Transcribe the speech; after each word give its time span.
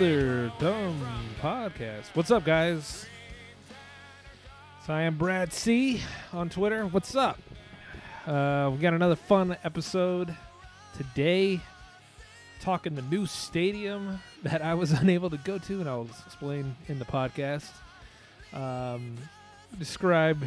another 0.00 0.50
dumb 0.58 0.98
podcast. 1.42 2.06
What's 2.14 2.30
up, 2.30 2.42
guys? 2.42 3.04
So 4.86 4.94
I 4.94 5.02
am 5.02 5.18
Brad 5.18 5.52
C 5.52 6.00
on 6.32 6.48
Twitter. 6.48 6.86
What's 6.86 7.14
up? 7.14 7.38
Uh, 8.26 8.70
we 8.72 8.78
got 8.78 8.94
another 8.94 9.14
fun 9.14 9.58
episode 9.62 10.34
today. 10.96 11.60
Talking 12.62 12.94
the 12.94 13.02
new 13.02 13.26
stadium 13.26 14.20
that 14.42 14.62
I 14.62 14.72
was 14.72 14.90
unable 15.02 15.28
to 15.28 15.36
go 15.38 15.58
to, 15.58 15.80
and 15.80 15.88
I'll 15.88 16.08
explain 16.24 16.74
in 16.88 16.98
the 16.98 17.04
podcast. 17.04 17.70
Um, 18.54 19.18
describe 19.78 20.42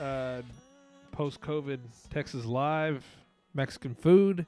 uh, 0.00 0.42
post-COVID 1.10 1.80
Texas 2.10 2.44
live 2.44 3.04
Mexican 3.52 3.96
food 3.96 4.46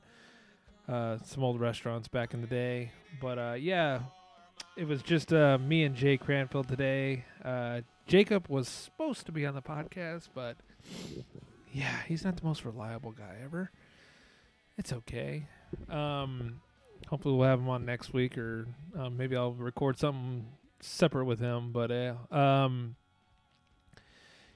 uh, 0.89 1.19
some 1.25 1.43
old 1.43 1.61
restaurants 1.61 2.09
back 2.09 2.35
in 2.35 2.41
the 2.41 2.47
day. 2.47 2.93
But 3.21 3.39
uh, 3.39 3.57
yeah, 3.59 4.01
it 4.77 4.87
was 4.87 5.03
just 5.03 5.33
uh, 5.33 5.59
me 5.59 5.85
and 5.85 5.95
Jay 5.95 6.17
Cranfield 6.17 6.69
today. 6.69 7.25
Uh, 7.45 7.83
Jacob 8.07 8.49
was 8.49 8.69
supposed 8.69 9.27
to 9.27 9.33
be 9.33 9.47
on 9.47 9.55
the 9.55 9.63
podcast, 9.63 10.29
but 10.35 10.57
yeah, 11.73 12.03
he's 12.07 12.25
not 12.25 12.37
the 12.37 12.45
most 12.45 12.65
reliable 12.65 13.13
guy 13.13 13.37
ever. 13.43 13.71
It's 14.77 14.93
okay. 14.93 15.47
Um, 15.89 16.61
hopefully, 17.09 17.37
we'll 17.37 17.49
have 17.49 17.61
him 17.61 17.69
on 17.69 17.85
next 17.85 18.13
week, 18.13 18.37
or 18.37 18.67
um, 18.99 19.17
maybe 19.17 19.37
I'll 19.37 19.53
record 19.53 19.99
something 19.99 20.47
separate 20.81 21.25
with 21.25 21.39
him. 21.39 21.73
But 21.73 21.91
uh, 21.91 22.15
um, 22.35 22.97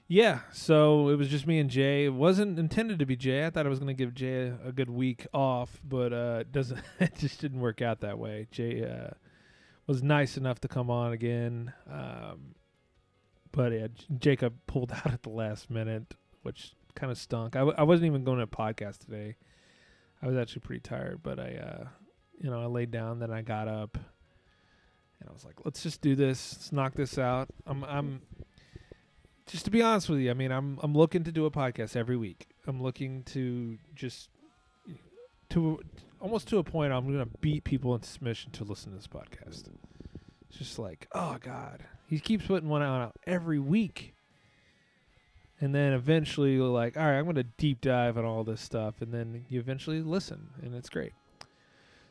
yeah, 0.07 0.39
so 0.51 1.09
it 1.09 1.15
was 1.15 1.29
just 1.29 1.47
me 1.47 1.59
and 1.59 1.69
Jay. 1.69 2.05
It 2.05 2.13
wasn't 2.13 2.59
intended 2.59 2.99
to 2.99 3.05
be 3.05 3.15
Jay. 3.15 3.45
I 3.45 3.49
thought 3.49 3.65
I 3.65 3.69
was 3.69 3.79
going 3.79 3.87
to 3.87 3.93
give 3.93 4.13
Jay 4.13 4.47
a, 4.47 4.67
a 4.67 4.71
good 4.73 4.89
week 4.89 5.25
off, 5.33 5.79
but 5.87 6.11
uh, 6.11 6.37
it 6.41 6.51
doesn't. 6.51 6.81
It 6.99 7.15
just 7.17 7.39
didn't 7.39 7.61
work 7.61 7.81
out 7.81 8.01
that 8.01 8.19
way. 8.19 8.47
Jay 8.51 8.83
uh, 8.83 9.13
was 9.89 10.03
nice 10.03 10.37
enough 10.37 10.61
to 10.61 10.67
come 10.67 10.91
on 10.91 11.11
again, 11.11 11.73
um, 11.91 12.53
but 13.51 13.71
yeah, 13.71 13.87
Jacob 14.19 14.53
pulled 14.67 14.91
out 15.05 15.11
at 15.11 15.23
the 15.23 15.31
last 15.31 15.71
minute, 15.71 16.15
which 16.43 16.73
kind 16.93 17.11
of 17.11 17.17
stunk. 17.17 17.55
I, 17.55 17.59
w- 17.59 17.75
I 17.75 17.83
wasn't 17.83 18.05
even 18.05 18.23
going 18.23 18.37
to 18.37 18.43
a 18.43 18.47
podcast 18.47 18.99
today. 18.99 19.35
I 20.21 20.27
was 20.27 20.37
actually 20.37 20.61
pretty 20.61 20.81
tired, 20.81 21.21
but 21.23 21.39
I, 21.39 21.55
uh, 21.55 21.87
you 22.39 22.51
know, 22.51 22.61
I 22.61 22.67
laid 22.67 22.91
down, 22.91 23.17
then 23.17 23.31
I 23.31 23.41
got 23.41 23.67
up, 23.67 23.95
and 23.95 25.27
I 25.27 25.33
was 25.33 25.43
like, 25.43 25.65
"Let's 25.65 25.81
just 25.81 26.01
do 26.01 26.15
this. 26.15 26.53
Let's 26.53 26.71
knock 26.71 26.93
this 26.93 27.17
out." 27.17 27.49
I'm, 27.65 27.83
I'm 27.83 28.21
just 29.47 29.65
to 29.65 29.71
be 29.71 29.81
honest 29.81 30.07
with 30.07 30.19
you, 30.19 30.29
I 30.29 30.35
mean, 30.35 30.51
I'm 30.51 30.77
I'm 30.83 30.93
looking 30.93 31.23
to 31.23 31.31
do 31.31 31.45
a 31.45 31.51
podcast 31.51 31.95
every 31.95 32.15
week. 32.15 32.49
I'm 32.67 32.81
looking 32.81 33.23
to 33.23 33.79
just 33.95 34.29
to 35.49 35.79
almost 36.19 36.47
to 36.49 36.57
a 36.57 36.63
point 36.63 36.93
I'm 36.93 37.05
going 37.05 37.19
to 37.19 37.37
beat 37.39 37.63
people 37.63 37.95
into 37.95 38.07
submission 38.07 38.51
to 38.51 38.63
listen 38.63 38.91
to 38.91 38.97
this 38.97 39.07
podcast. 39.07 39.69
It's 40.49 40.57
just 40.57 40.79
like, 40.79 41.07
oh 41.13 41.37
god, 41.39 41.83
he 42.07 42.19
keeps 42.19 42.47
putting 42.47 42.69
one 42.69 42.81
out 42.81 43.13
every 43.27 43.59
week, 43.59 44.15
and 45.61 45.73
then 45.75 45.93
eventually 45.93 46.53
you're 46.53 46.65
like, 46.65 46.97
all 46.97 47.03
right, 47.03 47.17
I'm 47.17 47.25
going 47.25 47.35
to 47.35 47.43
deep 47.43 47.81
dive 47.81 48.17
on 48.17 48.25
all 48.25 48.43
this 48.43 48.61
stuff, 48.61 49.01
and 49.01 49.13
then 49.13 49.45
you 49.49 49.59
eventually 49.59 50.01
listen, 50.01 50.49
and 50.61 50.73
it's 50.73 50.89
great. 50.89 51.13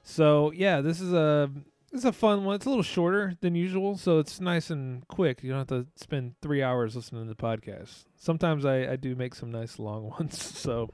So 0.02 0.52
yeah, 0.52 0.80
this 0.80 1.00
is 1.00 1.12
a 1.12 1.50
this 1.90 2.00
is 2.00 2.04
a 2.04 2.12
fun 2.12 2.44
one. 2.44 2.54
It's 2.54 2.66
a 2.66 2.68
little 2.68 2.82
shorter 2.82 3.34
than 3.40 3.54
usual, 3.54 3.96
so 3.96 4.18
it's 4.18 4.40
nice 4.40 4.70
and 4.70 5.06
quick. 5.08 5.42
You 5.42 5.50
don't 5.50 5.58
have 5.58 5.68
to 5.68 5.86
spend 5.96 6.34
three 6.42 6.62
hours 6.62 6.94
listening 6.94 7.22
to 7.22 7.28
the 7.28 7.34
podcast. 7.34 8.04
Sometimes 8.16 8.64
I, 8.64 8.92
I 8.92 8.96
do 8.96 9.14
make 9.14 9.34
some 9.34 9.50
nice 9.50 9.78
long 9.78 10.10
ones, 10.18 10.42
so 10.42 10.90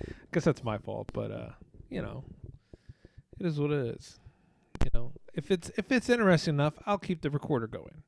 I 0.00 0.12
guess 0.32 0.44
that's 0.44 0.64
my 0.64 0.78
fault. 0.78 1.10
But 1.12 1.30
uh, 1.30 1.50
you 1.90 2.02
know, 2.02 2.24
it 3.38 3.46
is 3.46 3.58
what 3.60 3.72
it 3.72 3.96
is. 3.96 4.18
You 4.84 4.90
know, 4.92 5.12
if 5.34 5.50
it's 5.50 5.70
if 5.76 5.90
it's 5.92 6.08
interesting 6.08 6.54
enough, 6.54 6.74
I'll 6.86 6.98
keep 6.98 7.22
the 7.22 7.30
recorder 7.30 7.66
going. 7.66 8.02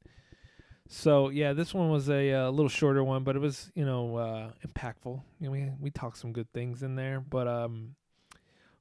So 0.88 1.28
yeah, 1.28 1.52
this 1.52 1.72
one 1.72 1.90
was 1.90 2.08
a 2.10 2.32
uh, 2.32 2.50
little 2.50 2.68
shorter 2.68 3.04
one, 3.04 3.22
but 3.22 3.36
it 3.36 3.38
was 3.38 3.70
you 3.74 3.84
know 3.84 4.16
uh, 4.16 4.50
impactful. 4.66 5.22
You 5.38 5.46
know, 5.46 5.50
we 5.50 5.70
we 5.80 5.90
talked 5.90 6.18
some 6.18 6.32
good 6.32 6.52
things 6.52 6.82
in 6.82 6.96
there. 6.96 7.20
But 7.20 7.46
um, 7.46 7.94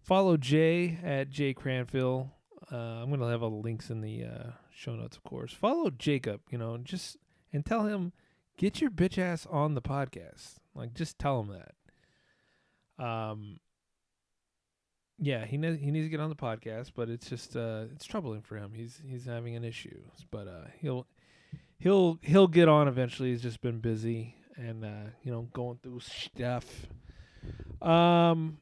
follow 0.01 0.37
Jay 0.37 0.97
at 1.03 1.29
Jay 1.29 1.53
Cranfield. 1.53 2.29
Uh, 2.71 2.75
I'm 2.75 3.09
gonna 3.09 3.29
have 3.29 3.43
all 3.43 3.51
the 3.51 3.55
links 3.57 3.89
in 3.89 4.01
the 4.01 4.25
uh, 4.25 4.51
show 4.73 4.95
notes, 4.95 5.17
of 5.17 5.23
course. 5.23 5.53
Follow 5.53 5.89
Jacob, 5.89 6.41
you 6.49 6.57
know, 6.57 6.77
just 6.77 7.17
and 7.53 7.65
tell 7.65 7.85
him 7.85 8.13
get 8.57 8.81
your 8.81 8.91
bitch 8.91 9.17
ass 9.17 9.47
on 9.49 9.73
the 9.73 9.81
podcast. 9.81 10.55
Like, 10.75 10.93
just 10.93 11.17
tell 11.17 11.41
him 11.41 11.57
that. 12.97 13.03
Um, 13.03 13.59
yeah, 15.21 15.45
he 15.45 15.57
ne- 15.57 15.77
he 15.77 15.91
needs 15.91 16.05
to 16.05 16.09
get 16.09 16.19
on 16.19 16.29
the 16.29 16.35
podcast, 16.35 16.91
but 16.95 17.09
it's 17.09 17.29
just 17.29 17.55
uh, 17.55 17.85
it's 17.93 18.05
troubling 18.05 18.41
for 18.41 18.55
him. 18.55 18.71
He's 18.73 19.01
he's 19.05 19.25
having 19.25 19.55
an 19.55 19.63
issue, 19.63 19.99
but 20.31 20.47
uh, 20.47 20.67
he'll 20.79 21.07
he'll 21.77 22.19
he'll 22.21 22.47
get 22.47 22.69
on 22.69 22.87
eventually. 22.87 23.31
He's 23.31 23.41
just 23.41 23.61
been 23.61 23.79
busy 23.79 24.35
and 24.55 24.85
uh, 24.85 25.09
you 25.23 25.31
know 25.31 25.47
going 25.53 25.79
through 25.83 25.99
stuff. 25.99 26.65
Um, 27.81 28.59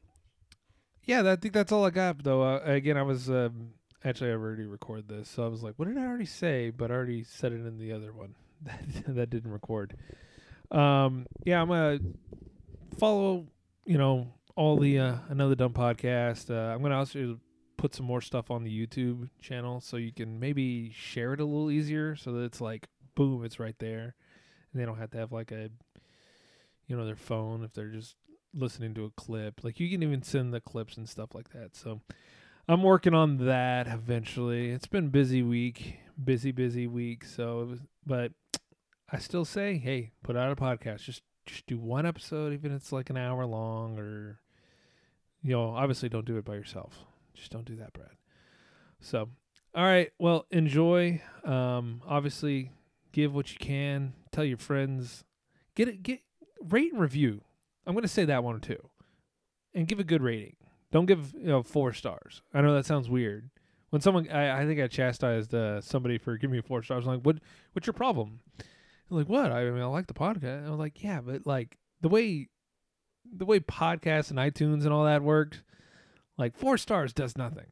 yeah, 1.04 1.22
that, 1.22 1.38
I 1.38 1.40
think 1.40 1.54
that's 1.54 1.70
all 1.70 1.84
I 1.84 1.90
got. 1.90 2.22
Though 2.24 2.42
uh, 2.42 2.60
again, 2.64 2.96
I 2.96 3.02
was 3.02 3.30
um, 3.30 3.74
actually 4.04 4.30
I 4.30 4.34
already 4.34 4.66
recorded 4.66 5.08
this, 5.08 5.28
so 5.28 5.44
I 5.44 5.48
was 5.48 5.62
like, 5.62 5.74
what 5.76 5.86
did 5.86 5.98
I 5.98 6.06
already 6.06 6.26
say? 6.26 6.70
But 6.70 6.90
I 6.90 6.94
already 6.94 7.22
said 7.22 7.52
it 7.52 7.64
in 7.66 7.78
the 7.78 7.92
other 7.92 8.12
one 8.12 8.34
that 8.62 9.14
that 9.14 9.30
didn't 9.30 9.52
record. 9.52 9.96
Um, 10.72 11.26
yeah, 11.44 11.62
I'm 11.62 11.68
gonna 11.68 12.00
follow. 12.98 13.46
You 13.86 13.96
know 13.96 14.26
all 14.58 14.76
the 14.76 14.98
uh, 14.98 15.14
another 15.28 15.54
dumb 15.54 15.72
podcast. 15.72 16.50
Uh, 16.50 16.74
I'm 16.74 16.82
gonna 16.82 16.98
also 16.98 17.38
put 17.76 17.94
some 17.94 18.04
more 18.04 18.20
stuff 18.20 18.50
on 18.50 18.64
the 18.64 18.86
YouTube 18.86 19.30
channel 19.40 19.80
so 19.80 19.96
you 19.96 20.12
can 20.12 20.40
maybe 20.40 20.90
share 20.90 21.32
it 21.32 21.40
a 21.40 21.44
little 21.44 21.70
easier, 21.70 22.16
so 22.16 22.32
that 22.32 22.42
it's 22.42 22.60
like 22.60 22.88
boom, 23.14 23.44
it's 23.44 23.60
right 23.60 23.76
there, 23.78 24.16
and 24.72 24.82
they 24.82 24.84
don't 24.84 24.98
have 24.98 25.12
to 25.12 25.18
have 25.18 25.30
like 25.30 25.52
a 25.52 25.70
you 26.88 26.96
know 26.96 27.06
their 27.06 27.14
phone 27.14 27.62
if 27.62 27.72
they're 27.72 27.92
just 27.92 28.16
listening 28.52 28.94
to 28.94 29.04
a 29.04 29.10
clip. 29.10 29.62
Like 29.62 29.78
you 29.78 29.88
can 29.88 30.02
even 30.02 30.22
send 30.22 30.52
the 30.52 30.60
clips 30.60 30.96
and 30.96 31.08
stuff 31.08 31.36
like 31.36 31.50
that. 31.50 31.76
So 31.76 32.00
I'm 32.66 32.82
working 32.82 33.14
on 33.14 33.46
that 33.46 33.86
eventually. 33.86 34.70
It's 34.70 34.88
been 34.88 35.10
busy 35.10 35.40
week, 35.40 36.00
busy 36.22 36.50
busy 36.50 36.88
week. 36.88 37.24
So 37.24 37.60
it 37.60 37.68
was, 37.68 37.80
but 38.04 38.32
I 39.12 39.18
still 39.18 39.44
say, 39.44 39.78
hey, 39.78 40.10
put 40.24 40.36
out 40.36 40.50
a 40.50 40.56
podcast. 40.56 41.04
Just 41.04 41.22
just 41.46 41.64
do 41.68 41.78
one 41.78 42.06
episode, 42.06 42.52
even 42.52 42.72
if 42.72 42.78
it's 42.78 42.92
like 42.92 43.08
an 43.08 43.16
hour 43.16 43.46
long, 43.46 44.00
or 44.00 44.40
you 45.42 45.52
know, 45.52 45.70
obviously 45.70 46.08
don't 46.08 46.24
do 46.24 46.36
it 46.36 46.44
by 46.44 46.54
yourself. 46.54 47.04
Just 47.34 47.52
don't 47.52 47.64
do 47.64 47.76
that, 47.76 47.92
Brad. 47.92 48.10
So, 49.00 49.28
all 49.74 49.84
right, 49.84 50.10
well, 50.18 50.46
enjoy. 50.50 51.22
Um, 51.44 52.02
obviously, 52.06 52.72
give 53.12 53.34
what 53.34 53.52
you 53.52 53.58
can. 53.58 54.14
Tell 54.32 54.44
your 54.44 54.58
friends. 54.58 55.24
Get 55.74 55.88
it. 55.88 56.02
Get 56.02 56.20
rate 56.68 56.92
and 56.92 57.00
review. 57.00 57.42
I'm 57.86 57.94
gonna 57.94 58.08
say 58.08 58.24
that 58.24 58.42
one 58.42 58.60
too, 58.60 58.88
and 59.74 59.86
give 59.86 60.00
a 60.00 60.04
good 60.04 60.22
rating. 60.22 60.56
Don't 60.90 61.06
give 61.06 61.32
you 61.34 61.46
know 61.46 61.62
four 61.62 61.92
stars. 61.92 62.42
I 62.52 62.60
know 62.60 62.74
that 62.74 62.86
sounds 62.86 63.08
weird. 63.08 63.50
When 63.90 64.02
someone, 64.02 64.28
I, 64.28 64.62
I 64.62 64.66
think 64.66 64.80
I 64.80 64.86
chastised 64.86 65.54
uh, 65.54 65.80
somebody 65.80 66.18
for 66.18 66.36
giving 66.36 66.56
me 66.56 66.62
four 66.62 66.82
stars. 66.82 67.06
I'm 67.06 67.14
like, 67.14 67.22
what? 67.22 67.38
What's 67.72 67.86
your 67.86 67.94
problem? 67.94 68.40
Like, 69.10 69.28
what? 69.28 69.50
I 69.50 69.70
mean, 69.70 69.82
I 69.82 69.86
like 69.86 70.06
the 70.06 70.14
podcast. 70.14 70.66
I'm 70.66 70.76
like, 70.76 71.02
yeah, 71.02 71.20
but 71.20 71.46
like 71.46 71.78
the 72.02 72.08
way, 72.08 72.48
the 73.34 73.44
way 73.44 73.60
podcasts 73.60 74.30
and 74.30 74.38
iTunes 74.38 74.84
and 74.84 74.92
all 74.92 75.04
that 75.04 75.22
works, 75.22 75.62
like 76.36 76.56
four 76.56 76.78
stars 76.78 77.12
does 77.12 77.36
nothing. 77.36 77.66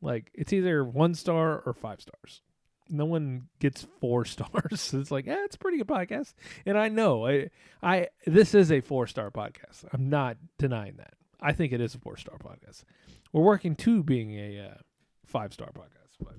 Like 0.00 0.30
it's 0.34 0.52
either 0.52 0.84
one 0.84 1.14
star 1.14 1.60
or 1.64 1.72
five 1.72 2.00
stars. 2.00 2.42
No 2.88 3.04
one 3.04 3.48
gets 3.60 3.86
four 4.00 4.24
stars. 4.26 4.92
it's 4.94 5.10
like, 5.10 5.26
yeah, 5.26 5.44
it's 5.44 5.56
a 5.56 5.58
pretty 5.58 5.78
good 5.78 5.86
podcast. 5.86 6.34
And 6.66 6.76
I 6.76 6.88
know, 6.88 7.26
I, 7.26 7.50
I, 7.82 8.08
this 8.26 8.54
is 8.54 8.72
a 8.72 8.80
four 8.80 9.06
star 9.06 9.30
podcast. 9.30 9.84
I'm 9.92 10.08
not 10.08 10.36
denying 10.58 10.96
that. 10.96 11.14
I 11.40 11.52
think 11.52 11.72
it 11.72 11.80
is 11.80 11.94
a 11.94 11.98
four 11.98 12.16
star 12.16 12.36
podcast. 12.38 12.84
We're 13.32 13.42
working 13.42 13.76
to 13.76 14.02
being 14.02 14.32
a 14.32 14.70
uh, 14.72 14.78
five 15.26 15.52
star 15.52 15.70
podcast, 15.72 16.16
but 16.20 16.34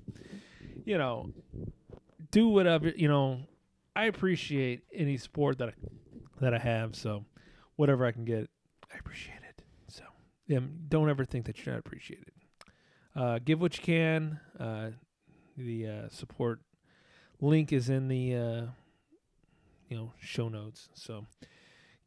you 0.84 0.98
know, 0.98 1.32
do 2.30 2.48
whatever. 2.48 2.88
You 2.88 3.08
know, 3.08 3.40
I 3.96 4.04
appreciate 4.06 4.82
any 4.94 5.16
support 5.16 5.58
that 5.58 5.70
I, 5.70 5.72
that 6.40 6.54
I 6.54 6.58
have. 6.58 6.94
So, 6.94 7.24
whatever 7.76 8.04
I 8.04 8.12
can 8.12 8.24
get, 8.24 8.50
I 8.92 8.98
appreciate 8.98 9.40
it. 9.48 9.62
So, 9.88 10.04
don't 10.88 11.08
ever 11.08 11.24
think 11.24 11.46
that 11.46 11.64
you're 11.64 11.74
not 11.74 11.80
appreciated. 11.80 12.32
Uh, 13.14 13.38
give 13.44 13.60
what 13.60 13.76
you 13.76 13.84
can. 13.84 14.40
Uh, 14.58 14.90
the 15.56 15.86
uh, 15.86 16.08
support 16.08 16.60
link 17.40 17.72
is 17.72 17.90
in 17.90 18.08
the 18.08 18.34
uh, 18.34 18.66
you 19.88 19.96
know 19.96 20.12
show 20.18 20.48
notes. 20.48 20.88
So 20.94 21.26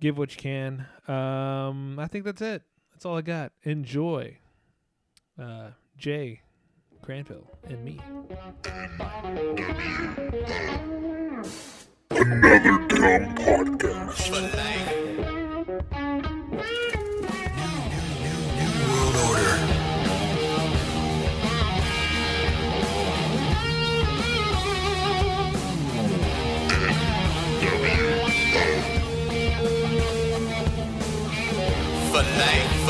give 0.01 0.17
what 0.17 0.35
you 0.35 0.41
can. 0.41 0.87
Um, 1.07 1.99
I 1.99 2.07
think 2.07 2.25
that's 2.25 2.41
it. 2.41 2.63
That's 2.91 3.05
all 3.05 3.17
I 3.17 3.21
got. 3.21 3.51
Enjoy. 3.63 4.37
Uh, 5.39 5.71
Jay 5.97 6.41
Cranfield 7.01 7.47
and 7.67 7.83
me. 7.83 7.99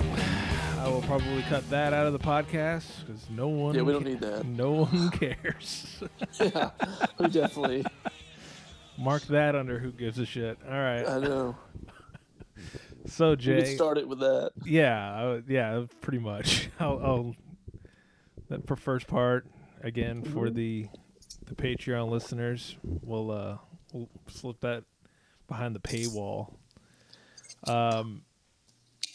I 0.80 0.88
will 0.90 1.01
probably 1.04 1.42
cut 1.44 1.68
that 1.69 1.94
out 1.94 2.06
of 2.06 2.13
the 2.13 2.19
podcast 2.19 3.06
because 3.06 3.30
no 3.30 3.48
one. 3.48 3.75
Yeah, 3.75 3.81
we 3.84 3.94
don't 3.94 4.04
ca- 4.04 4.10
need 4.10 4.19
that. 4.22 4.45
No 4.45 4.86
one 4.86 5.10
cares. 5.12 6.01
yeah, 6.40 6.72
we 7.19 7.28
definitely. 7.28 7.86
Mark 8.98 9.24
that 9.24 9.56
under 9.56 9.80
who 9.80 9.92
gives 9.92 10.19
a 10.19 10.25
shit. 10.25 10.57
All 10.66 10.72
right. 10.74 11.07
I 11.07 11.19
know. 11.19 11.56
So 13.06 13.31
We 13.31 13.36
Jay, 13.38 13.56
could 13.57 13.68
start 13.75 13.98
it 13.98 14.07
with 14.07 14.19
that. 14.19 14.51
yeah, 14.66 15.13
I 15.13 15.42
yeah, 15.48 15.86
pretty 16.01 16.19
much. 16.19 16.69
I'll, 16.80 17.00
I'll 17.04 17.36
that 18.50 18.68
for 18.68 18.75
first 18.75 19.07
part 19.07 19.45
again 19.83 20.24
for 20.24 20.47
Mm-hmm. 20.47 20.56
the 20.56 20.88
the 21.45 21.56
Patreon 21.56 22.09
listeners. 22.09 22.75
We'll 22.83 23.30
uh 23.31 23.57
we'll 23.91 24.09
slip 24.27 24.59
that 24.62 24.83
behind 25.47 25.75
the 25.75 25.80
paywall. 25.80 26.53
Um. 27.68 28.24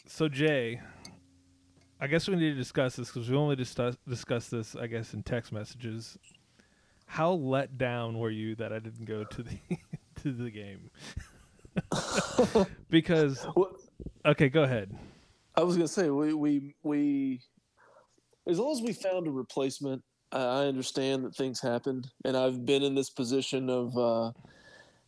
So 0.06 0.28
Jay, 0.28 0.80
I 2.00 2.06
guess 2.06 2.28
we 2.28 2.36
need 2.36 2.50
to 2.50 2.54
discuss 2.54 2.96
this 2.96 3.08
because 3.10 3.28
we 3.30 3.36
only 3.36 3.56
discuss 3.56 3.96
discussed 4.08 4.50
this, 4.50 4.74
I 4.76 4.86
guess, 4.86 5.14
in 5.14 5.22
text 5.22 5.52
messages. 5.52 6.18
How 7.06 7.32
let 7.32 7.78
down 7.78 8.18
were 8.18 8.30
you 8.30 8.54
that 8.56 8.72
I 8.72 8.78
didn't 8.78 9.06
go 9.06 9.24
to 9.24 9.42
the 9.42 9.58
to 10.22 10.32
the 10.32 10.50
game? 10.50 10.90
because 12.90 13.46
okay, 14.26 14.48
go 14.48 14.62
ahead. 14.62 14.96
I 15.54 15.62
was 15.62 15.76
gonna 15.76 15.88
say, 15.88 16.10
we 16.10 16.34
we 16.34 16.74
we, 16.82 17.40
as 18.46 18.58
long 18.58 18.72
as 18.72 18.80
we 18.80 18.92
found 18.92 19.26
a 19.26 19.30
replacement, 19.30 20.02
I 20.32 20.66
understand 20.66 21.24
that 21.24 21.34
things 21.34 21.60
happened, 21.60 22.08
and 22.24 22.36
I've 22.36 22.66
been 22.66 22.82
in 22.82 22.94
this 22.94 23.10
position 23.10 23.70
of, 23.70 23.96
uh, 23.96 24.32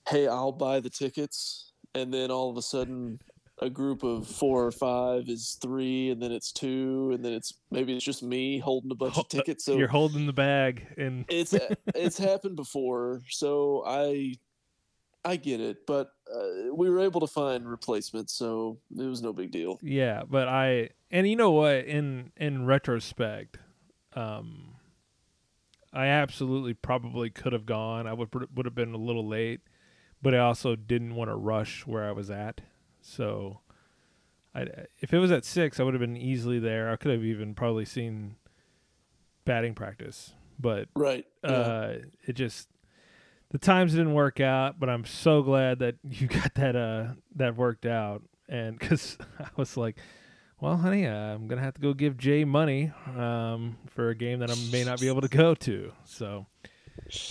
hey, 0.09 0.27
I'll 0.27 0.53
buy 0.53 0.81
the 0.81 0.91
tickets, 0.91 1.73
and 1.95 2.13
then 2.13 2.31
all 2.31 2.51
of 2.51 2.57
a 2.57 2.63
sudden, 2.63 3.21
a 3.61 3.69
group 3.69 4.03
of 4.03 4.27
four 4.27 4.67
or 4.67 4.73
five 4.73 5.29
is 5.29 5.59
three, 5.61 6.11
and 6.11 6.23
then 6.23 6.33
it's 6.33 6.53
two, 6.53 7.11
and 7.13 7.23
then 7.25 7.33
it's 7.33 7.53
maybe 7.71 7.95
it's 7.95 8.05
just 8.05 8.23
me 8.23 8.59
holding 8.59 8.91
a 8.91 8.95
bunch 8.95 9.19
of 9.19 9.29
tickets. 9.29 9.65
So 9.65 9.77
You're 9.77 9.89
holding 9.89 10.27
the 10.27 10.33
bag, 10.33 10.87
and 10.97 11.27
it's 11.29 11.55
it's 11.95 12.17
happened 12.17 12.57
before, 12.57 13.21
so 13.29 13.85
I 13.87 14.35
I 15.25 15.37
get 15.37 15.61
it, 15.61 15.87
but 15.87 16.13
uh, 16.35 16.75
we 16.75 16.89
were 16.89 17.01
able 17.01 17.21
to 17.21 17.27
find 17.27 17.69
replacements, 17.69 18.33
so 18.33 18.79
it 18.97 19.05
was 19.05 19.21
no 19.21 19.35
big 19.35 19.51
deal. 19.51 19.79
yeah, 19.83 20.23
but 20.29 20.49
I 20.49 20.91
and 21.11 21.29
you 21.29 21.37
know 21.37 21.51
what? 21.51 21.85
In 21.85 22.33
in 22.39 22.65
retrospect, 22.65 23.59
um, 24.15 24.70
I 25.93 26.07
absolutely 26.07 26.75
probably 26.75 27.31
could 27.31 27.53
have 27.53 27.67
gone. 27.67 28.07
I 28.07 28.13
would 28.13 28.29
would 28.57 28.67
have 28.67 28.75
been 28.75 28.95
a 28.95 28.99
little 28.99 29.27
late, 29.27 29.61
but 30.23 30.35
I 30.35 30.39
also 30.39 30.77
didn't 30.77 31.15
want 31.15 31.31
to 31.31 31.35
rush 31.35 31.87
where 31.87 32.09
I 32.09 32.13
was 32.13 32.31
at. 32.31 32.61
So, 33.01 33.61
I 34.55 34.67
if 35.01 35.13
it 35.13 35.19
was 35.19 35.31
at 35.33 35.45
six, 35.45 35.81
I 35.81 35.83
would 35.83 35.95
have 35.95 36.01
been 36.01 36.17
easily 36.17 36.59
there. 36.59 36.91
I 36.91 36.97
could 36.97 37.11
have 37.13 37.25
even 37.25 37.55
probably 37.55 37.85
seen 37.85 38.37
batting 39.45 39.75
practice, 39.75 40.33
but 40.59 40.89
Right. 40.95 41.27
yeah. 41.43 41.51
uh 41.51 41.99
it 42.27 42.35
just 42.35 42.69
the 43.51 43.59
times 43.59 43.93
didn't 43.93 44.13
work 44.15 44.39
out 44.39 44.79
but 44.79 44.89
i'm 44.89 45.05
so 45.05 45.43
glad 45.43 45.81
that 45.81 45.97
you 46.09 46.29
got 46.29 46.55
that 46.55 46.77
uh 46.77 47.15
that 47.35 47.57
worked 47.57 47.85
out 47.87 48.23
and 48.49 48.79
because 48.79 49.19
i 49.41 49.49
was 49.57 49.77
like 49.77 49.97
well 50.61 50.77
honey 50.77 51.07
uh, 51.07 51.13
i'm 51.35 51.47
gonna 51.49 51.61
have 51.61 51.75
to 51.75 51.81
go 51.81 51.93
give 51.95 52.17
jay 52.17 52.45
money 52.45 52.93
um 53.17 53.77
for 53.89 54.11
a 54.11 54.15
game 54.15 54.39
that 54.41 54.51
i 54.51 54.55
may 54.73 54.85
not 54.85 55.01
be 55.01 55.09
able 55.09 55.21
to 55.21 55.29
go 55.29 55.55
to 55.55 55.93
so 56.05 56.47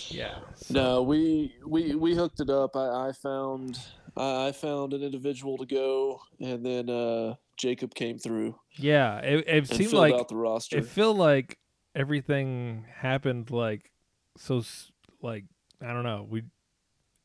yeah 0.09 0.39
so- 0.55 0.73
No, 0.73 1.01
we 1.03 1.53
we 1.65 1.95
we 1.95 2.15
hooked 2.15 2.39
it 2.39 2.49
up. 2.49 2.75
I, 2.75 3.09
I 3.09 3.11
found 3.11 3.79
I, 4.17 4.51
found 4.51 4.93
an 4.93 5.01
individual 5.01 5.57
to 5.57 5.65
go, 5.65 6.19
and 6.41 6.65
then 6.65 6.89
uh, 6.89 7.35
Jacob 7.55 7.93
came 7.93 8.17
through 8.17 8.59
yeah 8.77 9.19
it, 9.19 9.45
it 9.47 9.67
seemed 9.67 9.93
like 9.93 10.13
out 10.13 10.27
the 10.27 10.35
roster. 10.35 10.77
it 10.77 10.85
felt 10.85 11.15
like 11.17 11.59
everything 11.95 12.85
happened 12.93 13.51
like 13.51 13.91
so 14.37 14.61
like 15.21 15.45
i 15.81 15.87
don't 15.93 16.03
know 16.03 16.25
we 16.29 16.43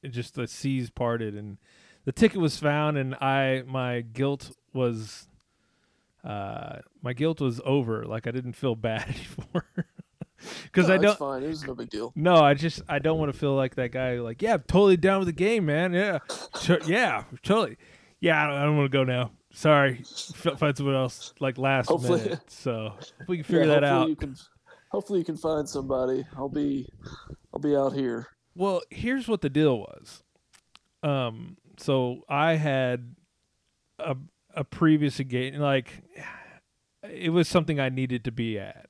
it 0.03 0.09
just 0.09 0.35
the 0.35 0.47
seas 0.47 0.91
parted 0.91 1.35
and 1.35 1.59
the 2.05 2.13
ticket 2.13 2.41
was 2.41 2.59
found 2.59 2.97
and 2.99 3.15
i 3.17 3.63
my 3.67 4.01
guilt 4.01 4.51
was 4.73 5.29
uh 6.25 6.79
my 7.03 7.13
guilt 7.13 7.41
was 7.41 7.61
over 7.65 8.05
like 8.05 8.27
i 8.27 8.31
didn't 8.31 8.55
feel 8.55 8.75
bad 8.75 9.03
anymore 9.09 9.67
because 10.65 10.89
No, 10.89 10.95
i 10.95 10.99
don't 10.99 11.19
fine. 11.19 11.43
It 11.43 11.49
was 11.49 11.65
no 11.67 11.75
big 11.75 11.91
deal. 11.91 12.13
no 12.17 12.37
i 12.37 12.55
just 12.55 12.81
i 12.89 12.99
don't 12.99 13.19
want 13.19 13.33
to 13.33 13.39
feel 13.39 13.55
like 13.55 13.75
that 13.77 13.93
guy 13.93 14.15
like 14.21 14.41
yeah 14.43 14.55
I'm 14.55 14.63
totally 14.63 14.97
down 14.97 15.19
with 15.21 15.27
the 15.29 15.33
game 15.33 15.67
man 15.67 15.93
yeah 15.93 16.19
sure, 16.61 16.79
yeah 16.87 17.25
totally 17.43 17.77
yeah 18.21 18.43
i 18.43 18.47
don't, 18.49 18.57
I 18.57 18.65
don't 18.65 18.77
want 18.79 18.91
to 18.91 18.97
go 18.99 19.05
now 19.05 19.33
sorry 19.53 20.03
find 20.35 20.77
someone 20.77 20.95
else 20.97 21.33
like 21.41 21.59
last 21.59 21.89
Hopefully- 21.89 22.23
minute 22.23 22.41
so 22.51 22.95
if 23.21 23.29
we 23.29 23.37
can 23.39 23.45
figure 23.45 23.61
Yeah, 23.67 23.81
that 23.81 23.83
hopefully 23.85 24.03
out 24.03 24.09
You 24.09 24.17
can, 24.17 24.37
hopefully, 24.91 25.19
you 25.21 25.25
can 25.25 25.37
find 25.37 25.69
somebody. 25.69 26.25
I'll 26.37 26.49
be 26.49 26.89
I'll 27.53 27.61
be 27.61 27.77
out 27.77 27.93
here. 27.93 28.29
Well, 28.57 28.83
here's 28.91 29.27
what 29.29 29.41
the 29.43 29.51
deal 29.51 29.79
was. 29.79 30.23
Um, 31.03 31.57
so 31.79 32.23
I 32.29 32.55
had 32.55 33.15
a 33.99 34.17
a 34.55 34.65
previous 34.65 35.21
engagement, 35.21 35.63
like 35.63 36.03
it 37.03 37.31
was 37.31 37.49
something 37.49 37.79
I 37.79 37.89
needed 37.89 38.25
to 38.25 38.33
be 38.33 38.59
at, 38.59 38.89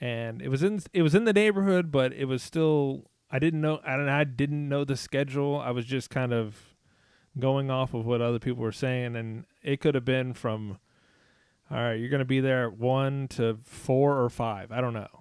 and 0.00 0.40
it 0.42 0.48
was 0.48 0.62
in 0.62 0.80
it 0.92 1.02
was 1.02 1.14
in 1.14 1.24
the 1.24 1.32
neighborhood, 1.32 1.90
but 1.90 2.12
it 2.12 2.26
was 2.26 2.42
still 2.42 3.10
I 3.30 3.38
didn't 3.38 3.60
know 3.60 3.80
I 3.84 3.96
don't 3.96 4.08
I 4.08 4.24
didn't 4.24 4.68
know 4.68 4.84
the 4.84 4.96
schedule. 4.96 5.60
I 5.60 5.70
was 5.70 5.86
just 5.86 6.10
kind 6.10 6.32
of 6.32 6.74
going 7.38 7.70
off 7.70 7.94
of 7.94 8.06
what 8.06 8.20
other 8.20 8.38
people 8.38 8.62
were 8.62 8.72
saying, 8.72 9.16
and 9.16 9.44
it 9.62 9.80
could 9.80 9.94
have 9.94 10.04
been 10.04 10.34
from. 10.34 10.78
All 11.72 11.78
right, 11.78 11.94
you're 11.94 12.10
to 12.18 12.24
be 12.24 12.40
there 12.40 12.66
at 12.66 12.78
one 12.78 13.28
to 13.28 13.58
four 13.62 14.20
or 14.20 14.28
five. 14.28 14.72
I 14.72 14.80
don't 14.80 14.92
know. 14.92 15.20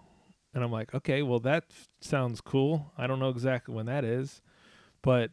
And 0.52 0.64
I'm 0.64 0.72
like, 0.72 0.96
okay, 0.96 1.22
well, 1.22 1.40
that 1.42 1.66
sounds 2.02 2.42
cool. 2.42 2.92
I 2.98 3.06
don't 3.06 3.20
know 3.20 3.30
exactly 3.30 3.76
when 3.76 3.86
that 3.86 4.04
is. 4.04 4.42
But 5.04 5.30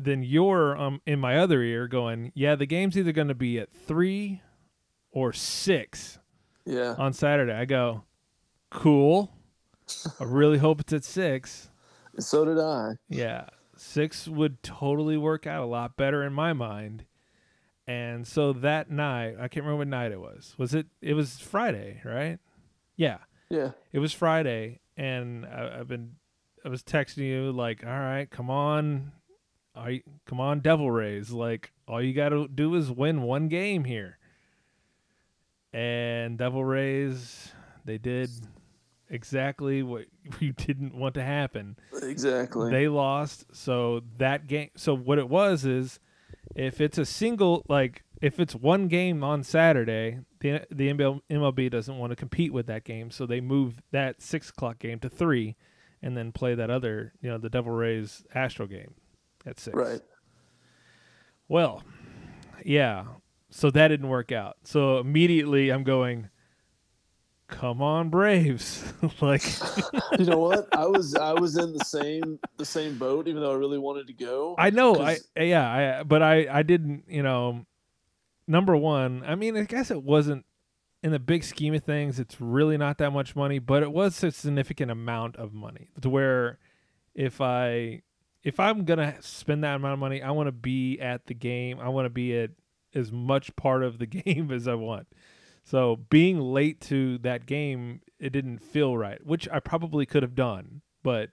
then 0.00 0.22
you're 0.22 0.76
um, 0.76 1.00
in 1.06 1.18
my 1.18 1.36
other 1.38 1.60
ear 1.62 1.88
going, 1.88 2.30
yeah, 2.34 2.54
the 2.54 2.66
game's 2.66 2.96
either 2.96 3.12
going 3.12 3.28
to 3.28 3.34
be 3.34 3.58
at 3.58 3.72
three 3.72 4.40
or 5.10 5.32
six 5.32 6.18
Yeah. 6.64 6.94
on 6.98 7.12
Saturday. 7.12 7.52
I 7.52 7.64
go, 7.64 8.04
cool. 8.70 9.32
I 10.20 10.24
really 10.24 10.58
hope 10.66 10.80
it's 10.80 10.92
at 10.92 11.04
six. 11.04 11.70
So 12.18 12.44
did 12.44 12.58
I. 12.58 12.92
Yeah, 13.08 13.46
six 13.76 14.28
would 14.28 14.62
totally 14.62 15.16
work 15.16 15.46
out 15.46 15.62
a 15.62 15.66
lot 15.66 15.96
better 15.96 16.22
in 16.22 16.32
my 16.32 16.52
mind. 16.52 17.04
And 17.86 18.26
so 18.26 18.52
that 18.52 18.90
night, 18.90 19.36
I 19.40 19.48
can't 19.48 19.64
remember 19.64 19.78
what 19.78 19.88
night 19.88 20.12
it 20.12 20.20
was. 20.20 20.54
Was 20.58 20.74
it? 20.74 20.86
It 21.00 21.14
was 21.14 21.38
Friday, 21.38 22.02
right? 22.04 22.38
Yeah, 22.96 23.18
Yeah. 23.48 23.70
it 23.92 23.98
was 24.00 24.12
Friday, 24.12 24.80
and 24.96 25.46
I, 25.46 25.78
I've 25.80 25.88
been, 25.88 26.16
I 26.64 26.68
was 26.68 26.82
texting 26.82 27.18
you 27.26 27.50
like, 27.52 27.82
all 27.86 27.90
right, 27.98 28.28
come 28.28 28.50
on, 28.50 29.12
I 29.74 30.02
come 30.26 30.40
on, 30.40 30.60
Devil 30.60 30.90
Rays. 30.90 31.30
Like, 31.30 31.72
all 31.86 32.02
you 32.02 32.12
got 32.12 32.30
to 32.30 32.48
do 32.48 32.74
is 32.74 32.90
win 32.90 33.22
one 33.22 33.48
game 33.48 33.84
here. 33.84 34.18
And 35.72 36.38
Devil 36.38 36.64
Rays, 36.64 37.52
they 37.84 37.98
did 37.98 38.30
exactly 39.10 39.82
what 39.82 40.06
you 40.40 40.52
didn't 40.52 40.94
want 40.94 41.14
to 41.14 41.22
happen 41.22 41.76
Exactly. 42.02 42.70
they 42.70 42.88
lost 42.88 43.46
so 43.54 44.02
that 44.18 44.46
game 44.46 44.68
so 44.76 44.94
what 44.94 45.18
it 45.18 45.26
was 45.30 45.64
is 45.64 45.98
if 46.54 46.78
it's 46.78 46.98
a 46.98 47.06
single 47.06 47.64
like 47.70 48.02
if 48.20 48.38
it's 48.38 48.54
one 48.54 48.86
game 48.86 49.24
on 49.24 49.42
saturday 49.42 50.18
the 50.40 50.60
the 50.70 50.92
mlb 50.92 51.70
doesn't 51.70 51.96
want 51.96 52.10
to 52.10 52.16
compete 52.16 52.52
with 52.52 52.66
that 52.66 52.84
game 52.84 53.10
so 53.10 53.24
they 53.24 53.40
move 53.40 53.80
that 53.92 54.20
six 54.20 54.50
o'clock 54.50 54.78
game 54.78 54.98
to 54.98 55.08
three 55.08 55.56
and 56.02 56.14
then 56.14 56.30
play 56.30 56.54
that 56.54 56.68
other 56.68 57.14
you 57.22 57.30
know 57.30 57.38
the 57.38 57.48
devil 57.48 57.72
rays 57.72 58.22
astro 58.34 58.66
game 58.66 58.92
at 59.46 59.58
six 59.58 59.76
right. 59.76 60.00
well 61.48 61.82
yeah. 62.64 63.04
So 63.50 63.70
that 63.70 63.88
didn't 63.88 64.08
work 64.08 64.32
out. 64.32 64.56
So 64.64 64.98
immediately 64.98 65.70
I'm 65.70 65.84
going, 65.84 66.28
come 67.46 67.80
on, 67.80 68.10
Braves. 68.10 68.84
like, 69.20 69.42
You 70.18 70.26
know 70.26 70.38
what? 70.38 70.68
I 70.76 70.86
was 70.86 71.14
I 71.14 71.32
was 71.32 71.56
in 71.56 71.72
the 71.72 71.84
same 71.84 72.38
the 72.56 72.64
same 72.64 72.98
boat, 72.98 73.28
even 73.28 73.42
though 73.42 73.52
I 73.52 73.56
really 73.56 73.78
wanted 73.78 74.06
to 74.08 74.12
go. 74.12 74.54
I 74.58 74.70
know, 74.70 75.00
I 75.00 75.18
yeah, 75.36 75.98
I 76.00 76.02
but 76.02 76.22
I 76.22 76.46
I 76.50 76.62
didn't, 76.62 77.04
you 77.08 77.22
know. 77.22 77.64
Number 78.50 78.74
one, 78.74 79.24
I 79.26 79.34
mean, 79.34 79.58
I 79.58 79.64
guess 79.64 79.90
it 79.90 80.02
wasn't 80.02 80.46
in 81.02 81.12
the 81.12 81.18
big 81.18 81.44
scheme 81.44 81.74
of 81.74 81.84
things. 81.84 82.18
It's 82.18 82.40
really 82.40 82.78
not 82.78 82.96
that 82.96 83.10
much 83.10 83.36
money, 83.36 83.58
but 83.58 83.82
it 83.82 83.92
was 83.92 84.22
a 84.24 84.30
significant 84.30 84.90
amount 84.90 85.36
of 85.36 85.52
money 85.52 85.88
to 86.00 86.08
where 86.08 86.58
if 87.14 87.42
I 87.42 88.00
if 88.42 88.60
I'm 88.60 88.84
gonna 88.84 89.16
spend 89.20 89.64
that 89.64 89.76
amount 89.76 89.94
of 89.94 89.98
money, 89.98 90.22
I 90.22 90.30
want 90.30 90.46
to 90.48 90.52
be 90.52 90.98
at 91.00 91.26
the 91.26 91.34
game. 91.34 91.80
I 91.80 91.88
want 91.88 92.06
to 92.06 92.10
be 92.10 92.36
at 92.38 92.50
as 92.94 93.12
much 93.12 93.54
part 93.56 93.82
of 93.82 93.98
the 93.98 94.06
game 94.06 94.50
as 94.50 94.68
I 94.68 94.74
want. 94.74 95.08
So 95.64 95.96
being 96.08 96.40
late 96.40 96.80
to 96.82 97.18
that 97.18 97.44
game, 97.46 98.00
it 98.18 98.30
didn't 98.30 98.60
feel 98.60 98.96
right, 98.96 99.24
which 99.24 99.48
I 99.50 99.60
probably 99.60 100.06
could 100.06 100.22
have 100.22 100.34
done, 100.34 100.80
but 101.02 101.30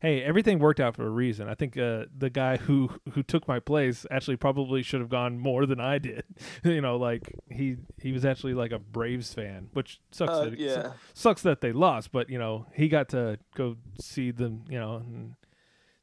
hey, 0.00 0.22
everything 0.22 0.58
worked 0.58 0.80
out 0.80 0.94
for 0.94 1.06
a 1.06 1.10
reason. 1.10 1.48
I 1.48 1.54
think 1.54 1.76
uh, 1.76 2.04
the 2.16 2.30
guy 2.30 2.56
who 2.66 2.90
who 3.12 3.22
took 3.22 3.46
my 3.48 3.60
place 3.60 4.06
actually 4.10 4.36
probably 4.36 4.82
should 4.82 5.00
have 5.00 5.08
gone 5.08 5.38
more 5.38 5.66
than 5.66 5.80
I 5.80 5.98
did. 5.98 6.24
you 6.64 6.80
know, 6.80 6.96
like 6.96 7.34
he 7.50 7.76
he 8.00 8.12
was 8.12 8.24
actually 8.24 8.54
like 8.54 8.72
a 8.72 8.78
Braves 8.78 9.32
fan, 9.32 9.68
which 9.72 10.00
sucks. 10.10 10.32
Uh, 10.32 10.44
that 10.44 10.58
yeah. 10.58 10.92
sucks 11.14 11.42
that 11.42 11.60
they 11.60 11.72
lost, 11.72 12.12
but 12.12 12.30
you 12.30 12.38
know 12.38 12.66
he 12.74 12.88
got 12.88 13.08
to 13.10 13.38
go 13.54 13.76
see 14.00 14.30
them. 14.30 14.64
You 14.68 14.78
know, 14.78 14.96
and 14.96 15.34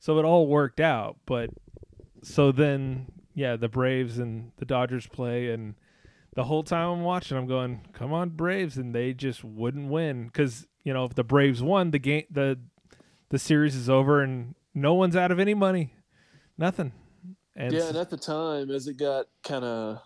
so 0.03 0.19
it 0.19 0.25
all 0.25 0.47
worked 0.47 0.81
out. 0.81 1.15
But 1.25 1.49
so 2.23 2.51
then, 2.51 3.07
yeah, 3.35 3.55
the 3.55 3.69
Braves 3.69 4.19
and 4.19 4.51
the 4.57 4.65
Dodgers 4.65 5.07
play, 5.07 5.49
and 5.49 5.75
the 6.35 6.43
whole 6.43 6.61
time 6.61 6.89
I'm 6.89 7.03
watching, 7.03 7.37
I'm 7.37 7.47
going, 7.47 7.87
"Come 7.93 8.11
on, 8.11 8.31
Braves!" 8.31 8.77
and 8.77 8.93
they 8.93 9.13
just 9.13 9.45
wouldn't 9.45 9.89
win 9.89 10.25
because 10.25 10.67
you 10.83 10.93
know 10.93 11.05
if 11.05 11.15
the 11.15 11.23
Braves 11.23 11.63
won, 11.63 11.91
the 11.91 11.99
game 11.99 12.25
the 12.29 12.59
the 13.29 13.39
series 13.39 13.77
is 13.77 13.89
over, 13.89 14.21
and 14.21 14.55
no 14.73 14.93
one's 14.93 15.15
out 15.15 15.31
of 15.31 15.39
any 15.39 15.53
money, 15.53 15.93
nothing. 16.57 16.91
And 17.55 17.71
yeah, 17.71 17.87
and 17.87 17.95
at 17.95 18.09
the 18.09 18.17
time, 18.17 18.71
as 18.71 18.87
it 18.87 18.97
got 18.97 19.27
kind 19.45 19.63
of 19.63 20.01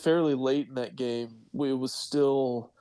fairly 0.00 0.34
late 0.34 0.66
in 0.66 0.74
that 0.74 0.96
game, 0.96 1.28
we, 1.52 1.70
it 1.70 1.78
was 1.78 1.92
still, 1.92 2.72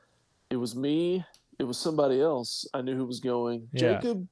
it 0.50 0.56
was 0.56 0.76
me, 0.76 1.24
it 1.60 1.64
was 1.66 1.78
somebody 1.78 2.20
else 2.22 2.68
I 2.74 2.82
knew 2.82 2.96
who 2.96 3.06
was 3.06 3.20
going. 3.20 3.68
Yeah. 3.72 4.00
Jacob 4.02 4.28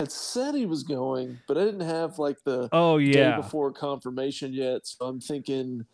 had 0.00 0.12
said 0.12 0.54
he 0.54 0.64
was 0.64 0.84
going, 0.84 1.40
but 1.48 1.58
I 1.58 1.64
didn't 1.64 1.80
have 1.80 2.20
like 2.20 2.36
the 2.44 2.68
oh 2.70 2.98
day 2.98 3.18
yeah, 3.18 3.36
before 3.36 3.72
confirmation 3.72 4.52
yet. 4.52 4.86
So 4.86 5.06
I'm 5.06 5.20
thinking 5.20 5.84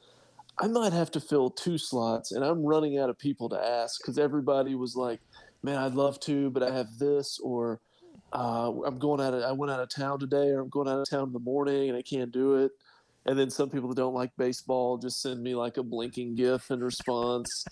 I 0.61 0.67
might 0.67 0.93
have 0.93 1.11
to 1.13 1.21
fill 1.21 1.49
two 1.49 1.79
slots, 1.79 2.33
and 2.33 2.45
I'm 2.45 2.63
running 2.63 2.99
out 2.99 3.09
of 3.09 3.19
people 3.19 3.49
to 3.49 3.57
ask 3.57 3.99
because 4.03 4.19
everybody 4.19 4.75
was 4.75 4.95
like, 4.95 5.21
"Man, 5.63 5.79
I'd 5.79 5.95
love 5.95 6.21
to, 6.21 6.51
but 6.51 6.63
I 6.63 6.71
have 6.75 6.99
this," 6.99 7.39
or 7.43 7.81
uh, 8.35 8.73
"I'm 8.85 8.99
going 8.99 9.23
out. 9.23 9.33
Of, 9.33 9.43
I 9.43 9.53
went 9.53 9.73
out 9.73 9.81
of 9.81 9.89
town 9.89 10.21
today, 10.21 10.51
or 10.51 10.61
I'm 10.61 10.69
going 10.69 10.87
out 10.87 10.99
of 10.99 11.09
town 11.09 11.29
in 11.29 11.33
the 11.33 11.39
morning, 11.39 11.89
and 11.89 11.97
I 11.97 12.03
can't 12.03 12.31
do 12.31 12.57
it." 12.57 12.73
And 13.25 13.39
then 13.39 13.49
some 13.49 13.71
people 13.71 13.89
that 13.89 13.97
don't 13.97 14.13
like 14.13 14.33
baseball 14.37 14.99
just 14.99 15.23
send 15.23 15.43
me 15.43 15.55
like 15.55 15.79
a 15.79 15.83
blinking 15.83 16.35
GIF 16.35 16.71
in 16.71 16.81
response. 16.85 17.65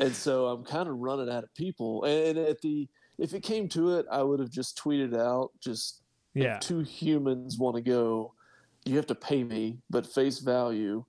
and 0.00 0.12
so 0.12 0.46
I'm 0.46 0.64
kind 0.64 0.88
of 0.88 0.96
running 0.96 1.30
out 1.30 1.44
of 1.44 1.54
people. 1.54 2.02
And 2.02 2.36
at 2.36 2.60
the 2.62 2.88
if 3.18 3.34
it 3.34 3.42
came 3.42 3.68
to 3.70 3.96
it, 3.98 4.06
I 4.10 4.22
would 4.22 4.40
have 4.40 4.50
just 4.50 4.78
tweeted 4.78 5.16
out 5.18 5.50
just 5.60 6.02
yeah, 6.34 6.58
two 6.58 6.80
humans 6.80 7.58
want 7.58 7.76
to 7.76 7.82
go, 7.82 8.34
you 8.84 8.96
have 8.96 9.06
to 9.06 9.14
pay 9.14 9.42
me, 9.42 9.78
but 9.90 10.06
face 10.06 10.38
value. 10.40 11.04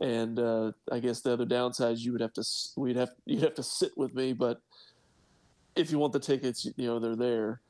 And 0.00 0.40
uh, 0.40 0.72
I 0.90 0.98
guess 0.98 1.20
the 1.20 1.32
other 1.32 1.44
downside 1.44 1.92
is 1.92 2.04
you 2.04 2.10
would 2.12 2.20
have 2.20 2.32
to 2.32 2.44
we'd 2.76 2.96
have 2.96 3.10
you'd 3.26 3.42
have 3.42 3.54
to 3.54 3.62
sit 3.62 3.96
with 3.96 4.12
me, 4.14 4.32
but 4.32 4.60
if 5.76 5.90
you 5.92 5.98
want 5.98 6.12
the 6.12 6.20
tickets, 6.20 6.64
you 6.64 6.86
know 6.86 6.98
they're 6.98 7.14
there. 7.16 7.60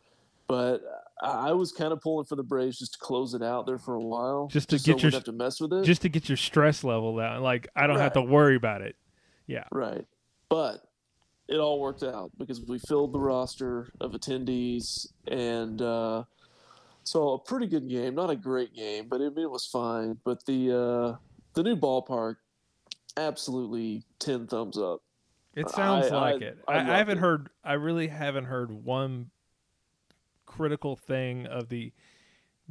But 0.48 0.80
I 1.22 1.50
I 1.50 1.52
was 1.52 1.70
kind 1.72 1.92
of 1.92 2.00
pulling 2.00 2.24
for 2.24 2.36
the 2.36 2.42
Braves 2.42 2.78
just 2.78 2.94
to 2.94 2.98
close 2.98 3.34
it 3.34 3.42
out 3.42 3.66
there 3.66 3.78
for 3.78 3.94
a 3.94 4.00
while, 4.00 4.46
Just 4.48 4.70
to 4.70 4.78
so 4.78 4.86
get 4.92 4.96
we 4.96 5.02
your- 5.02 5.10
have 5.12 5.24
to 5.24 5.32
mess 5.32 5.60
with 5.60 5.72
it. 5.74 5.84
just 5.84 6.00
to 6.02 6.08
get 6.08 6.28
your 6.28 6.36
stress 6.38 6.82
level 6.84 7.16
down. 7.16 7.42
Like 7.42 7.68
I 7.76 7.86
don't 7.86 7.98
have 7.98 8.14
to 8.14 8.22
worry 8.22 8.56
about 8.56 8.80
it. 8.80 8.96
Yeah, 9.46 9.64
right. 9.70 10.06
But 10.48 10.82
it 11.48 11.56
all 11.58 11.80
worked 11.80 12.02
out 12.02 12.30
because 12.38 12.60
we 12.62 12.78
filled 12.78 13.12
the 13.12 13.18
roster 13.20 13.90
of 14.00 14.12
attendees 14.12 15.08
and 15.28 15.82
uh, 15.82 16.24
so 17.04 17.32
a 17.34 17.38
pretty 17.38 17.66
good 17.66 17.88
game. 17.88 18.14
Not 18.14 18.30
a 18.30 18.36
great 18.36 18.74
game, 18.74 19.08
but 19.08 19.20
it, 19.20 19.36
it 19.36 19.50
was 19.50 19.66
fine. 19.66 20.18
But 20.24 20.44
the 20.46 20.72
uh, 20.72 21.16
the 21.54 21.62
new 21.62 21.76
ballpark, 21.76 22.36
absolutely 23.16 24.04
ten 24.18 24.46
thumbs 24.46 24.78
up. 24.78 25.00
It 25.54 25.68
sounds 25.70 26.10
I- 26.10 26.16
like 26.32 26.42
I- 26.42 26.46
it. 26.46 26.58
I 26.66 26.78
I, 26.78 26.82
haven't 26.82 27.18
it. 27.18 27.20
heard. 27.20 27.50
I 27.62 27.74
really 27.74 28.08
haven't 28.08 28.46
heard 28.46 28.70
one 28.72 29.30
critical 30.46 30.96
thing 30.96 31.46
of 31.46 31.68
the 31.68 31.92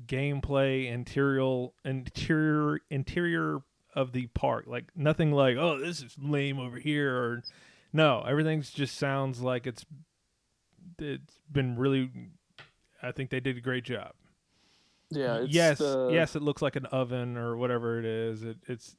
gameplay, 0.07 0.91
interior, 0.91 1.67
interior, 1.85 2.79
interior 2.89 3.59
of 3.95 4.11
the 4.11 4.27
park. 4.27 4.65
Like 4.67 4.85
nothing 4.95 5.31
like, 5.31 5.57
oh, 5.57 5.77
this 5.79 6.01
is 6.01 6.15
lame 6.19 6.59
over 6.59 6.77
here, 6.79 7.15
or 7.15 7.43
no. 7.93 8.21
Everything's 8.27 8.69
just 8.71 8.97
sounds 8.97 9.41
like 9.41 9.67
it's 9.67 9.85
it's 10.99 11.39
been 11.51 11.77
really. 11.77 12.09
I 13.01 13.11
think 13.11 13.29
they 13.29 13.39
did 13.39 13.57
a 13.57 13.61
great 13.61 13.83
job. 13.83 14.13
Yeah. 15.09 15.37
It's 15.41 15.53
yes, 15.53 15.77
the- 15.79 16.09
yes, 16.11 16.35
it 16.35 16.41
looks 16.41 16.61
like 16.61 16.75
an 16.75 16.85
oven 16.87 17.37
or 17.37 17.55
whatever 17.57 17.99
it 17.99 18.05
is. 18.05 18.43
It, 18.43 18.57
it's 18.67 18.95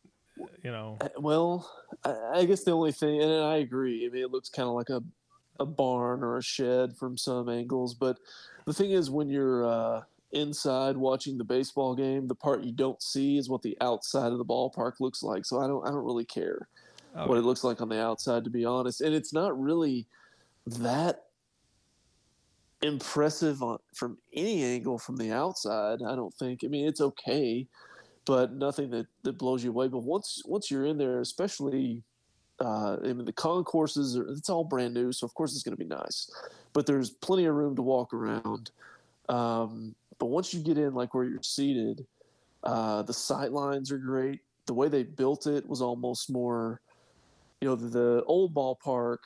you 0.63 0.71
know, 0.71 0.97
Uh, 1.01 1.09
Well, 1.19 1.71
I, 2.05 2.41
I 2.41 2.45
guess 2.45 2.65
the 2.65 2.73
only 2.73 2.93
thing, 2.93 3.23
and 3.23 3.33
I 3.33 3.57
agree. 3.59 4.07
I 4.07 4.11
mean, 4.11 4.23
it 4.23 4.31
looks 4.31 4.49
kind 4.49 4.69
of 4.69 4.75
like 4.75 4.91
a 4.91 5.03
a 5.61 5.65
barn 5.67 6.25
or 6.25 6.37
a 6.39 6.43
shed 6.43 6.97
from 6.97 7.17
some 7.17 7.49
angles, 7.49 7.95
but 7.95 8.19
the 8.67 8.73
thing 8.73 8.91
is, 8.91 9.09
when 9.09 9.29
you're 9.29 9.65
uh, 9.65 10.03
inside 10.33 10.97
watching 10.97 11.39
the 11.39 11.45
baseball 11.45 11.95
game, 11.95 12.27
the 12.27 12.35
part 12.35 12.65
you 12.65 12.73
don't 12.73 13.01
see 13.01 13.39
is 13.39 13.49
what 13.49 13.63
the 13.63 13.77
outside 13.81 14.33
of 14.33 14.39
the 14.39 14.45
ballpark 14.45 14.95
looks 14.99 15.23
like. 15.23 15.45
So 15.45 15.61
I 15.61 15.69
don't, 15.69 15.87
I 15.87 15.91
don't 15.93 16.05
really 16.05 16.25
care 16.25 16.67
oh, 17.15 17.27
what 17.27 17.39
it 17.39 17.43
looks 17.43 17.65
like 17.65 17.81
on 17.81 17.89
the 17.89 18.01
outside, 18.01 18.45
to 18.45 18.51
be 18.51 18.65
honest. 18.65 19.01
And 19.01 19.15
it's 19.15 19.33
not 19.33 19.59
really 19.61 20.07
that 20.67 21.25
impressive 22.83 23.63
on, 23.63 23.79
from 23.95 24.19
any 24.33 24.63
angle 24.63 24.99
from 24.99 25.17
the 25.17 25.33
outside. 25.33 26.01
I 26.03 26.15
don't 26.15 26.35
think. 26.35 26.63
I 26.65 26.69
mean, 26.69 26.87
it's 26.87 27.01
okay, 27.01 27.67
but 28.25 28.53
nothing 28.53 28.91
that, 28.91 29.07
that 29.23 29.39
blows 29.39 29.65
you 29.65 29.71
away. 29.71 29.89
But 29.89 30.01
once 30.05 30.43
once 30.45 30.71
you're 30.71 30.87
in 30.87 30.99
there, 30.99 31.21
especially, 31.21 32.03
uh, 32.61 32.99
I 33.03 33.13
mean, 33.13 33.25
the 33.25 33.33
concourses 33.33 34.17
are 34.17 34.29
it's 34.29 34.51
all 34.51 34.65
brand 34.65 34.95
new, 34.95 35.13
so 35.13 35.27
of 35.27 35.35
course 35.35 35.55
it's 35.55 35.63
going 35.63 35.77
to 35.77 35.83
be 35.83 35.89
nice. 35.89 36.31
But 36.73 36.87
there's 36.87 37.11
plenty 37.11 37.47
of 37.47 37.55
room 37.55 37.77
to 37.77 37.83
walk 37.83 38.13
around. 38.13 38.71
Um, 39.29 39.95
but 40.19 40.27
once 40.27 40.53
you 40.55 40.61
get 40.61 40.79
in, 40.79 40.95
like 40.95 41.15
where 41.15 41.25
you're 41.25 41.43
seated, 41.43 42.07
uh, 42.63 43.03
the 43.03 43.13
sight 43.13 43.53
lines 43.53 43.91
are 43.91 43.99
great. 43.99 44.41
The 44.67 44.75
way 44.75 44.89
they 44.89 45.03
built 45.03 45.47
it 45.47 45.69
was 45.69 45.83
almost 45.83 46.31
more, 46.31 46.81
you 47.65 47.71
know, 47.71 47.77
the, 47.77 48.23
old 48.27 48.55
ballpark 48.55 49.19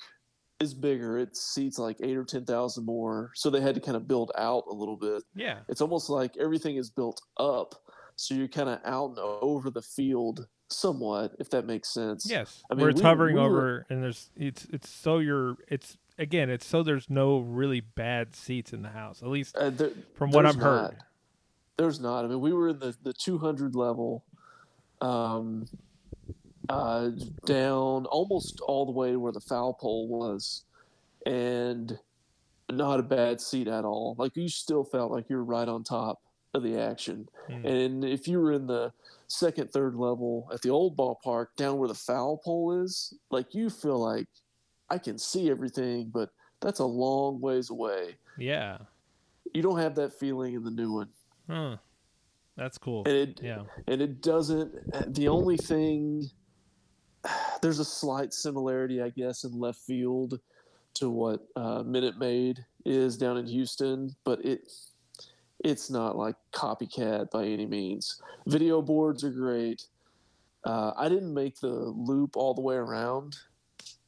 is 0.61 0.73
bigger. 0.73 1.18
It 1.18 1.37
seats 1.37 1.76
like 1.76 1.97
eight 2.00 2.16
or 2.16 2.23
ten 2.25 2.45
thousand 2.45 2.85
more, 2.87 3.33
so 3.35 3.50
they 3.50 3.61
had 3.61 3.75
to 3.75 3.80
kind 3.80 3.97
of 3.97 4.07
build 4.07 4.30
out 4.38 4.62
a 4.71 4.73
little 4.73 4.97
bit. 4.97 5.25
yeah. 5.35 5.59
It's 5.68 5.80
almost 5.80 6.09
like 6.09 6.37
everything 6.37 6.76
is 6.76 6.88
built 6.88 7.21
up, 7.37 7.75
so 8.14 8.35
you're 8.35 8.47
kind 8.47 8.68
of 8.68 8.78
out 8.85 9.09
and 9.11 9.18
over 9.18 9.71
the 9.71 9.83
field 9.83 10.47
somewhat, 10.68 11.33
if 11.40 11.50
that 11.50 11.66
makes 11.66 11.88
sense. 11.92 12.30
Yes, 12.30 12.62
I 12.71 12.75
where 12.76 12.90
it's 12.90 13.00
we- 13.00 13.04
hovering 13.07 13.35
we 13.35 13.40
were- 13.40 13.47
over, 13.47 13.87
and 13.90 14.02
there's 14.04 14.30
it's 14.37 14.66
it's 14.73 14.88
so 14.88 15.18
you're 15.18 15.57
it's 15.68 15.97
again 16.16 16.49
it's 16.49 16.66
so 16.66 16.85
there's 16.85 17.11
no 17.11 17.38
really 17.40 17.80
bad 17.80 18.37
seats 18.37 18.73
in 18.73 18.83
the 18.83 18.90
house. 18.90 19.21
At 19.21 19.30
least 19.30 19.57
Uh, 19.57 19.71
there, 19.71 19.90
from 20.14 20.30
what 20.30 20.47
I've 20.47 20.54
heard. 20.54 20.83
not. 20.83 20.95
There's 21.76 21.99
not. 22.00 22.25
I 22.25 22.28
mean, 22.28 22.40
we 22.40 22.52
were 22.52 22.68
in 22.68 22.78
the, 22.78 22.95
the 23.04 23.12
200 23.12 23.75
level, 23.76 24.25
um, 25.00 25.66
uh, 26.68 27.10
down 27.46 28.06
almost 28.06 28.60
all 28.60 28.84
the 28.87 28.92
way 28.92 29.12
to 29.12 29.18
where 29.20 29.32
the 29.32 29.40
foul 29.40 29.75
pole 29.75 30.08
was, 30.08 30.64
and 31.26 31.98
not 32.70 33.00
a 33.00 33.02
bad 33.02 33.40
seat 33.40 33.68
at 33.68 33.84
all. 33.84 34.14
Like 34.18 34.37
you 34.37 34.48
still 34.48 34.84
felt 34.84 35.10
like 35.10 35.30
you 35.30 35.37
were 35.37 35.44
right 35.44 35.68
on 35.68 35.84
top 35.84 36.20
of 36.54 36.62
the 36.62 36.78
action. 36.80 37.28
Hmm. 37.50 37.66
And 37.66 38.04
if 38.04 38.28
you 38.28 38.40
were 38.40 38.52
in 38.52 38.66
the 38.66 38.92
second, 39.26 39.70
third 39.70 39.94
level 39.94 40.48
at 40.52 40.60
the 40.62 40.70
old 40.70 40.96
ballpark, 40.96 41.46
down 41.56 41.78
where 41.78 41.88
the 41.88 41.94
foul 41.94 42.38
pole 42.38 42.82
is, 42.82 43.14
like 43.30 43.54
you 43.54 43.70
feel 43.70 43.98
like 43.98 44.26
I 44.90 44.98
can 44.98 45.18
see 45.18 45.50
everything, 45.50 46.10
but 46.12 46.30
that's 46.60 46.80
a 46.80 46.84
long 46.84 47.40
ways 47.40 47.70
away. 47.70 48.16
Yeah, 48.38 48.78
You 49.54 49.62
don't 49.62 49.78
have 49.78 49.94
that 49.96 50.12
feeling 50.18 50.54
in 50.54 50.62
the 50.64 50.70
new 50.70 50.92
one. 50.92 51.08
huh. 51.48 51.76
That's 52.56 52.76
cool. 52.76 53.04
And 53.06 53.14
it 53.14 53.40
Yeah, 53.40 53.62
and 53.87 54.02
it 54.02 54.20
doesn't 54.20 55.14
the 55.14 55.28
only 55.28 55.56
thing 55.56 56.28
there's 57.62 57.78
a 57.78 57.84
slight 57.84 58.32
similarity 58.32 59.02
i 59.02 59.08
guess 59.10 59.44
in 59.44 59.58
left 59.58 59.80
field 59.80 60.40
to 60.94 61.10
what 61.10 61.46
uh, 61.54 61.82
minute 61.82 62.18
maid 62.18 62.64
is 62.84 63.16
down 63.16 63.37
in 63.37 63.46
houston 63.46 64.14
but 64.25 64.44
it 64.44 64.60
it's 65.64 65.90
not 65.90 66.16
like 66.16 66.37
copycat 66.52 67.30
by 67.30 67.44
any 67.44 67.66
means. 67.66 68.20
Video 68.46 68.80
boards 68.80 69.25
are 69.25 69.30
great. 69.30 69.84
Uh, 70.64 70.92
I 70.96 71.08
didn't 71.08 71.34
make 71.34 71.58
the 71.60 71.68
loop 71.68 72.37
all 72.37 72.54
the 72.54 72.60
way 72.60 72.76
around 72.76 73.37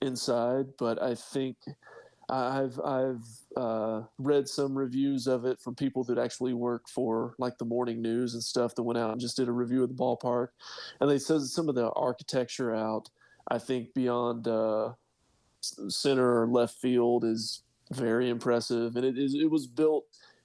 inside, 0.01 0.67
but 0.79 1.03
I 1.03 1.15
think 1.15 1.57
I've 2.31 2.81
I've 2.81 3.25
uh, 3.57 4.03
read 4.19 4.49
some 4.49 4.77
reviews 4.77 5.27
of 5.27 5.45
it 5.45 5.61
from 5.61 5.75
people 5.75 6.05
that 6.05 6.19
actually 6.19 6.55
work 6.55 6.89
for 6.89 7.35
like 7.39 7.59
the 7.59 7.65
morning 7.65 8.01
news 8.01 8.35
and 8.35 8.43
stuff 8.43 8.75
that 8.77 8.83
went 8.83 8.99
out 8.99 9.13
and 9.13 9.21
just 9.21 9.37
did 9.37 9.49
a 9.49 9.53
review 9.53 9.83
of 9.83 9.89
the 9.89 9.95
ballpark, 9.95 10.49
and 11.01 11.11
they 11.11 11.19
said 11.19 11.41
some 11.43 11.69
of 11.69 11.75
the 11.75 11.91
architecture 11.91 12.75
out. 12.75 13.11
I 13.49 13.59
think 13.59 13.93
beyond 13.95 14.47
uh, 14.47 14.93
center 15.61 16.43
or 16.43 16.47
left 16.47 16.75
field 16.75 17.25
is 17.25 17.63
very 17.91 18.29
impressive, 18.29 18.97
and 18.97 19.05
it 19.05 19.19
is 19.19 19.35
it 19.35 19.51
was 19.51 19.67
built 19.67 20.05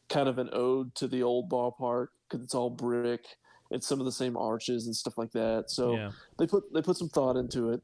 kind 0.10 0.28
of 0.28 0.40
an 0.40 0.50
ode 0.54 0.94
to 0.96 1.08
the 1.08 1.24
old 1.24 1.50
ballpark 1.50 2.08
because 2.28 2.44
it's 2.44 2.56
all 2.56 2.70
brick. 2.70 3.26
It's 3.72 3.88
some 3.88 4.00
of 4.00 4.06
the 4.06 4.12
same 4.12 4.38
arches 4.38 4.86
and 4.86 4.96
stuff 4.96 5.18
like 5.18 5.32
that. 5.32 5.66
So 5.68 5.96
yeah. 5.96 6.12
they 6.40 6.48
put 6.48 6.72
they 6.74 6.82
put 6.82 6.98
some 6.98 7.10
thought 7.10 7.36
into 7.36 7.72
it. 7.72 7.82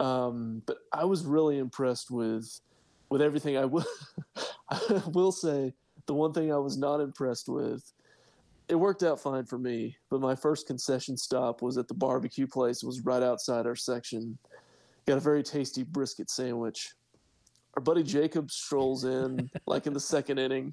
Um, 0.00 0.62
but 0.66 0.78
I 0.92 1.04
was 1.04 1.24
really 1.24 1.58
impressed 1.58 2.10
with 2.10 2.60
with 3.12 3.20
everything. 3.20 3.58
I 3.58 3.66
will 3.66 3.84
I 4.70 5.02
will 5.12 5.32
say 5.32 5.74
the 6.06 6.14
one 6.14 6.32
thing 6.32 6.50
I 6.50 6.56
was 6.56 6.78
not 6.78 7.00
impressed 7.00 7.48
with. 7.48 7.92
It 8.68 8.74
worked 8.74 9.02
out 9.02 9.20
fine 9.20 9.44
for 9.44 9.58
me, 9.58 9.96
but 10.08 10.20
my 10.20 10.34
first 10.34 10.66
concession 10.66 11.18
stop 11.18 11.60
was 11.60 11.76
at 11.76 11.88
the 11.88 11.94
barbecue 11.94 12.46
place. 12.46 12.82
It 12.82 12.86
was 12.86 13.02
right 13.02 13.22
outside 13.22 13.66
our 13.66 13.76
section. 13.76 14.38
Got 15.06 15.18
a 15.18 15.20
very 15.20 15.42
tasty 15.42 15.82
brisket 15.82 16.30
sandwich. 16.30 16.94
Our 17.74 17.82
buddy 17.82 18.02
Jacob 18.02 18.50
strolls 18.50 19.04
in 19.04 19.50
like 19.66 19.86
in 19.86 19.92
the 19.92 20.00
second 20.00 20.38
inning. 20.38 20.72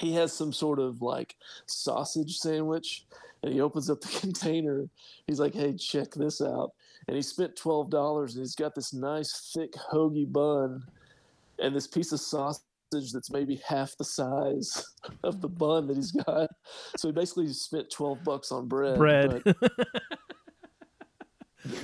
He 0.00 0.14
has 0.14 0.32
some 0.32 0.52
sort 0.52 0.80
of 0.80 1.02
like 1.02 1.36
sausage 1.66 2.38
sandwich 2.38 3.06
and 3.44 3.52
he 3.52 3.60
opens 3.60 3.88
up 3.90 4.00
the 4.00 4.08
container. 4.20 4.88
He's 5.28 5.38
like, 5.38 5.54
"Hey, 5.54 5.74
check 5.74 6.10
this 6.14 6.40
out." 6.40 6.72
And 7.06 7.16
he 7.16 7.22
spent 7.22 7.54
twelve 7.54 7.90
dollars, 7.90 8.34
and 8.34 8.42
he's 8.42 8.56
got 8.56 8.74
this 8.74 8.92
nice 8.92 9.52
thick 9.54 9.72
hoagie 9.72 10.30
bun, 10.30 10.82
and 11.62 11.74
this 11.74 11.86
piece 11.86 12.12
of 12.12 12.20
sausage 12.20 12.62
that's 13.12 13.30
maybe 13.30 13.60
half 13.66 13.96
the 13.96 14.04
size 14.04 14.84
of 15.24 15.40
the 15.40 15.48
bun 15.48 15.86
that 15.86 15.96
he's 15.96 16.12
got. 16.12 16.50
So 16.96 17.08
he 17.08 17.12
basically 17.12 17.48
spent 17.52 17.90
twelve 17.90 18.22
bucks 18.24 18.52
on 18.52 18.68
bread. 18.68 18.98
Bread. 18.98 19.42
but 19.44 19.56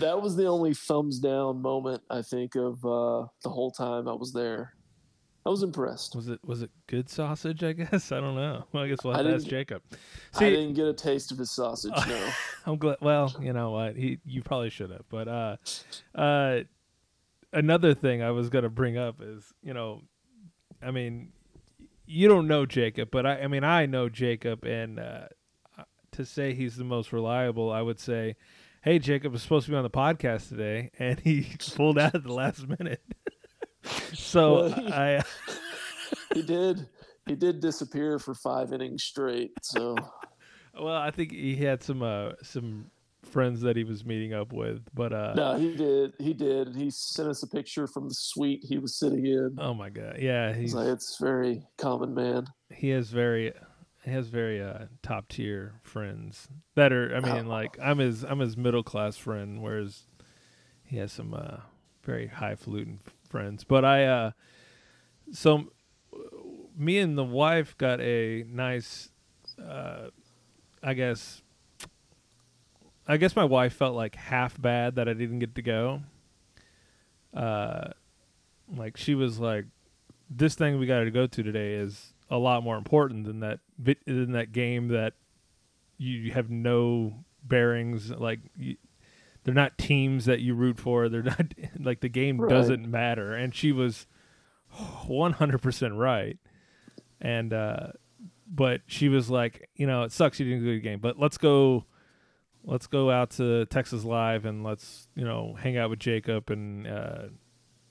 that 0.00 0.20
was 0.20 0.36
the 0.36 0.46
only 0.46 0.74
thumbs 0.74 1.18
down 1.18 1.62
moment 1.62 2.02
I 2.10 2.22
think 2.22 2.56
of 2.56 2.84
uh, 2.84 3.26
the 3.42 3.50
whole 3.50 3.70
time 3.70 4.08
I 4.08 4.12
was 4.12 4.32
there. 4.32 4.74
I 5.46 5.50
was 5.50 5.62
impressed. 5.62 6.14
Was 6.14 6.28
it 6.28 6.40
was 6.44 6.60
it 6.60 6.70
good 6.88 7.08
sausage? 7.08 7.62
I 7.62 7.72
guess 7.72 8.12
I 8.12 8.20
don't 8.20 8.34
know. 8.34 8.64
Well, 8.72 8.82
I 8.82 8.88
guess 8.88 8.98
we'll 9.02 9.14
have 9.14 9.24
I 9.24 9.30
to 9.30 9.34
ask 9.34 9.46
Jacob. 9.46 9.82
I 10.34 10.38
See, 10.40 10.50
didn't 10.50 10.74
get 10.74 10.86
a 10.86 10.92
taste 10.92 11.32
of 11.32 11.38
his 11.38 11.50
sausage. 11.50 11.92
No. 12.06 12.30
I'm 12.66 12.76
glad. 12.76 12.98
Well, 13.00 13.34
you 13.40 13.54
know 13.54 13.70
what? 13.70 13.96
He 13.96 14.18
you 14.26 14.42
probably 14.42 14.68
should 14.68 14.90
have. 14.90 15.04
But 15.08 15.26
uh, 15.26 15.56
uh, 16.14 16.60
another 17.52 17.94
thing 17.94 18.22
I 18.22 18.30
was 18.30 18.48
gonna 18.50 18.68
bring 18.68 18.96
up 18.96 19.16
is 19.20 19.52
you 19.62 19.74
know, 19.74 20.02
I 20.82 20.90
mean, 20.90 21.32
you 22.06 22.28
don't 22.28 22.46
know 22.46 22.66
Jacob, 22.66 23.10
but 23.10 23.26
I 23.26 23.42
I 23.42 23.46
mean 23.48 23.64
I 23.64 23.86
know 23.86 24.08
Jacob, 24.08 24.64
and 24.64 24.98
uh, 24.98 25.26
to 26.12 26.24
say 26.24 26.54
he's 26.54 26.76
the 26.76 26.84
most 26.84 27.12
reliable, 27.12 27.70
I 27.70 27.82
would 27.82 28.00
say. 28.00 28.36
Hey, 28.80 29.00
Jacob 29.00 29.32
was 29.32 29.42
supposed 29.42 29.66
to 29.66 29.72
be 29.72 29.76
on 29.76 29.82
the 29.82 29.90
podcast 29.90 30.48
today, 30.48 30.90
and 30.98 31.18
he 31.20 31.46
pulled 31.74 31.98
out 31.98 32.14
at 32.14 32.22
the 32.22 32.32
last 32.32 32.66
minute. 32.68 33.02
so 34.14 34.54
Well, 34.54 34.72
he- 34.72 34.92
I, 34.92 35.22
he 36.34 36.42
did. 36.42 36.88
He 37.26 37.34
did 37.34 37.60
disappear 37.60 38.18
for 38.18 38.34
five 38.34 38.72
innings 38.72 39.02
straight. 39.02 39.50
So 39.62 39.96
well, 40.80 40.94
I 40.94 41.10
think 41.10 41.32
he 41.32 41.56
had 41.56 41.82
some 41.82 42.02
uh, 42.02 42.32
some 42.42 42.90
friends 43.28 43.60
that 43.62 43.76
he 43.76 43.84
was 43.84 44.04
meeting 44.04 44.32
up 44.34 44.52
with, 44.52 44.82
but 44.94 45.12
uh, 45.12 45.34
no, 45.36 45.56
he 45.56 45.74
did. 45.76 46.14
He 46.18 46.32
did. 46.34 46.74
He 46.74 46.90
sent 46.90 47.28
us 47.28 47.42
a 47.42 47.46
picture 47.46 47.86
from 47.86 48.08
the 48.08 48.14
suite 48.14 48.64
he 48.64 48.78
was 48.78 48.96
sitting 48.98 49.24
in. 49.26 49.56
oh 49.60 49.74
my 49.74 49.90
god, 49.90 50.18
yeah, 50.18 50.52
He's 50.52 50.74
like, 50.74 50.88
it's 50.88 51.18
very 51.18 51.62
common, 51.76 52.14
man. 52.14 52.46
he 52.70 52.88
has 52.90 53.10
very 53.10 53.52
he 54.04 54.10
has 54.10 54.28
very 54.28 54.62
uh 54.62 54.86
top 55.02 55.28
tier 55.28 55.74
friends 55.82 56.48
that 56.76 56.92
are 56.92 57.14
I 57.14 57.20
mean 57.20 57.46
Oh. 57.46 57.50
like 57.50 57.76
I'm 57.82 57.98
his 57.98 58.24
I'm 58.24 58.38
his 58.38 58.56
middle 58.56 58.82
class 58.82 59.16
friend 59.16 59.62
whereas 59.62 60.04
he 60.84 60.96
has 60.98 61.12
some 61.12 61.34
uh 61.34 61.58
very 62.04 62.28
highfalutin 62.28 63.00
friends 63.28 63.64
but 63.64 63.84
I 63.84 64.04
uh 64.06 64.30
so 65.32 65.72
me 66.76 66.98
and 66.98 67.18
the 67.18 67.24
wife 67.24 67.76
got 67.76 68.00
a 68.00 68.44
nice 68.48 69.10
uh 69.62 70.08
I 70.82 70.94
guess 70.94 71.42
I 73.08 73.16
guess 73.16 73.34
my 73.34 73.44
wife 73.44 73.72
felt 73.72 73.96
like 73.96 74.14
half 74.14 74.60
bad 74.60 74.96
that 74.96 75.08
I 75.08 75.14
didn't 75.14 75.38
get 75.38 75.54
to 75.54 75.62
go. 75.62 76.02
Uh 77.34 77.88
like 78.76 78.96
she 78.96 79.14
was 79.14 79.38
like 79.38 79.64
this 80.30 80.54
thing 80.54 80.78
we 80.78 80.86
got 80.86 81.00
to 81.00 81.10
go 81.10 81.26
to 81.26 81.42
today 81.42 81.74
is 81.74 82.12
a 82.30 82.36
lot 82.36 82.62
more 82.62 82.76
important 82.76 83.24
than 83.24 83.40
that 83.40 83.60
than 83.78 84.32
that 84.32 84.52
game 84.52 84.88
that 84.88 85.14
you 85.96 86.32
have 86.32 86.50
no 86.50 87.24
bearings 87.42 88.10
like 88.10 88.40
you, 88.58 88.76
they're 89.44 89.54
not 89.54 89.78
teams 89.78 90.26
that 90.26 90.40
you 90.40 90.54
root 90.54 90.78
for 90.78 91.08
they're 91.08 91.22
not 91.22 91.54
like 91.80 92.00
the 92.00 92.08
game 92.10 92.38
Right. 92.38 92.50
doesn't 92.50 92.90
matter. 92.90 93.34
And 93.34 93.54
she 93.54 93.72
was 93.72 94.06
100% 95.06 95.96
right. 95.98 96.36
And 97.20 97.52
uh 97.52 97.86
but 98.50 98.80
she 98.86 99.08
was 99.08 99.28
like 99.30 99.68
you 99.76 99.86
know 99.86 100.02
it 100.04 100.12
sucks 100.12 100.38
you 100.40 100.46
didn't 100.46 100.60
go 100.64 100.70
to 100.70 100.76
the 100.76 100.80
game 100.80 101.00
but 101.00 101.18
let's 101.18 101.36
go 101.38 101.84
let's 102.68 102.86
go 102.86 103.10
out 103.10 103.30
to 103.30 103.64
Texas 103.66 104.04
Live 104.04 104.44
and 104.44 104.62
let's 104.62 105.08
you 105.16 105.24
know 105.24 105.56
hang 105.58 105.76
out 105.76 105.90
with 105.90 105.98
Jacob 105.98 106.50
and 106.50 106.86
uh 106.86 107.22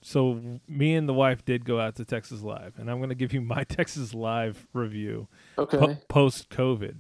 so 0.02 0.40
me 0.68 0.94
and 0.96 1.10
the 1.10 1.14
wife 1.14 1.44
did 1.44 1.66
go 1.66 1.80
out 1.82 1.96
to 1.96 2.06
Texas 2.06 2.42
Live, 2.44 2.76
and 2.78 2.90
I'm 2.90 2.98
going 2.98 3.10
to 3.10 3.16
give 3.16 3.34
you 3.34 3.42
my 3.42 3.64
Texas 3.68 4.14
Live 4.14 4.66
review 4.72 5.28
Okay. 5.58 5.98
post 6.08 6.50
COVID 6.50 6.96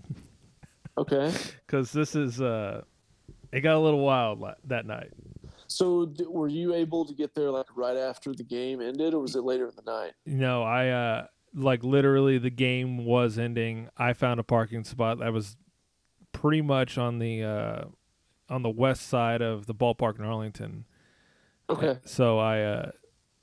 Okay. 0.97 1.31
because 1.65 1.91
this 1.91 2.15
is 2.15 2.41
uh, 2.41 2.81
it 3.53 3.61
got 3.61 3.75
a 3.75 3.79
little 3.79 3.99
wild 4.01 4.39
la- 4.41 4.55
that 4.65 4.85
night. 4.85 5.11
So 5.67 6.07
d- 6.07 6.25
were 6.27 6.47
you 6.47 6.73
able 6.73 7.05
to 7.05 7.13
get 7.13 7.33
there 7.35 7.51
like 7.51 7.67
right 7.77 7.95
after 7.95 8.33
the 8.33 8.43
game 8.43 8.81
ended, 8.81 9.13
or 9.13 9.21
was 9.21 9.35
it 9.35 9.43
later 9.43 9.67
in 9.67 9.73
the 9.75 9.89
night? 9.89 10.13
no 10.25 10.63
I 10.63 10.89
uh, 10.89 11.27
like 11.53 11.83
literally 11.83 12.39
the 12.39 12.49
game 12.49 13.05
was 13.05 13.37
ending. 13.37 13.89
I 13.95 14.13
found 14.13 14.39
a 14.39 14.43
parking 14.43 14.83
spot 14.83 15.19
that 15.19 15.31
was 15.31 15.55
pretty 16.37 16.61
much 16.61 16.99
on 16.99 17.17
the 17.17 17.43
uh, 17.43 17.85
on 18.47 18.61
the 18.61 18.69
west 18.69 19.07
side 19.07 19.41
of 19.41 19.65
the 19.65 19.73
ballpark 19.73 20.19
in 20.19 20.25
Arlington. 20.25 20.85
Okay. 21.69 21.97
So 22.05 22.37
I 22.37 22.61
uh 22.61 22.91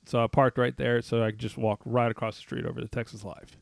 so 0.05 0.23
I 0.23 0.27
parked 0.27 0.57
right 0.57 0.75
there 0.77 1.01
so 1.01 1.21
I 1.21 1.31
could 1.31 1.39
just 1.39 1.57
walk 1.57 1.81
right 1.85 2.09
across 2.09 2.35
the 2.35 2.41
street 2.41 2.65
over 2.65 2.79
to 2.79 2.87
Texas 2.87 3.23
Live. 3.23 3.57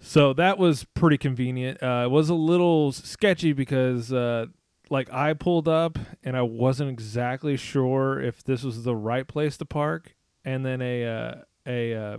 So 0.00 0.32
that 0.34 0.56
was 0.56 0.84
pretty 0.94 1.18
convenient. 1.18 1.82
Uh 1.82 2.04
it 2.06 2.10
was 2.10 2.28
a 2.28 2.34
little 2.34 2.92
sketchy 2.92 3.52
because 3.52 4.12
uh 4.12 4.46
like 4.88 5.12
I 5.12 5.34
pulled 5.34 5.68
up 5.68 5.98
and 6.22 6.36
I 6.36 6.42
wasn't 6.42 6.90
exactly 6.90 7.56
sure 7.56 8.20
if 8.20 8.44
this 8.44 8.62
was 8.62 8.84
the 8.84 8.94
right 8.94 9.26
place 9.26 9.56
to 9.56 9.64
park 9.64 10.14
and 10.44 10.64
then 10.64 10.80
a 10.80 11.04
uh 11.04 11.34
a 11.66 11.94
uh 11.94 12.18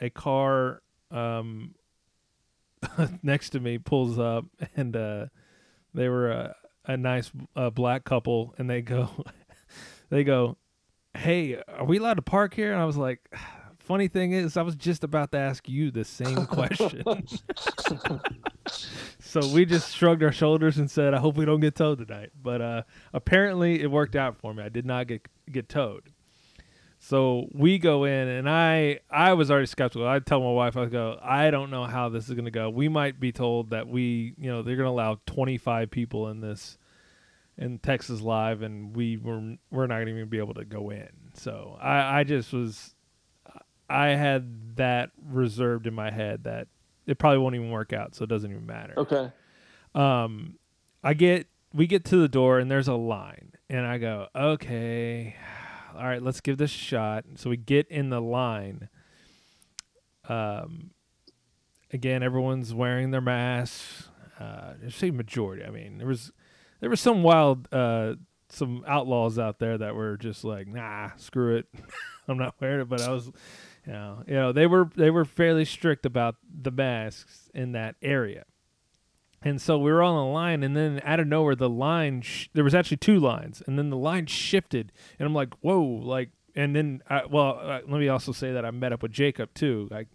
a 0.00 0.10
car 0.10 0.80
um 1.10 1.74
next 3.22 3.50
to 3.50 3.60
me 3.60 3.78
pulls 3.78 4.18
up 4.18 4.44
and 4.76 4.96
uh 4.96 5.26
they 5.94 6.08
were 6.08 6.30
a, 6.30 6.56
a 6.86 6.96
nice 6.96 7.30
uh, 7.54 7.70
black 7.70 8.04
couple 8.04 8.54
and 8.58 8.68
they 8.68 8.82
go 8.82 9.10
they 10.10 10.24
go, 10.24 10.56
"Hey, 11.14 11.60
are 11.68 11.84
we 11.84 11.98
allowed 11.98 12.14
to 12.14 12.22
park 12.22 12.54
here?" 12.54 12.72
And 12.72 12.80
I 12.80 12.84
was 12.84 12.96
like, 12.96 13.20
"Funny 13.78 14.08
thing 14.08 14.32
is, 14.32 14.56
I 14.56 14.62
was 14.62 14.76
just 14.76 15.04
about 15.04 15.32
to 15.32 15.38
ask 15.38 15.68
you 15.68 15.90
the 15.90 16.04
same 16.04 16.46
question." 16.46 17.04
so 19.20 19.40
we 19.52 19.64
just 19.64 19.94
shrugged 19.94 20.22
our 20.22 20.32
shoulders 20.32 20.78
and 20.78 20.90
said, 20.90 21.14
"I 21.14 21.18
hope 21.18 21.36
we 21.36 21.44
don't 21.44 21.60
get 21.60 21.74
towed 21.74 22.06
tonight." 22.06 22.30
But 22.40 22.60
uh, 22.60 22.82
apparently, 23.12 23.80
it 23.80 23.90
worked 23.90 24.16
out 24.16 24.36
for 24.36 24.54
me. 24.54 24.62
I 24.62 24.68
did 24.68 24.86
not 24.86 25.06
get 25.06 25.28
get 25.50 25.68
towed. 25.68 26.10
So 27.06 27.48
we 27.52 27.78
go 27.78 28.04
in, 28.04 28.28
and 28.28 28.48
I 28.48 29.00
I 29.10 29.34
was 29.34 29.50
already 29.50 29.66
skeptical. 29.66 30.08
I 30.08 30.20
tell 30.20 30.40
my 30.40 30.52
wife, 30.52 30.74
I 30.74 30.86
go, 30.86 31.18
I 31.22 31.50
don't 31.50 31.70
know 31.70 31.84
how 31.84 32.08
this 32.08 32.28
is 32.30 32.34
going 32.34 32.46
to 32.46 32.50
go. 32.50 32.70
We 32.70 32.88
might 32.88 33.20
be 33.20 33.30
told 33.30 33.70
that 33.70 33.86
we, 33.88 34.32
you 34.38 34.50
know, 34.50 34.62
they're 34.62 34.76
going 34.76 34.86
to 34.86 34.90
allow 34.90 35.18
25 35.26 35.90
people 35.90 36.28
in 36.28 36.40
this 36.40 36.78
in 37.58 37.78
Texas 37.78 38.22
Live, 38.22 38.62
and 38.62 38.96
we 38.96 39.18
were 39.18 39.56
we're 39.70 39.86
not 39.86 39.96
going 39.96 40.06
to 40.06 40.12
even 40.12 40.28
be 40.30 40.38
able 40.38 40.54
to 40.54 40.64
go 40.64 40.88
in. 40.88 41.10
So 41.34 41.76
I 41.78 42.20
I 42.20 42.24
just 42.24 42.54
was 42.54 42.94
I 43.90 44.08
had 44.08 44.76
that 44.76 45.10
reserved 45.28 45.86
in 45.86 45.92
my 45.92 46.10
head 46.10 46.44
that 46.44 46.68
it 47.06 47.18
probably 47.18 47.38
won't 47.38 47.54
even 47.54 47.70
work 47.70 47.92
out, 47.92 48.14
so 48.14 48.24
it 48.24 48.28
doesn't 48.30 48.50
even 48.50 48.64
matter 48.64 48.94
Okay. 48.96 49.30
um 49.94 50.54
i 51.04 51.12
get 51.12 51.48
we 51.74 51.86
get 51.86 52.02
to 52.06 52.16
the 52.16 52.28
door 52.28 52.58
and 52.58 52.70
there's 52.70 52.88
a 52.88 52.94
line 52.94 53.52
and 53.68 53.86
i 53.86 53.98
go 53.98 54.26
okay 54.34 55.36
all 55.96 56.04
right 56.04 56.22
let's 56.22 56.40
give 56.40 56.58
this 56.58 56.74
a 56.74 56.78
shot 56.78 57.24
so 57.36 57.50
we 57.50 57.56
get 57.56 57.88
in 57.88 58.10
the 58.10 58.20
line 58.20 58.88
um 60.28 60.90
again 61.92 62.22
everyone's 62.22 62.74
wearing 62.74 63.10
their 63.10 63.20
masks 63.20 64.08
uh 64.40 64.74
I 64.84 64.90
say 64.90 65.10
majority 65.10 65.64
i 65.64 65.70
mean 65.70 65.98
there 65.98 66.06
was 66.06 66.32
there 66.80 66.90
were 66.90 66.96
some 66.96 67.22
wild 67.22 67.68
uh 67.72 68.14
some 68.54 68.84
outlaws 68.86 69.38
out 69.38 69.58
there 69.58 69.76
that 69.78 69.94
were 69.94 70.16
just 70.16 70.44
like, 70.44 70.66
nah, 70.66 71.10
screw 71.16 71.56
it. 71.56 71.66
I'm 72.28 72.38
not 72.38 72.54
wearing 72.60 72.80
it, 72.80 72.88
but 72.88 73.02
I 73.02 73.10
was 73.10 73.26
you 73.86 73.92
know, 73.92 74.22
you 74.26 74.34
know, 74.34 74.52
they 74.52 74.66
were 74.66 74.88
they 74.96 75.10
were 75.10 75.24
fairly 75.24 75.64
strict 75.64 76.06
about 76.06 76.36
the 76.50 76.70
masks 76.70 77.50
in 77.52 77.72
that 77.72 77.96
area. 78.00 78.44
And 79.44 79.60
so 79.60 79.78
we 79.78 79.92
were 79.92 80.02
on 80.02 80.16
the 80.16 80.32
line, 80.32 80.62
and 80.62 80.74
then 80.74 81.02
out 81.04 81.20
of 81.20 81.26
nowhere, 81.26 81.54
the 81.54 81.68
line 81.68 82.22
sh- 82.22 82.48
there 82.54 82.64
was 82.64 82.74
actually 82.74 82.96
two 82.96 83.20
lines, 83.20 83.62
and 83.66 83.78
then 83.78 83.90
the 83.90 83.96
line 83.96 84.24
shifted, 84.24 84.90
and 85.18 85.26
I'm 85.26 85.34
like, 85.34 85.52
whoa, 85.60 85.82
like, 85.82 86.30
and 86.56 86.74
then 86.74 87.02
I, 87.10 87.26
well, 87.26 87.58
uh, 87.60 87.80
let 87.86 88.00
me 88.00 88.08
also 88.08 88.32
say 88.32 88.52
that 88.52 88.64
I 88.64 88.70
met 88.70 88.92
up 88.92 89.02
with 89.02 89.12
Jacob 89.12 89.52
too. 89.52 89.88
I 89.92 90.06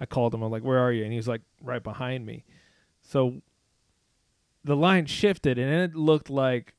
I 0.00 0.06
called 0.06 0.32
him, 0.32 0.42
I'm 0.42 0.52
like, 0.52 0.62
where 0.62 0.78
are 0.78 0.92
you? 0.92 1.02
And 1.02 1.12
he 1.12 1.16
was 1.16 1.26
like, 1.26 1.40
right 1.60 1.82
behind 1.82 2.24
me. 2.24 2.44
So 3.02 3.42
the 4.62 4.76
line 4.76 5.06
shifted, 5.06 5.58
and 5.58 5.72
it 5.72 5.96
looked 5.96 6.30
like, 6.30 6.74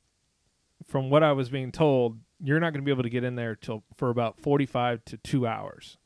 from 0.87 1.09
what 1.09 1.21
I 1.21 1.33
was 1.33 1.49
being 1.49 1.73
told, 1.73 2.19
you're 2.41 2.61
not 2.61 2.71
going 2.71 2.81
to 2.81 2.85
be 2.85 2.91
able 2.91 3.03
to 3.03 3.09
get 3.09 3.25
in 3.25 3.35
there 3.35 3.55
till 3.55 3.83
for 3.97 4.09
about 4.09 4.39
45 4.39 5.03
to 5.05 5.17
two 5.17 5.45
hours. 5.45 5.97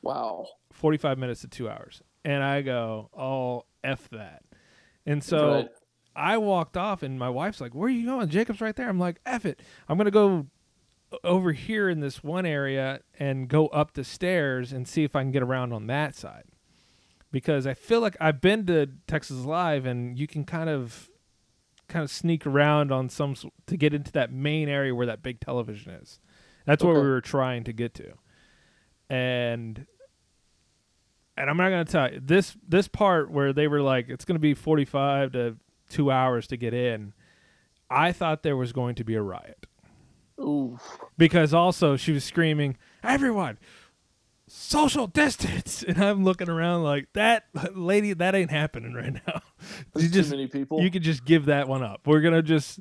Wow. 0.00 0.46
45 0.72 1.18
minutes 1.18 1.42
to 1.42 1.48
two 1.48 1.68
hours. 1.68 2.02
And 2.24 2.42
I 2.42 2.62
go, 2.62 3.10
oh, 3.14 3.64
F 3.82 4.08
that. 4.10 4.42
And 5.06 5.22
so 5.22 5.50
Right. 5.54 5.68
I 6.16 6.38
walked 6.38 6.76
off, 6.76 7.02
and 7.02 7.18
my 7.18 7.28
wife's 7.28 7.60
like, 7.60 7.74
where 7.74 7.88
are 7.88 7.90
you 7.92 8.06
going? 8.06 8.28
Jacob's 8.28 8.60
right 8.60 8.74
there. 8.76 8.88
I'm 8.88 8.98
like, 9.00 9.20
F 9.26 9.44
it. 9.44 9.60
I'm 9.88 9.96
going 9.98 10.06
to 10.06 10.10
go 10.10 10.46
over 11.22 11.52
here 11.52 11.88
in 11.88 12.00
this 12.00 12.24
one 12.24 12.46
area 12.46 13.00
and 13.18 13.48
go 13.48 13.66
up 13.68 13.94
the 13.94 14.02
stairs 14.04 14.72
and 14.72 14.86
see 14.88 15.04
if 15.04 15.14
I 15.14 15.22
can 15.22 15.30
get 15.32 15.42
around 15.42 15.72
on 15.72 15.86
that 15.88 16.14
side. 16.16 16.44
Because 17.30 17.66
I 17.66 17.74
feel 17.74 18.00
like 18.00 18.16
I've 18.20 18.40
been 18.40 18.64
to 18.66 18.88
Texas 19.08 19.38
Live, 19.38 19.86
and 19.86 20.18
you 20.18 20.26
can 20.26 20.44
kind 20.44 20.70
of 20.70 21.08
kind 21.88 22.02
of 22.02 22.10
sneak 22.10 22.46
around 22.46 22.90
on 22.90 23.08
some 23.10 23.34
to 23.66 23.76
get 23.76 23.92
into 23.92 24.10
that 24.12 24.32
main 24.32 24.68
area 24.70 24.94
where 24.94 25.06
that 25.06 25.22
big 25.22 25.38
television 25.40 25.92
is. 25.92 26.18
That's 26.64 26.82
where 26.82 26.94
Okay. 26.94 27.02
we 27.02 27.10
were 27.10 27.20
trying 27.20 27.64
to 27.64 27.72
get 27.74 27.92
to. 27.94 28.14
And 29.10 29.86
and 31.36 31.50
I'm 31.50 31.56
not 31.56 31.70
gonna 31.70 31.84
tell 31.84 32.12
you 32.12 32.20
this 32.22 32.56
this 32.68 32.88
part 32.88 33.30
where 33.30 33.52
they 33.52 33.68
were 33.68 33.80
like 33.82 34.08
it's 34.08 34.24
gonna 34.24 34.38
be 34.38 34.54
45 34.54 35.32
to 35.32 35.56
two 35.90 36.10
hours 36.10 36.46
to 36.48 36.56
get 36.56 36.74
in. 36.74 37.12
I 37.90 38.12
thought 38.12 38.42
there 38.42 38.56
was 38.56 38.72
going 38.72 38.94
to 38.96 39.04
be 39.04 39.14
a 39.14 39.22
riot 39.22 39.66
Ooh. 40.40 40.78
because 41.18 41.52
also 41.54 41.96
she 41.96 42.12
was 42.12 42.24
screaming, 42.24 42.76
"Everyone, 43.02 43.58
social 44.48 45.06
distance!" 45.06 45.82
And 45.88 46.02
I'm 46.02 46.24
looking 46.24 46.48
around 46.48 46.82
like 46.82 47.08
that 47.12 47.44
lady. 47.74 48.14
That 48.14 48.34
ain't 48.34 48.50
happening 48.50 48.94
right 48.94 49.12
now. 49.26 49.42
You 49.96 50.02
too 50.02 50.08
just 50.08 50.30
many 50.30 50.46
people. 50.46 50.82
you 50.82 50.90
could 50.90 51.02
just 51.02 51.24
give 51.24 51.46
that 51.46 51.68
one 51.68 51.82
up. 51.82 52.06
We're 52.06 52.20
gonna 52.20 52.42
just 52.42 52.80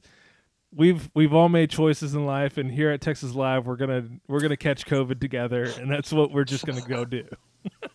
we've 0.76 1.10
we've 1.14 1.34
all 1.34 1.50
made 1.50 1.70
choices 1.70 2.14
in 2.14 2.26
life, 2.26 2.58
and 2.58 2.72
here 2.72 2.92
at 2.92 3.02
Texas 3.02 3.34
Live, 3.34 3.66
we're 3.66 3.76
gonna 3.78 4.06
we're 4.28 4.42
gonna 4.42 4.58
catch 4.58 4.86
COVID 4.86 5.20
together, 5.20 5.64
and 5.64 5.90
that's 5.92 6.12
what 6.12 6.32
we're 6.32 6.44
just 6.44 6.66
gonna 6.66 6.82
go 6.82 7.06
do. 7.06 7.26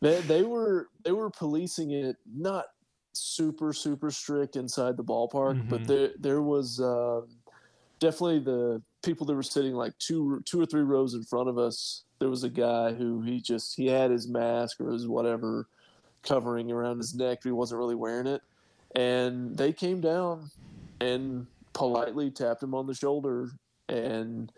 They, 0.00 0.20
they 0.22 0.42
were 0.42 0.88
they 1.04 1.12
were 1.12 1.30
policing 1.30 1.90
it 1.90 2.16
not 2.26 2.66
super 3.12 3.72
super 3.72 4.10
strict 4.10 4.56
inside 4.56 4.96
the 4.96 5.04
ballpark, 5.04 5.68
but 5.68 5.82
Mhm. 5.82 5.86
there 5.86 6.10
there 6.18 6.42
was 6.42 6.80
um 6.80 7.28
definitely 7.98 8.38
the 8.38 8.82
people 9.02 9.26
that 9.26 9.34
were 9.34 9.42
sitting 9.42 9.74
like 9.74 9.96
two 9.98 10.40
two 10.46 10.60
or 10.60 10.66
three 10.66 10.82
rows 10.82 11.14
in 11.14 11.22
front 11.24 11.48
of 11.48 11.58
us. 11.58 12.04
There 12.18 12.30
was 12.30 12.44
a 12.44 12.50
guy 12.50 12.92
who 12.94 13.20
he 13.22 13.40
just 13.40 13.76
he 13.76 13.86
had 13.86 14.10
his 14.10 14.26
mask 14.28 14.80
or 14.80 14.90
his 14.90 15.06
whatever 15.06 15.68
covering 16.22 16.70
around 16.70 16.98
his 16.98 17.14
neck, 17.14 17.38
but 17.42 17.48
he 17.48 17.52
wasn't 17.52 17.78
really 17.78 17.94
wearing 17.94 18.26
it. 18.26 18.42
And 18.94 19.56
they 19.56 19.72
came 19.72 20.00
down 20.00 20.50
and 21.00 21.46
politely 21.72 22.30
tapped 22.30 22.62
him 22.62 22.74
on 22.74 22.86
the 22.86 22.94
shoulder 22.94 23.50
and 23.88 24.52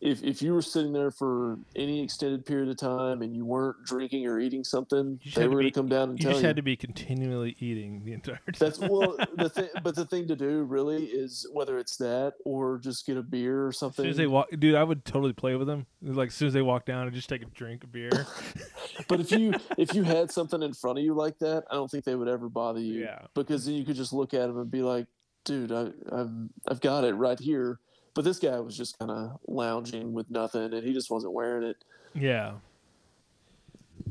if, 0.00 0.22
if 0.22 0.42
you 0.42 0.52
were 0.52 0.62
sitting 0.62 0.92
there 0.92 1.10
for 1.10 1.58
any 1.74 2.02
extended 2.02 2.46
period 2.46 2.68
of 2.68 2.76
time 2.76 3.20
and 3.20 3.34
you 3.34 3.44
weren't 3.44 3.84
drinking 3.84 4.26
or 4.28 4.38
eating 4.38 4.62
something, 4.62 5.18
they 5.34 5.48
were 5.48 5.54
going 5.54 5.64
to 5.64 5.70
come 5.72 5.88
down 5.88 6.10
and 6.10 6.18
You 6.20 6.22
tell 6.24 6.32
just 6.32 6.42
you. 6.42 6.46
had 6.46 6.56
to 6.56 6.62
be 6.62 6.76
continually 6.76 7.56
eating 7.58 8.04
the 8.04 8.12
entire 8.12 8.36
time. 8.36 8.54
That's 8.58 8.78
well, 8.78 9.16
the 9.36 9.48
thing, 9.54 9.68
but 9.82 9.96
the 9.96 10.04
thing 10.04 10.28
to 10.28 10.36
do 10.36 10.62
really 10.62 11.06
is 11.06 11.48
whether 11.52 11.78
it's 11.78 11.96
that 11.96 12.34
or 12.44 12.78
just 12.78 13.06
get 13.06 13.16
a 13.16 13.22
beer 13.22 13.64
or 13.64 13.68
As 13.68 13.78
something. 13.78 14.04
soon 14.04 14.10
as 14.10 14.16
they 14.16 14.28
walk, 14.28 14.48
dude, 14.56 14.76
I 14.76 14.84
would 14.84 15.04
totally 15.04 15.32
play 15.32 15.56
with 15.56 15.66
them. 15.66 15.86
Like 16.00 16.28
as 16.28 16.34
soon 16.34 16.48
as 16.48 16.54
they 16.54 16.62
walk 16.62 16.84
down, 16.84 17.06
and 17.08 17.12
just 17.16 17.28
take 17.28 17.42
a 17.42 17.46
drink 17.46 17.82
of 17.82 17.90
beer. 17.90 18.10
but 19.08 19.18
if 19.18 19.32
you 19.32 19.52
if 19.76 19.94
you 19.94 20.04
had 20.04 20.30
something 20.30 20.62
in 20.62 20.74
front 20.74 20.98
of 20.98 21.04
you 21.04 21.12
like 21.14 21.40
that, 21.40 21.64
I 21.70 21.74
don't 21.74 21.90
think 21.90 22.04
they 22.04 22.14
would 22.14 22.28
ever 22.28 22.48
bother 22.48 22.78
you. 22.80 23.00
Yeah. 23.00 23.22
Because 23.34 23.66
then 23.66 23.74
you 23.74 23.84
could 23.84 23.96
just 23.96 24.12
look 24.12 24.32
at 24.32 24.46
them 24.46 24.58
and 24.60 24.70
be 24.70 24.82
like, 24.82 25.06
"Dude, 25.44 25.72
I, 25.72 25.90
I've 26.12 26.30
I've 26.68 26.80
got 26.80 27.02
it 27.02 27.14
right 27.14 27.38
here." 27.40 27.80
But 28.18 28.24
this 28.24 28.40
guy 28.40 28.58
was 28.58 28.76
just 28.76 28.98
kind 28.98 29.12
of 29.12 29.38
lounging 29.46 30.12
with 30.12 30.28
nothing, 30.28 30.74
and 30.74 30.82
he 30.82 30.92
just 30.92 31.08
wasn't 31.08 31.34
wearing 31.34 31.62
it. 31.62 31.76
Yeah. 32.14 32.54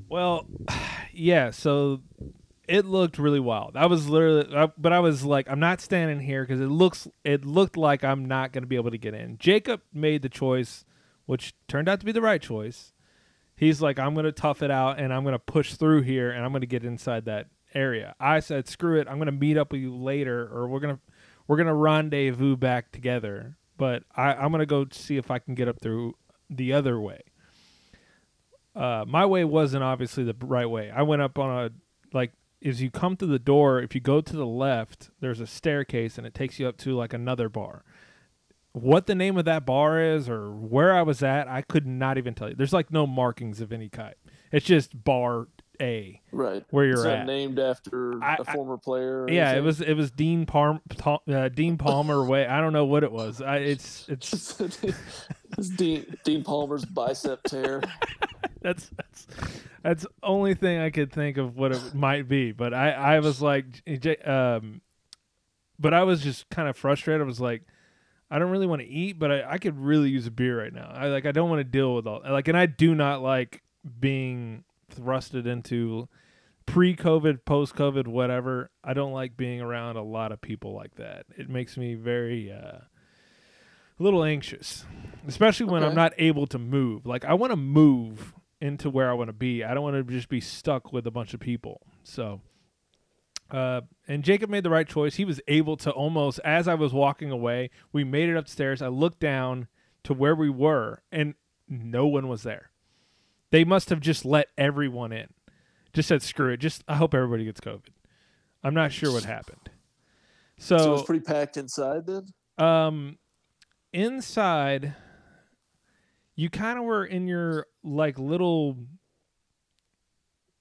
Well, 0.07 0.47
yeah. 1.11 1.51
So 1.51 1.99
it 2.69 2.85
looked 2.85 3.19
really 3.19 3.41
wild. 3.41 3.75
I 3.75 3.87
was 3.87 4.07
literally, 4.07 4.47
I, 4.55 4.69
but 4.77 4.93
I 4.93 5.01
was 5.01 5.25
like, 5.25 5.49
I'm 5.49 5.59
not 5.59 5.81
standing 5.81 6.21
here 6.21 6.43
because 6.43 6.61
it 6.61 6.69
looks, 6.69 7.09
it 7.25 7.43
looked 7.43 7.75
like 7.75 8.05
I'm 8.05 8.23
not 8.29 8.53
going 8.53 8.63
to 8.63 8.67
be 8.67 8.77
able 8.77 8.91
to 8.91 8.97
get 8.97 9.13
in. 9.13 9.39
Jacob 9.39 9.81
made 9.93 10.21
the 10.21 10.29
choice, 10.29 10.85
which 11.25 11.53
turned 11.67 11.89
out 11.89 11.99
to 11.99 12.05
be 12.05 12.13
the 12.13 12.21
right 12.21 12.41
choice. 12.41 12.93
He's 13.57 13.81
like, 13.81 13.99
I'm 13.99 14.13
going 14.13 14.23
to 14.23 14.31
tough 14.31 14.61
it 14.61 14.71
out 14.71 15.01
and 15.01 15.13
I'm 15.13 15.23
going 15.23 15.33
to 15.33 15.39
push 15.39 15.73
through 15.73 16.03
here 16.03 16.31
and 16.31 16.45
I'm 16.45 16.53
going 16.53 16.61
to 16.61 16.65
get 16.65 16.85
inside 16.85 17.25
that 17.25 17.47
area. 17.75 18.15
I 18.21 18.39
said, 18.39 18.69
screw 18.69 19.01
it. 19.01 19.09
I'm 19.09 19.17
going 19.17 19.25
to 19.25 19.33
meet 19.33 19.57
up 19.57 19.73
with 19.73 19.81
you 19.81 19.93
later, 19.93 20.49
or 20.49 20.69
we're 20.69 20.79
gonna, 20.79 20.99
we're 21.45 21.57
gonna 21.57 21.75
rendezvous 21.75 22.55
back 22.55 22.93
together. 22.93 23.57
But 23.77 24.03
I, 24.15 24.33
I'm 24.33 24.51
to 24.51 24.65
go 24.65 24.87
see 24.91 25.17
if 25.17 25.31
I 25.31 25.39
can 25.39 25.55
get 25.55 25.67
up 25.67 25.79
through 25.79 26.15
the 26.49 26.73
other 26.73 26.99
way 26.99 27.21
uh, 28.77 29.03
my 29.07 29.25
way 29.25 29.43
wasn't 29.43 29.83
obviously 29.83 30.23
the 30.23 30.35
right 30.39 30.69
way. 30.69 30.91
I 30.91 31.01
went 31.01 31.21
up 31.21 31.39
on 31.39 31.65
a 31.65 31.71
like 32.13 32.31
as 32.63 32.81
you 32.81 32.91
come 32.91 33.17
through 33.17 33.29
the 33.29 33.39
door, 33.39 33.81
if 33.81 33.95
you 33.95 34.01
go 34.01 34.21
to 34.21 34.35
the 34.35 34.45
left, 34.45 35.09
there's 35.19 35.39
a 35.39 35.47
staircase 35.47 36.17
and 36.17 36.27
it 36.27 36.33
takes 36.33 36.59
you 36.59 36.67
up 36.67 36.77
to 36.77 36.95
like 36.95 37.13
another 37.13 37.49
bar. 37.49 37.83
What 38.73 39.07
the 39.07 39.15
name 39.15 39.37
of 39.37 39.45
that 39.45 39.65
bar 39.65 39.99
is 39.99 40.29
or 40.29 40.51
where 40.51 40.95
I 40.95 41.01
was 41.01 41.23
at, 41.23 41.47
I 41.47 41.63
could 41.63 41.87
not 41.87 42.19
even 42.19 42.35
tell 42.35 42.49
you. 42.49 42.55
There's 42.55 42.73
like 42.73 42.91
no 42.91 43.07
markings 43.07 43.61
of 43.61 43.71
any 43.71 43.89
kind. 43.89 44.13
It's 44.51 44.65
just 44.65 45.03
bar 45.03 45.47
A 45.81 46.21
Right. 46.31 46.63
where 46.71 46.85
you're 46.85 47.07
at. 47.07 47.25
named 47.25 47.59
after 47.59 48.21
I- 48.23 48.37
a 48.39 48.43
former 48.45 48.77
player. 48.77 49.23
or 49.23 49.29
Yeah, 49.29 49.53
it 49.53 49.61
was 49.61 49.81
it 49.81 49.93
was 49.93 50.11
Dean 50.11 50.45
Palm 50.45 50.81
uh, 51.27 51.49
Dean 51.49 51.77
Palmer 51.79 52.23
way. 52.25 52.45
I 52.47 52.61
don't 52.61 52.73
know 52.73 52.85
what 52.85 53.03
it 53.03 53.11
was. 53.11 53.41
I, 53.41 53.57
it's 53.57 54.05
it's 54.09 54.59
it's 55.57 55.69
Dean, 55.69 56.05
Dean 56.23 56.43
Palmer's 56.43 56.85
bicep 56.85 57.43
tear. 57.43 57.81
that's 58.61 58.89
that's 58.95 59.27
that's 59.83 60.05
only 60.23 60.53
thing 60.53 60.79
I 60.79 60.89
could 60.89 61.11
think 61.11 61.37
of 61.37 61.55
what 61.55 61.71
it 61.71 61.93
might 61.93 62.27
be. 62.27 62.51
But 62.51 62.73
I 62.73 62.91
I 62.91 63.19
was 63.19 63.41
like, 63.41 63.65
um, 64.25 64.81
but 65.79 65.93
I 65.93 66.03
was 66.03 66.21
just 66.21 66.49
kind 66.49 66.67
of 66.67 66.75
frustrated. 66.75 67.21
I 67.21 67.25
was 67.25 67.39
like, 67.39 67.61
I 68.29 68.39
don't 68.39 68.49
really 68.49 68.67
want 68.67 68.81
to 68.81 68.87
eat, 68.87 69.19
but 69.19 69.31
I, 69.31 69.51
I 69.53 69.57
could 69.57 69.77
really 69.79 70.09
use 70.09 70.27
a 70.27 70.31
beer 70.31 70.59
right 70.61 70.73
now. 70.73 70.91
I 70.93 71.07
like 71.07 71.25
I 71.25 71.31
don't 71.31 71.49
want 71.49 71.59
to 71.59 71.63
deal 71.63 71.95
with 71.95 72.07
all 72.07 72.21
like, 72.27 72.47
and 72.47 72.57
I 72.57 72.65
do 72.65 72.93
not 72.95 73.21
like 73.21 73.61
being 73.99 74.63
thrusted 74.95 75.45
into 75.45 76.08
pre-COVID, 76.65 77.45
post-COVID, 77.45 78.08
whatever. 78.08 78.71
I 78.84 78.93
don't 78.93 79.13
like 79.13 79.38
being 79.38 79.62
around 79.62 79.95
a 79.95 80.04
lot 80.04 80.32
of 80.32 80.41
people 80.41 80.73
like 80.73 80.95
that. 80.95 81.26
It 81.38 81.50
makes 81.50 81.78
me 81.78 81.95
very 81.95 82.52
uh, 82.52 82.80
a 84.00 84.04
little 84.04 84.23
anxious, 84.23 84.86
especially 85.28 85.67
when 85.67 85.84
I'm 85.84 85.95
not 85.95 86.13
able 86.17 86.47
to 86.47 86.60
move. 86.60 87.06
Like 87.06 87.26
I 87.26 87.34
want 87.34 87.52
to 87.52 87.58
move 87.58 88.34
into 88.60 88.89
where 88.89 89.10
I 89.10 89.13
want 89.13 89.30
to 89.30 89.34
be. 89.34 89.63
I 89.63 89.73
don't 89.73 89.84
want 89.84 89.95
to 89.95 90.13
just 90.13 90.30
be 90.30 90.41
stuck 90.41 90.91
with 90.91 91.08
a 91.08 91.12
bunch 91.12 91.34
of 91.34 91.39
people. 91.39 91.82
So, 92.04 92.41
uh, 93.52 93.82
and 94.08 94.23
Jacob 94.23 94.50
made 94.50 94.63
the 94.63 94.69
right 94.69 94.88
choice. 94.88 95.15
He 95.15 95.26
was 95.26 95.39
able 95.47 95.78
to 95.78 95.91
almost, 95.91 96.39
as 96.43 96.67
I 96.67 96.73
was 96.73 96.93
walking 96.93 97.32
away, 97.32 97.69
we 97.93 98.04
made 98.04 98.30
it 98.30 98.36
upstairs. 98.36 98.82
I 98.82 98.88
looked 98.88 99.19
down 99.19 99.67
to 100.04 100.13
where 100.13 100.36
we 100.36 100.50
were, 100.50 101.02
and 101.12 101.36
no 101.69 102.08
one 102.08 102.28
was 102.28 102.43
there. 102.43 102.71
They 103.51 103.63
must 103.63 103.89
have 103.89 103.99
just 103.99 104.25
let 104.25 104.47
everyone 104.57 105.12
in. 105.12 105.27
Just 105.93 106.10
said, 106.10 106.21
screw 106.21 106.51
it. 106.51 106.57
Just, 106.57 106.83
I 106.88 106.95
hope 106.95 107.13
everybody 107.13 107.45
gets 107.45 107.62
COVID. 107.62 107.89
I'm 108.63 108.73
not 108.73 108.91
sure 108.91 109.12
what 109.12 109.23
happened. 109.23 109.69
So, 110.57 110.75
it 110.75 110.89
was 110.89 111.03
pretty 111.03 111.23
packed 111.23 111.57
inside 111.57 112.05
then. 112.05 112.27
Um, 112.57 113.17
inside, 113.93 114.95
you 116.36 116.49
kind 116.49 116.77
of 116.77 116.86
were 116.86 117.05
in 117.05 117.27
your 117.27 117.67
like 117.83 118.19
little 118.19 118.77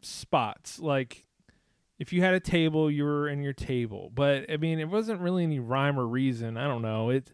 spots. 0.00 0.78
Like, 0.78 1.26
if 1.98 2.12
you 2.12 2.22
had 2.22 2.34
a 2.34 2.40
table, 2.40 2.90
you 2.90 3.04
were 3.04 3.28
in 3.28 3.42
your 3.42 3.52
table. 3.52 4.10
But 4.14 4.50
I 4.50 4.58
mean, 4.58 4.78
it 4.78 4.88
wasn't 4.88 5.20
really 5.20 5.42
any 5.42 5.58
rhyme 5.58 5.98
or 5.98 6.06
reason. 6.06 6.56
I 6.56 6.64
don't 6.66 6.82
know. 6.82 7.10
It. 7.10 7.32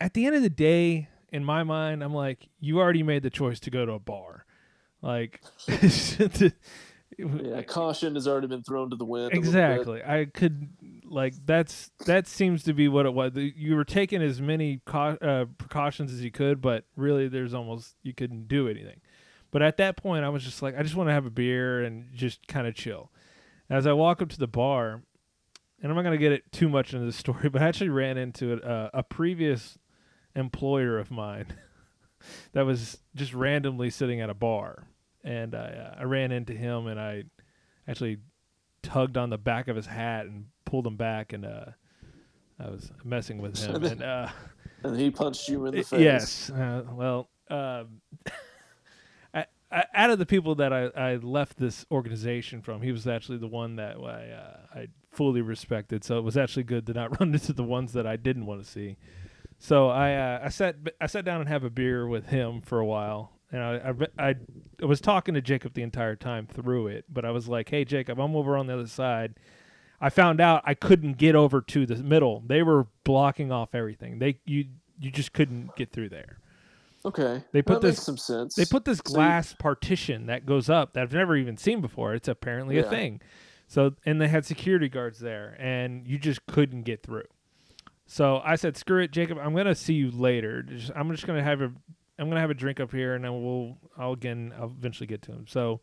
At 0.00 0.14
the 0.14 0.26
end 0.26 0.36
of 0.36 0.42
the 0.42 0.50
day, 0.50 1.08
in 1.32 1.44
my 1.44 1.64
mind, 1.64 2.02
I'm 2.02 2.14
like, 2.14 2.48
you 2.60 2.78
already 2.78 3.02
made 3.02 3.22
the 3.22 3.30
choice 3.30 3.60
to 3.60 3.70
go 3.70 3.84
to 3.84 3.92
a 3.92 3.98
bar. 3.98 4.45
Like, 5.06 5.40
Yeah, 7.18 7.62
caution 7.62 8.14
has 8.14 8.26
already 8.26 8.48
been 8.48 8.62
thrown 8.62 8.90
to 8.90 8.96
the 8.96 9.04
wind. 9.04 9.32
a 9.32 9.36
little 9.36 9.40
bit. 9.40 9.48
Exactly. 9.48 10.02
I 10.04 10.26
could 10.26 10.68
like 11.04 11.34
that's 11.46 11.90
that 12.04 12.26
seems 12.26 12.64
to 12.64 12.74
be 12.74 12.88
what 12.88 13.06
it 13.06 13.14
was. 13.14 13.32
You 13.34 13.76
were 13.76 13.84
taking 13.84 14.20
as 14.20 14.40
many 14.40 14.80
cau- 14.84 15.16
uh, 15.22 15.46
precautions 15.56 16.12
as 16.12 16.22
you 16.22 16.30
could, 16.30 16.60
but 16.60 16.84
really, 16.96 17.28
there's 17.28 17.54
almost 17.54 17.94
you 18.02 18.12
couldn't 18.12 18.48
do 18.48 18.68
anything. 18.68 19.00
But 19.50 19.62
at 19.62 19.76
that 19.78 19.96
point, 19.96 20.24
I 20.24 20.28
was 20.28 20.42
just 20.44 20.60
like, 20.60 20.76
I 20.76 20.82
just 20.82 20.96
want 20.96 21.08
to 21.08 21.12
have 21.14 21.24
a 21.24 21.30
beer 21.30 21.82
and 21.84 22.12
just 22.12 22.46
kind 22.48 22.66
of 22.66 22.74
chill. 22.74 23.10
As 23.70 23.86
I 23.86 23.92
walk 23.92 24.20
up 24.20 24.28
to 24.30 24.38
the 24.38 24.48
bar, 24.48 25.00
and 25.80 25.90
I'm 25.90 25.94
not 25.96 26.02
gonna 26.02 26.18
get 26.18 26.32
it 26.32 26.50
too 26.52 26.68
much 26.68 26.92
into 26.92 27.06
the 27.06 27.12
story, 27.12 27.48
but 27.52 27.62
I 27.62 27.68
actually 27.68 27.90
ran 27.90 28.18
into 28.18 28.52
it, 28.54 28.64
uh, 28.64 28.90
a 28.92 29.02
previous 29.04 29.78
employer 30.34 30.98
of 30.98 31.10
mine 31.10 31.46
that 32.52 32.66
was 32.66 32.98
just 33.14 33.32
randomly 33.32 33.88
sitting 33.88 34.20
at 34.20 34.28
a 34.28 34.34
bar, 34.34 34.88
and 35.26 35.54
I 35.54 35.66
uh, 35.68 36.00
I 36.00 36.04
ran 36.04 36.32
into 36.32 36.54
him 36.54 36.86
and 36.86 36.98
I 36.98 37.24
actually 37.88 38.18
tugged 38.82 39.16
on 39.16 39.30
the 39.30 39.38
back 39.38 39.68
of 39.68 39.76
his 39.76 39.86
hat 39.86 40.26
and 40.26 40.46
pulled 40.64 40.86
him 40.86 40.96
back, 40.96 41.32
and 41.32 41.44
uh, 41.44 41.66
I 42.58 42.70
was 42.70 42.90
messing 43.04 43.38
with 43.42 43.58
him. 43.58 43.84
and 43.84 44.02
uh, 44.02 44.28
And 44.82 44.98
he 44.98 45.10
punched 45.10 45.48
you 45.48 45.66
in 45.66 45.74
the 45.74 45.82
face. 45.82 46.00
yes, 46.00 46.50
uh, 46.50 46.84
well, 46.92 47.28
um, 47.50 48.00
I, 49.34 49.46
I, 49.70 49.84
out 49.94 50.10
of 50.10 50.18
the 50.18 50.26
people 50.26 50.54
that 50.56 50.72
I, 50.72 50.86
I 50.96 51.16
left 51.16 51.58
this 51.58 51.84
organization 51.90 52.62
from, 52.62 52.82
he 52.82 52.92
was 52.92 53.06
actually 53.06 53.38
the 53.38 53.48
one 53.48 53.76
that 53.76 53.96
I 53.96 54.30
uh, 54.30 54.78
I 54.80 54.88
fully 55.10 55.42
respected. 55.42 56.04
So 56.04 56.18
it 56.18 56.22
was 56.22 56.36
actually 56.36 56.64
good 56.64 56.86
to 56.86 56.92
not 56.92 57.18
run 57.20 57.32
into 57.34 57.52
the 57.52 57.64
ones 57.64 57.92
that 57.94 58.06
I 58.06 58.16
didn't 58.16 58.46
want 58.46 58.64
to 58.64 58.70
see. 58.70 58.96
So 59.58 59.88
I 59.88 60.14
uh, 60.14 60.40
I 60.44 60.48
sat 60.50 60.76
I 61.00 61.06
sat 61.06 61.24
down 61.24 61.40
and 61.40 61.48
have 61.48 61.64
a 61.64 61.70
beer 61.70 62.06
with 62.06 62.26
him 62.26 62.60
for 62.60 62.78
a 62.78 62.86
while, 62.86 63.32
and 63.56 64.08
I, 64.18 64.28
I 64.30 64.34
I 64.82 64.84
was 64.86 65.00
talking 65.00 65.34
to 65.34 65.40
Jacob 65.40 65.74
the 65.74 65.82
entire 65.82 66.16
time 66.16 66.46
through 66.46 66.88
it. 66.88 67.04
But 67.12 67.24
I 67.24 67.30
was 67.30 67.48
like, 67.48 67.68
"Hey 67.68 67.84
Jacob, 67.84 68.18
I'm 68.20 68.36
over 68.36 68.56
on 68.56 68.66
the 68.66 68.74
other 68.74 68.86
side." 68.86 69.34
I 70.00 70.10
found 70.10 70.40
out 70.42 70.62
I 70.66 70.74
couldn't 70.74 71.14
get 71.14 71.34
over 71.34 71.62
to 71.62 71.86
the 71.86 71.96
middle. 71.96 72.42
They 72.46 72.62
were 72.62 72.86
blocking 73.04 73.50
off 73.50 73.74
everything. 73.74 74.18
They 74.18 74.40
you 74.44 74.66
you 75.00 75.10
just 75.10 75.32
couldn't 75.32 75.74
get 75.76 75.92
through 75.92 76.10
there. 76.10 76.38
Okay. 77.04 77.42
They 77.52 77.62
put 77.62 77.80
that 77.80 77.86
this- 77.86 77.96
makes 77.98 78.04
some 78.04 78.16
sense. 78.18 78.54
They 78.56 78.64
put 78.64 78.84
this 78.84 78.98
So 78.98 79.10
you- 79.10 79.14
glass 79.14 79.54
partition 79.54 80.26
that 80.26 80.44
goes 80.44 80.68
up 80.68 80.92
that 80.94 81.02
I've 81.02 81.12
never 81.12 81.36
even 81.36 81.56
seen 81.56 81.80
before. 81.80 82.14
It's 82.14 82.28
apparently 82.28 82.78
a 82.78 82.82
thing. 82.82 83.20
So 83.68 83.94
and 84.04 84.20
they 84.20 84.28
had 84.28 84.44
security 84.44 84.88
guards 84.88 85.18
there, 85.18 85.56
and 85.58 86.06
you 86.06 86.18
just 86.18 86.44
couldn't 86.46 86.82
get 86.82 87.02
through. 87.02 87.24
So 88.06 88.40
I 88.44 88.54
said, 88.56 88.76
"Screw 88.76 89.02
it, 89.02 89.10
Jacob. 89.12 89.38
I'm 89.38 89.54
gonna 89.54 89.74
see 89.74 89.94
you 89.94 90.10
later. 90.10 90.62
Just, 90.62 90.92
I'm 90.94 91.10
just 91.10 91.26
gonna 91.26 91.42
have 91.42 91.60
a 91.60 91.72
I'm 92.18 92.28
gonna 92.28 92.40
have 92.40 92.50
a 92.50 92.54
drink 92.54 92.80
up 92.80 92.92
here, 92.92 93.14
and 93.14 93.24
then 93.24 93.44
we'll 93.44 93.76
I'll 93.96 94.12
again 94.12 94.54
I'll 94.58 94.66
eventually 94.66 95.06
get 95.06 95.22
to 95.22 95.32
him." 95.32 95.46
So, 95.48 95.80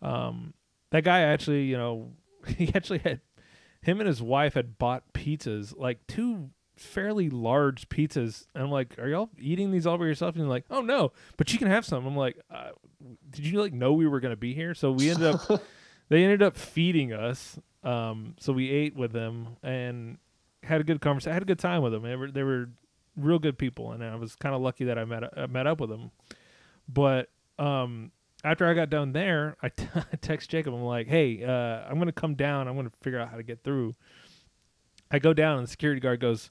um, 0.00 0.54
that 0.90 1.04
guy 1.04 1.20
actually, 1.20 1.64
you 1.64 1.76
know, 1.76 2.12
he 2.46 2.72
actually 2.74 2.98
had 2.98 3.20
him 3.82 4.00
and 4.00 4.06
his 4.06 4.22
wife 4.22 4.54
had 4.54 4.78
bought 4.78 5.12
pizzas, 5.12 5.76
like 5.76 6.06
two 6.06 6.50
fairly 6.76 7.30
large 7.30 7.88
pizzas. 7.88 8.46
And 8.54 8.64
I'm 8.64 8.70
like, 8.70 8.98
"Are 8.98 9.08
y'all 9.08 9.30
eating 9.38 9.70
these 9.70 9.86
all 9.86 9.98
by 9.98 10.06
yourself?" 10.06 10.34
And 10.34 10.44
he's 10.44 10.50
like, 10.50 10.64
"Oh 10.70 10.80
no, 10.80 11.12
but 11.36 11.52
you 11.52 11.58
can 11.58 11.68
have 11.68 11.84
some." 11.84 12.06
I'm 12.06 12.16
like, 12.16 12.38
uh, 12.50 12.70
"Did 13.30 13.46
you 13.46 13.60
like 13.60 13.72
know 13.72 13.92
we 13.92 14.06
were 14.06 14.20
gonna 14.20 14.36
be 14.36 14.54
here?" 14.54 14.74
So 14.74 14.92
we 14.92 15.10
ended 15.10 15.34
up 15.34 15.62
they 16.08 16.22
ended 16.24 16.42
up 16.42 16.56
feeding 16.56 17.12
us. 17.12 17.58
Um, 17.82 18.36
so 18.38 18.52
we 18.52 18.70
ate 18.70 18.94
with 18.94 19.12
them 19.12 19.56
and 19.62 20.18
had 20.62 20.80
a 20.80 20.84
good 20.84 21.00
conversation. 21.00 21.32
I 21.32 21.34
had 21.34 21.42
a 21.42 21.46
good 21.46 21.58
time 21.58 21.82
with 21.82 21.92
them. 21.92 22.02
They 22.02 22.16
were 22.16 22.30
they 22.30 22.42
were 22.42 22.68
real 23.16 23.38
good 23.38 23.58
people, 23.58 23.92
and 23.92 24.02
I 24.02 24.14
was 24.16 24.36
kind 24.36 24.54
of 24.54 24.60
lucky 24.60 24.84
that 24.84 24.98
I 24.98 25.04
met 25.04 25.24
I 25.36 25.46
met 25.46 25.66
up 25.66 25.80
with 25.80 25.90
them. 25.90 26.10
But 26.88 27.28
um, 27.58 28.12
after 28.44 28.66
I 28.66 28.74
got 28.74 28.90
done 28.90 29.12
there, 29.12 29.56
I, 29.62 29.68
t- 29.68 29.86
I 29.94 30.16
text 30.20 30.50
Jacob. 30.50 30.74
I'm 30.74 30.82
like, 30.82 31.06
"Hey, 31.06 31.44
uh, 31.44 31.88
I'm 31.88 31.98
gonna 31.98 32.12
come 32.12 32.34
down. 32.34 32.68
I'm 32.68 32.76
gonna 32.76 32.92
figure 33.02 33.18
out 33.18 33.28
how 33.28 33.36
to 33.36 33.42
get 33.42 33.62
through." 33.62 33.94
I 35.10 35.18
go 35.18 35.34
down, 35.34 35.58
and 35.58 35.66
the 35.66 35.70
security 35.70 36.00
guard 36.00 36.20
goes. 36.20 36.50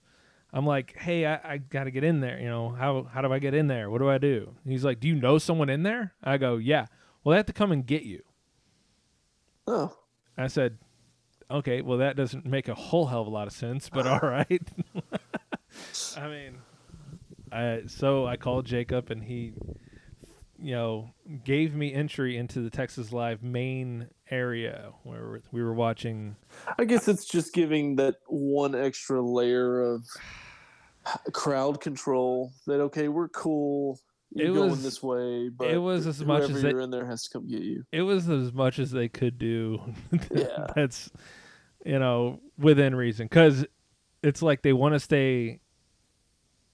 I'm 0.54 0.66
like, 0.66 0.98
hey, 0.98 1.26
I, 1.26 1.54
I 1.54 1.58
got 1.60 1.86
to 1.86 1.92
get 1.92 2.04
in 2.04 2.20
there. 2.20 2.38
You 2.38 2.50
know, 2.50 2.70
how 2.72 3.08
how 3.10 3.22
do 3.22 3.32
I 3.32 3.40
get 3.40 3.54
in 3.54 3.68
there? 3.68 3.90
What 3.90 4.00
do 4.00 4.10
I 4.10 4.18
do? 4.18 4.54
And 4.64 4.72
he's 4.74 4.84
like, 4.84 5.00
do 5.00 5.08
you 5.08 5.16
know 5.16 5.38
someone 5.38 5.70
in 5.70 5.84
there? 5.84 6.14
I 6.22 6.38
go, 6.38 6.58
yeah. 6.58 6.88
Well, 7.24 7.32
they 7.32 7.38
have 7.38 7.46
to 7.46 7.54
come 7.54 7.72
and 7.72 7.86
get 7.86 8.04
you. 8.04 8.22
Oh, 9.66 9.96
I 10.38 10.48
said, 10.48 10.78
okay, 11.50 11.82
well, 11.82 12.00
that 12.00 12.16
doesn't 12.16 12.46
make 12.46 12.68
a 12.68 12.76
whole 12.76 13.06
hell 13.06 13.22
of 13.22 13.28
a 13.28 13.30
lot 13.30 13.48
of 13.48 13.54
sense, 13.54 13.90
but 13.90 14.06
all 14.08 14.20
right. 14.20 14.62
I 16.18 16.28
mean, 16.28 16.58
I, 17.52 17.82
so 17.88 18.26
I 18.26 18.38
called 18.38 18.66
Jacob 18.66 19.12
and 19.12 19.24
he, 19.24 19.54
you 20.60 20.74
know, 20.76 21.14
gave 21.44 21.74
me 21.76 21.94
entry 21.94 22.38
into 22.38 22.62
the 22.62 22.70
Texas 22.70 23.12
Live 23.12 23.44
main 23.44 24.08
area 24.30 24.92
where 25.04 25.42
we 25.52 25.62
were 25.64 25.74
watching. 25.74 26.36
I 26.80 26.86
guess 26.86 27.08
it's 27.08 27.26
just 27.26 27.54
giving 27.54 27.96
that 27.98 28.16
one 28.28 28.76
extra 28.76 29.22
layer 29.22 29.82
of 29.82 30.06
crowd 31.34 31.82
control. 31.82 32.52
That 32.68 32.80
okay, 32.82 33.08
we're 33.08 33.30
cool. 33.30 34.00
You're 34.34 34.52
It 34.52 34.54
going 34.54 34.72
was- 34.72 34.84
this 34.84 35.04
way, 35.04 35.50
but 35.50 35.70
it 35.72 35.78
was 35.78 36.08
as 36.08 36.24
much 36.24 36.50
as 36.50 36.62
they- 36.62 36.70
you're 36.70 36.80
in 36.82 36.90
there 36.92 37.06
has 37.06 37.24
to 37.24 37.30
come 37.32 37.50
get 37.50 37.64
you. 37.64 37.84
It 37.92 38.04
was 38.04 38.30
as 38.30 38.54
much 38.54 38.80
as 38.80 38.92
they 38.92 39.10
could 39.10 39.38
do. 39.38 39.82
Yeah. 40.32 40.68
That's, 40.76 41.10
you 41.86 42.00
know, 42.00 42.40
within 42.58 42.96
reason. 42.96 43.26
Because 43.26 43.66
it's 44.24 44.42
like 44.42 44.62
they 44.62 44.74
want 44.74 44.94
to 44.94 45.00
stay 45.00 45.60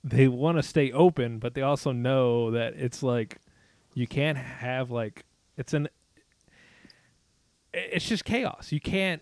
they 0.04 0.28
want 0.28 0.58
to 0.58 0.64
stay 0.64 0.92
open, 0.92 1.40
but 1.40 1.54
they 1.54 1.62
also 1.62 1.92
know 1.92 2.52
that 2.52 2.76
it's 2.76 3.04
like 3.04 3.38
you 3.94 4.08
can't 4.08 4.38
have 4.38 4.92
like 4.92 5.26
it's 5.58 5.74
an 5.74 5.90
it's 7.74 8.08
just 8.08 8.26
chaos. 8.26 8.72
You 8.72 8.80
can't 8.80 9.22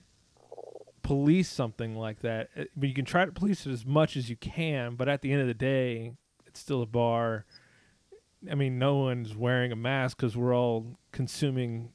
police 1.01 1.49
something 1.49 1.95
like 1.95 2.19
that. 2.21 2.49
Uh, 2.57 2.63
But 2.75 2.89
you 2.89 2.95
can 2.95 3.05
try 3.05 3.25
to 3.25 3.31
police 3.31 3.65
it 3.65 3.71
as 3.71 3.85
much 3.85 4.15
as 4.17 4.29
you 4.29 4.35
can, 4.35 4.95
but 4.95 5.07
at 5.07 5.21
the 5.21 5.31
end 5.31 5.41
of 5.41 5.47
the 5.47 5.53
day, 5.53 6.13
it's 6.45 6.59
still 6.59 6.81
a 6.81 6.85
bar. 6.87 7.45
I 8.49 8.55
mean, 8.55 8.77
no 8.77 8.97
one's 8.97 9.35
wearing 9.35 9.71
a 9.71 9.75
mask 9.75 10.17
because 10.17 10.37
we're 10.37 10.55
all 10.55 10.97
consuming 11.11 11.91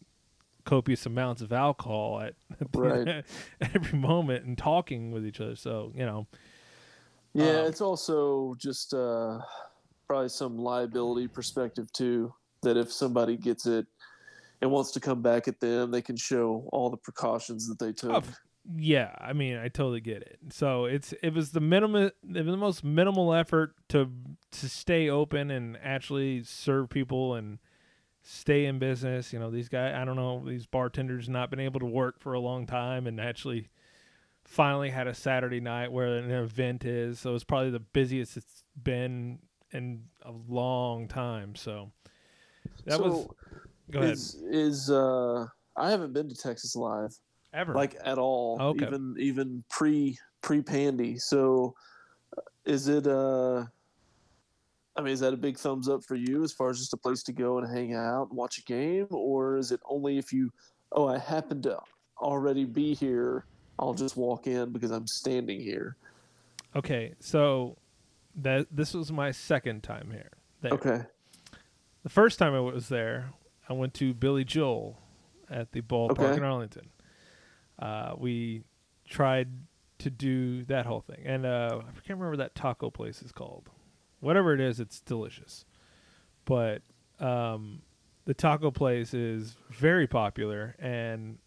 copious 0.64 1.06
amounts 1.06 1.42
of 1.42 1.52
alcohol 1.52 2.20
at, 2.20 2.34
at 2.60 2.68
Right. 2.74 3.24
every 3.74 3.98
moment 3.98 4.44
and 4.44 4.56
talking 4.56 5.10
with 5.10 5.26
each 5.26 5.40
other. 5.40 5.56
So 5.56 5.92
you 5.94 6.04
know, 6.06 6.26
Yeah, 7.34 7.60
Um, 7.60 7.66
it's 7.66 7.80
also 7.80 8.54
just 8.58 8.94
uh, 8.94 9.40
probably 10.06 10.28
some 10.28 10.58
liability 10.58 11.28
perspective 11.28 11.92
too. 11.92 12.32
That 12.62 12.76
if 12.76 12.92
somebody 12.92 13.36
gets 13.38 13.66
it 13.66 13.86
and 14.60 14.70
wants 14.70 14.90
to 14.92 15.00
come 15.00 15.22
back 15.22 15.48
at 15.48 15.60
them, 15.60 15.90
they 15.90 16.02
can 16.02 16.16
show 16.16 16.68
all 16.72 16.90
the 16.90 16.98
precautions 16.98 17.66
that 17.68 17.78
they 17.78 17.92
took. 17.92 18.22
Oh, 18.24 18.34
yeah, 18.76 19.14
I 19.18 19.32
mean, 19.32 19.56
I 19.56 19.68
totally 19.68 20.00
get 20.00 20.22
it. 20.22 20.38
So 20.50 20.84
it's 20.84 21.14
it 21.22 21.32
was 21.32 21.52
the 21.52 21.60
minimum, 21.60 22.10
it 22.22 22.44
was 22.44 22.52
the 22.52 22.56
most 22.56 22.84
minimal 22.84 23.32
effort 23.32 23.74
to 23.88 24.10
to 24.52 24.68
stay 24.68 25.08
open 25.08 25.50
and 25.50 25.78
actually 25.82 26.44
serve 26.44 26.90
people 26.90 27.34
and 27.34 27.58
stay 28.30 28.66
in 28.66 28.78
business. 28.78 29.32
You 29.32 29.40
know, 29.40 29.50
these 29.50 29.68
guys, 29.68 29.94
I 29.94 30.04
don't 30.04 30.16
know, 30.16 30.42
these 30.46 30.66
bartenders 30.66 31.28
not 31.28 31.50
been 31.50 31.60
able 31.60 31.80
to 31.80 31.86
work 31.86 32.20
for 32.20 32.32
a 32.32 32.40
long 32.40 32.66
time 32.66 33.06
and 33.06 33.20
actually 33.20 33.68
finally 34.44 34.90
had 34.90 35.06
a 35.08 35.14
Saturday 35.14 35.60
night 35.60 35.90
where 35.90 36.16
an 36.16 36.30
event 36.30 36.84
is. 36.84 37.18
So 37.18 37.34
it's 37.34 37.44
probably 37.44 37.70
the 37.70 37.80
busiest 37.80 38.36
it's 38.36 38.62
been 38.80 39.40
in 39.72 40.04
a 40.22 40.32
long 40.48 41.08
time. 41.08 41.56
So 41.56 41.90
that 42.86 42.98
so 42.98 43.04
was 43.04 43.26
go 43.90 44.00
ahead. 44.00 44.12
is 44.12 44.34
is 44.48 44.90
uh, 44.90 45.46
I 45.76 45.90
haven't 45.90 46.12
been 46.12 46.28
to 46.28 46.34
Texas 46.34 46.76
Live 46.76 47.12
Ever 47.52 47.74
like 47.74 47.96
at 48.04 48.18
all, 48.18 48.58
Okay. 48.60 48.86
even 48.86 49.16
even 49.18 49.64
pre 49.70 50.16
pre 50.40 50.62
Pandy. 50.62 51.18
So 51.18 51.74
uh, 52.36 52.42
is 52.64 52.86
it 52.86 53.08
uh 53.08 53.64
I 54.96 55.02
mean, 55.02 55.12
is 55.12 55.20
that 55.20 55.32
a 55.32 55.36
big 55.36 55.56
thumbs 55.56 55.88
up 55.88 56.04
for 56.04 56.16
you 56.16 56.42
as 56.42 56.52
far 56.52 56.70
as 56.70 56.78
just 56.78 56.92
a 56.92 56.96
place 56.96 57.22
to 57.24 57.32
go 57.32 57.58
and 57.58 57.74
hang 57.76 57.94
out 57.94 58.28
and 58.28 58.36
watch 58.36 58.58
a 58.58 58.62
game, 58.62 59.06
or 59.10 59.56
is 59.56 59.72
it 59.72 59.80
only 59.88 60.18
if 60.18 60.32
you, 60.32 60.50
oh, 60.92 61.06
I 61.06 61.18
happen 61.18 61.62
to 61.62 61.78
already 62.20 62.64
be 62.64 62.94
here, 62.94 63.46
I'll 63.78 63.94
just 63.94 64.16
walk 64.16 64.46
in 64.46 64.72
because 64.72 64.90
I'm 64.90 65.06
standing 65.06 65.60
here? 65.60 65.96
Okay, 66.76 67.14
so 67.20 67.76
that 68.36 68.66
this 68.70 68.94
was 68.94 69.10
my 69.10 69.30
second 69.30 69.82
time 69.82 70.10
here. 70.10 70.30
There. 70.60 70.72
Okay. 70.72 71.02
The 72.02 72.08
first 72.08 72.38
time 72.38 72.54
I 72.54 72.60
was 72.60 72.88
there, 72.88 73.30
I 73.68 73.72
went 73.72 73.94
to 73.94 74.12
Billy 74.12 74.44
Joel 74.44 74.98
at 75.48 75.72
the 75.72 75.80
ballpark 75.80 76.18
Okay. 76.18 76.36
in 76.36 76.42
Arlington. 76.44 76.90
Uh, 77.78 78.14
we 78.18 78.64
tried 79.08 79.48
to 79.98 80.10
do 80.10 80.64
that 80.64 80.86
whole 80.86 81.00
thing, 81.00 81.22
and 81.24 81.46
uh, 81.46 81.78
I 81.78 81.92
can't 81.92 82.08
remember 82.08 82.30
what 82.30 82.38
that 82.38 82.54
taco 82.54 82.90
place 82.90 83.22
is 83.22 83.32
called. 83.32 83.68
Whatever 84.20 84.54
it 84.54 84.60
is, 84.60 84.80
it's 84.80 85.00
delicious. 85.00 85.64
But 86.44 86.82
um, 87.18 87.82
the 88.24 88.34
taco 88.34 88.70
place 88.70 89.14
is 89.14 89.56
very 89.70 90.06
popular, 90.06 90.76
and 90.78 91.38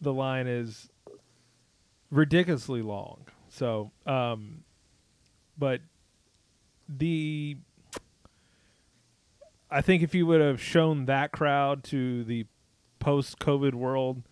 the 0.00 0.12
line 0.12 0.46
is 0.46 0.90
ridiculously 2.10 2.82
long. 2.82 3.26
So, 3.48 3.92
um, 4.06 4.64
but 5.58 5.80
the 6.88 7.56
I 9.70 9.80
think 9.80 10.02
if 10.02 10.14
you 10.14 10.26
would 10.26 10.40
have 10.40 10.60
shown 10.60 11.06
that 11.06 11.32
crowd 11.32 11.82
to 11.84 12.24
the 12.24 12.46
post-COVID 12.98 13.72
world, 13.72 14.22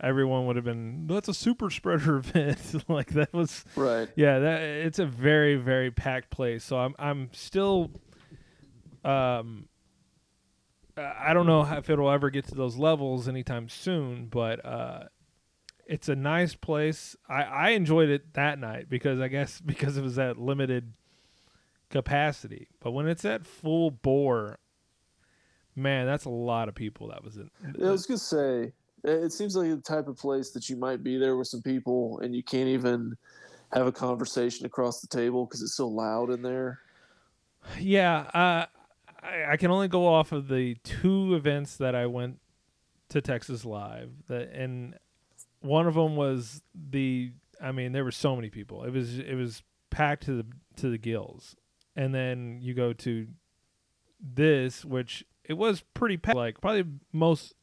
everyone 0.00 0.46
would 0.46 0.56
have 0.56 0.64
been 0.64 1.06
that's 1.06 1.28
a 1.28 1.34
super 1.34 1.70
spreader 1.70 2.16
event. 2.18 2.84
like 2.88 3.10
that 3.14 3.32
was 3.32 3.64
Right. 3.76 4.08
yeah, 4.16 4.38
that 4.40 4.60
it's 4.62 4.98
a 4.98 5.06
very 5.06 5.56
very 5.56 5.90
packed 5.90 6.30
place. 6.30 6.64
So 6.64 6.78
I'm 6.78 6.94
I'm 6.98 7.30
still 7.32 7.90
um 9.04 9.68
I 10.96 11.34
don't 11.34 11.46
know 11.46 11.62
if 11.62 11.90
it'll 11.90 12.10
ever 12.10 12.30
get 12.30 12.46
to 12.48 12.54
those 12.54 12.76
levels 12.76 13.28
anytime 13.28 13.68
soon, 13.68 14.26
but 14.26 14.64
uh 14.64 15.04
it's 15.86 16.08
a 16.08 16.16
nice 16.16 16.54
place. 16.54 17.14
I 17.28 17.42
I 17.42 17.68
enjoyed 17.70 18.08
it 18.08 18.34
that 18.34 18.58
night 18.58 18.88
because 18.88 19.20
I 19.20 19.28
guess 19.28 19.60
because 19.64 19.96
it 19.96 20.02
was 20.02 20.16
that 20.16 20.38
limited 20.38 20.92
capacity. 21.90 22.68
But 22.80 22.90
when 22.92 23.06
it's 23.08 23.24
at 23.24 23.46
full 23.46 23.90
bore, 23.90 24.58
man, 25.74 26.06
that's 26.06 26.24
a 26.24 26.30
lot 26.30 26.68
of 26.68 26.74
people 26.74 27.08
that 27.08 27.22
was 27.22 27.36
in. 27.36 27.50
I 27.84 27.90
was 27.90 28.06
gonna 28.06 28.18
say, 28.18 28.72
it 29.06 29.32
seems 29.32 29.56
like 29.56 29.70
the 29.70 29.76
type 29.76 30.08
of 30.08 30.16
place 30.16 30.50
that 30.50 30.68
you 30.68 30.76
might 30.76 31.02
be 31.02 31.16
there 31.16 31.36
with 31.36 31.48
some 31.48 31.62
people 31.62 32.18
and 32.20 32.34
you 32.34 32.42
can't 32.42 32.68
even 32.68 33.16
have 33.72 33.86
a 33.86 33.92
conversation 33.92 34.66
across 34.66 35.00
the 35.00 35.06
table 35.06 35.44
because 35.46 35.62
it's 35.62 35.76
so 35.76 35.88
loud 35.88 36.30
in 36.30 36.42
there. 36.42 36.80
Yeah, 37.78 38.18
uh, 38.18 38.66
I, 39.22 39.52
I 39.52 39.56
can 39.56 39.70
only 39.70 39.88
go 39.88 40.06
off 40.06 40.32
of 40.32 40.48
the 40.48 40.76
two 40.82 41.34
events 41.34 41.76
that 41.76 41.94
I 41.94 42.06
went 42.06 42.38
to 43.10 43.20
Texas 43.20 43.64
Live. 43.64 44.10
That 44.28 44.52
and 44.52 44.94
one 45.60 45.86
of 45.86 45.94
them 45.94 46.16
was 46.16 46.62
the. 46.74 47.32
I 47.60 47.72
mean, 47.72 47.92
there 47.92 48.04
were 48.04 48.12
so 48.12 48.36
many 48.36 48.50
people. 48.50 48.84
It 48.84 48.92
was 48.92 49.18
it 49.18 49.34
was 49.34 49.62
packed 49.90 50.24
to 50.24 50.36
the 50.36 50.46
to 50.76 50.90
the 50.90 50.98
gills, 50.98 51.56
and 51.96 52.14
then 52.14 52.58
you 52.60 52.74
go 52.74 52.92
to 52.92 53.26
this, 54.20 54.84
which 54.84 55.24
it 55.44 55.54
was 55.54 55.82
pretty 55.94 56.16
packed. 56.16 56.36
Like 56.36 56.60
probably 56.60 56.84
most 57.12 57.54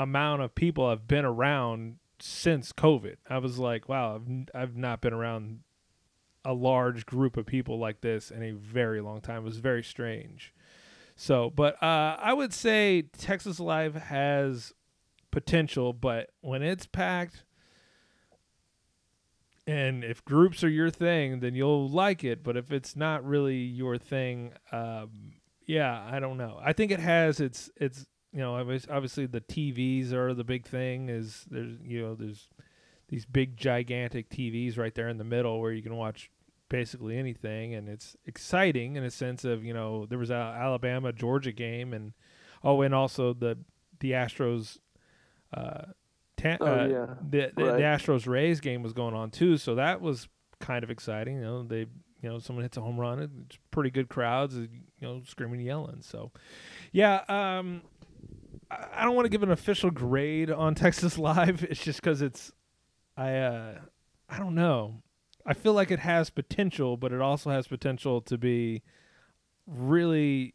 amount 0.00 0.40
of 0.40 0.54
people 0.54 0.86
I've 0.86 1.06
been 1.06 1.26
around 1.26 1.96
since 2.20 2.72
COVID. 2.72 3.16
I 3.28 3.38
was 3.38 3.58
like, 3.58 3.86
wow, 3.86 4.16
I've, 4.16 4.48
I've 4.54 4.76
not 4.76 5.02
been 5.02 5.12
around 5.12 5.60
a 6.42 6.54
large 6.54 7.04
group 7.04 7.36
of 7.36 7.44
people 7.44 7.78
like 7.78 8.00
this 8.00 8.30
in 8.30 8.42
a 8.42 8.52
very 8.52 9.02
long 9.02 9.20
time. 9.20 9.42
It 9.42 9.44
was 9.44 9.58
very 9.58 9.82
strange. 9.82 10.54
So, 11.16 11.50
but 11.50 11.80
uh, 11.82 12.16
I 12.18 12.32
would 12.32 12.54
say 12.54 13.02
Texas 13.02 13.60
Live 13.60 13.94
has 13.94 14.72
potential, 15.30 15.92
but 15.92 16.30
when 16.40 16.62
it's 16.62 16.86
packed, 16.86 17.44
and 19.66 20.02
if 20.02 20.24
groups 20.24 20.64
are 20.64 20.68
your 20.70 20.88
thing, 20.88 21.40
then 21.40 21.54
you'll 21.54 21.90
like 21.90 22.24
it. 22.24 22.42
But 22.42 22.56
if 22.56 22.72
it's 22.72 22.96
not 22.96 23.22
really 23.22 23.58
your 23.58 23.98
thing, 23.98 24.54
um, 24.72 25.34
yeah, 25.66 26.08
I 26.10 26.20
don't 26.20 26.38
know. 26.38 26.58
I 26.64 26.72
think 26.72 26.90
it 26.90 27.00
has 27.00 27.38
its 27.38 27.70
its 27.76 28.06
you 28.32 28.40
know 28.40 28.56
obvious- 28.56 28.86
obviously 28.90 29.26
the 29.26 29.40
TVs 29.40 30.12
are 30.12 30.34
the 30.34 30.44
big 30.44 30.66
thing. 30.66 31.08
Is 31.08 31.46
there's 31.50 31.76
you 31.82 32.02
know 32.02 32.14
there's 32.14 32.48
these 33.08 33.26
big 33.26 33.56
gigantic 33.56 34.28
TVs 34.30 34.78
right 34.78 34.94
there 34.94 35.08
in 35.08 35.18
the 35.18 35.24
middle 35.24 35.60
where 35.60 35.72
you 35.72 35.82
can 35.82 35.96
watch 35.96 36.30
basically 36.68 37.16
anything, 37.18 37.74
and 37.74 37.88
it's 37.88 38.16
exciting 38.26 38.94
in 38.96 39.02
a 39.02 39.10
sense 39.10 39.44
of 39.44 39.64
you 39.64 39.74
know 39.74 40.06
there 40.06 40.18
was 40.18 40.30
a 40.30 40.34
Alabama 40.34 41.12
Georgia 41.12 41.52
game, 41.52 41.92
and 41.92 42.12
oh, 42.62 42.82
and 42.82 42.94
also 42.94 43.32
the 43.34 43.58
the 44.00 44.12
Astros. 44.12 44.78
Uh, 45.52 45.86
ta- 46.36 46.56
Oh, 46.60 46.66
uh, 46.66 46.86
yeah. 46.86 47.14
the, 47.28 47.52
the, 47.56 47.64
Right. 47.64 47.76
the 47.78 47.82
Astros 47.82 48.26
Rays 48.28 48.60
game 48.60 48.82
was 48.84 48.92
going 48.92 49.14
on 49.14 49.30
too, 49.32 49.56
so 49.56 49.74
that 49.74 50.00
was 50.00 50.28
kind 50.60 50.84
of 50.84 50.90
exciting. 50.90 51.36
You 51.38 51.42
know, 51.42 51.62
they 51.64 51.80
you 51.80 52.28
know 52.28 52.38
someone 52.38 52.62
hits 52.62 52.76
a 52.76 52.80
home 52.80 52.98
run, 53.00 53.18
it's 53.48 53.58
pretty 53.72 53.90
good 53.90 54.08
crowds, 54.08 54.54
you 54.56 54.68
know, 55.00 55.22
screaming, 55.26 55.58
and 55.58 55.66
yelling. 55.66 56.02
So, 56.02 56.30
yeah, 56.92 57.24
um, 57.28 57.82
I, 58.70 59.04
don't 59.04 59.14
want 59.14 59.26
to 59.26 59.30
give 59.30 59.42
an 59.42 59.50
official 59.50 59.90
grade 59.90 60.50
on 60.50 60.74
Texas 60.76 61.18
Live. 61.18 61.64
It's 61.64 61.82
just 61.82 62.00
because 62.00 62.22
it's, 62.22 62.52
I 63.16 63.36
uh, 63.36 63.78
I 64.28 64.38
don't 64.38 64.54
know. 64.54 65.02
I 65.44 65.54
feel 65.54 65.72
like 65.72 65.90
it 65.90 65.98
has 65.98 66.30
potential, 66.30 66.96
but 66.96 67.12
it 67.12 67.20
also 67.20 67.50
has 67.50 67.66
potential 67.66 68.20
to 68.22 68.38
be 68.38 68.82
really 69.66 70.54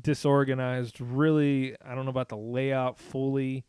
disorganized. 0.00 1.00
Really, 1.00 1.76
I 1.84 1.94
don't 1.94 2.04
know 2.04 2.10
about 2.10 2.28
the 2.28 2.36
layout 2.36 2.98
fully. 2.98 3.64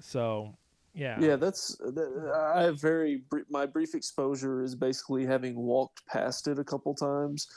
So, 0.00 0.56
yeah, 0.94 1.18
Yeah, 1.20 1.36
that's 1.36 1.76
that, 1.78 2.52
I 2.54 2.62
have 2.62 2.80
very 2.80 3.22
my 3.50 3.66
brief 3.66 3.94
exposure 3.94 4.62
is 4.62 4.74
basically 4.74 5.26
having 5.26 5.56
walked 5.56 6.06
past 6.06 6.46
it 6.46 6.58
a 6.58 6.64
couple 6.64 6.94
times, 6.94 7.48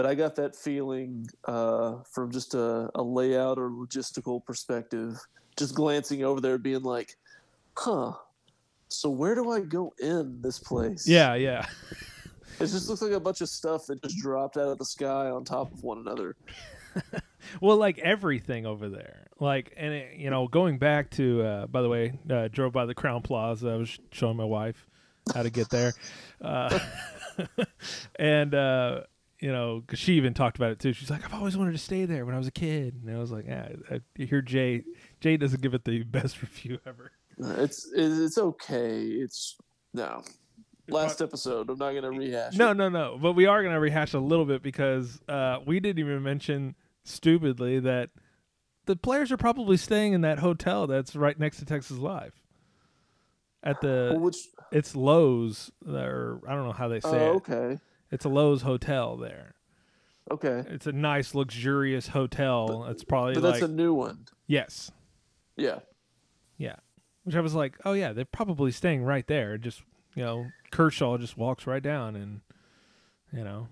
but 0.00 0.08
I 0.08 0.14
got 0.14 0.34
that 0.36 0.56
feeling 0.56 1.26
uh, 1.44 1.96
from 2.10 2.32
just 2.32 2.54
a, 2.54 2.88
a 2.94 3.02
layout 3.02 3.58
or 3.58 3.68
logistical 3.68 4.42
perspective, 4.42 5.20
just 5.58 5.74
glancing 5.74 6.24
over 6.24 6.40
there, 6.40 6.56
being 6.56 6.82
like, 6.82 7.16
"Huh." 7.76 8.14
So 8.88 9.10
where 9.10 9.34
do 9.34 9.50
I 9.50 9.60
go 9.60 9.92
in 9.98 10.40
this 10.40 10.58
place? 10.58 11.06
yeah, 11.06 11.34
yeah. 11.34 11.66
it 12.58 12.60
just 12.60 12.88
looks 12.88 13.02
like 13.02 13.12
a 13.12 13.20
bunch 13.20 13.42
of 13.42 13.50
stuff 13.50 13.84
that 13.88 14.02
just 14.02 14.16
dropped 14.16 14.56
out 14.56 14.68
of 14.68 14.78
the 14.78 14.86
sky 14.86 15.28
on 15.28 15.44
top 15.44 15.70
of 15.70 15.82
one 15.82 15.98
another. 15.98 16.34
Well, 17.60 17.78
like 17.78 17.98
everything 17.98 18.64
over 18.66 18.88
there, 18.88 19.26
like 19.38 19.72
and 19.76 19.92
it, 19.92 20.16
you 20.18 20.30
know, 20.30 20.46
going 20.46 20.78
back 20.78 21.10
to 21.12 21.42
uh, 21.42 21.66
by 21.66 21.82
the 21.82 21.88
way, 21.88 22.18
uh, 22.30 22.48
drove 22.48 22.72
by 22.72 22.86
the 22.86 22.94
Crowne 22.94 23.24
Plaza. 23.24 23.68
I 23.70 23.76
was 23.76 23.98
showing 24.12 24.36
my 24.36 24.44
wife 24.44 24.86
how 25.34 25.42
to 25.42 25.50
get 25.50 25.70
there, 25.70 25.92
uh, 26.42 26.78
and 28.18 28.54
uh, 28.54 29.00
you 29.40 29.50
know, 29.50 29.82
cause 29.86 29.98
she 29.98 30.14
even 30.14 30.34
talked 30.34 30.56
about 30.56 30.70
it 30.70 30.78
too. 30.78 30.92
She's 30.92 31.10
like, 31.10 31.24
"I've 31.24 31.34
always 31.34 31.56
wanted 31.56 31.72
to 31.72 31.78
stay 31.78 32.04
there 32.04 32.26
when 32.26 32.34
I 32.34 32.38
was 32.38 32.46
a 32.46 32.52
kid," 32.52 33.00
and 33.02 33.14
I 33.14 33.18
was 33.18 33.32
like, 33.32 33.46
"Yeah." 33.46 33.68
I, 33.90 34.00
hear 34.14 34.42
Jay. 34.42 34.84
Jay 35.20 35.36
doesn't 35.36 35.62
give 35.62 35.74
it 35.74 35.84
the 35.84 36.02
best 36.04 36.42
review 36.42 36.78
ever. 36.86 37.12
It's 37.38 37.90
it's 37.94 38.38
okay. 38.38 39.02
It's 39.06 39.56
no. 39.94 40.22
Last 40.88 41.22
episode, 41.22 41.70
I'm 41.70 41.78
not 41.78 41.94
gonna 41.94 42.10
rehash. 42.10 42.56
No, 42.56 42.72
it. 42.72 42.74
no, 42.74 42.88
no. 42.88 43.18
But 43.20 43.32
we 43.32 43.46
are 43.46 43.62
going 43.62 43.74
to 43.74 43.80
rehash 43.80 44.12
a 44.12 44.18
little 44.18 44.44
bit 44.44 44.60
because 44.60 45.20
uh, 45.28 45.58
we 45.64 45.78
didn't 45.78 46.00
even 46.00 46.20
mention 46.24 46.74
stupidly 47.04 47.78
that 47.78 48.10
the 48.86 48.96
players 48.96 49.30
are 49.30 49.36
probably 49.36 49.76
staying 49.76 50.14
in 50.14 50.22
that 50.22 50.40
hotel 50.40 50.88
that's 50.88 51.14
right 51.14 51.38
next 51.38 51.58
to 51.58 51.64
Texas 51.64 51.98
Live. 51.98 52.34
At 53.62 53.80
the 53.80 54.10
Well, 54.14 54.20
which 54.20 54.48
it's 54.72 54.94
Loews 54.94 55.70
or 55.86 56.40
I 56.48 56.54
don't 56.54 56.64
know 56.64 56.72
how 56.72 56.88
they 56.88 57.00
say 57.00 57.08
oh, 57.08 57.14
it. 57.14 57.36
okay, 57.36 57.78
It's 58.10 58.24
a 58.24 58.28
Loews 58.28 58.62
hotel 58.62 59.16
there. 59.16 59.54
okay, 60.30 60.64
It's 60.68 60.86
a 60.86 60.92
nice 60.92 61.34
luxurious 61.34 62.08
hotel. 62.08 62.84
it's 62.86 63.04
probably 63.04 63.34
but 63.34 63.42
like 63.44 63.52
that's 63.54 63.64
a 63.64 63.68
new 63.68 63.94
one. 63.94 64.26
yes, 64.46 64.90
Yeah, 65.56 65.80
yeah. 66.58 66.76
Which 67.24 67.36
I 67.36 67.40
was 67.40 67.54
like, 67.54 67.76
oh 67.84 67.92
yeah, 67.92 68.12
they're 68.12 68.24
probably 68.24 68.70
staying 68.72 69.02
right 69.04 69.26
there. 69.26 69.58
Just 69.58 69.82
you 70.14 70.24
know, 70.24 70.46
Kershaw 70.70 71.18
just 71.18 71.36
walks 71.36 71.66
right 71.66 71.82
down 71.82 72.16
and 72.16 72.40
you 73.32 73.44
know 73.44 73.68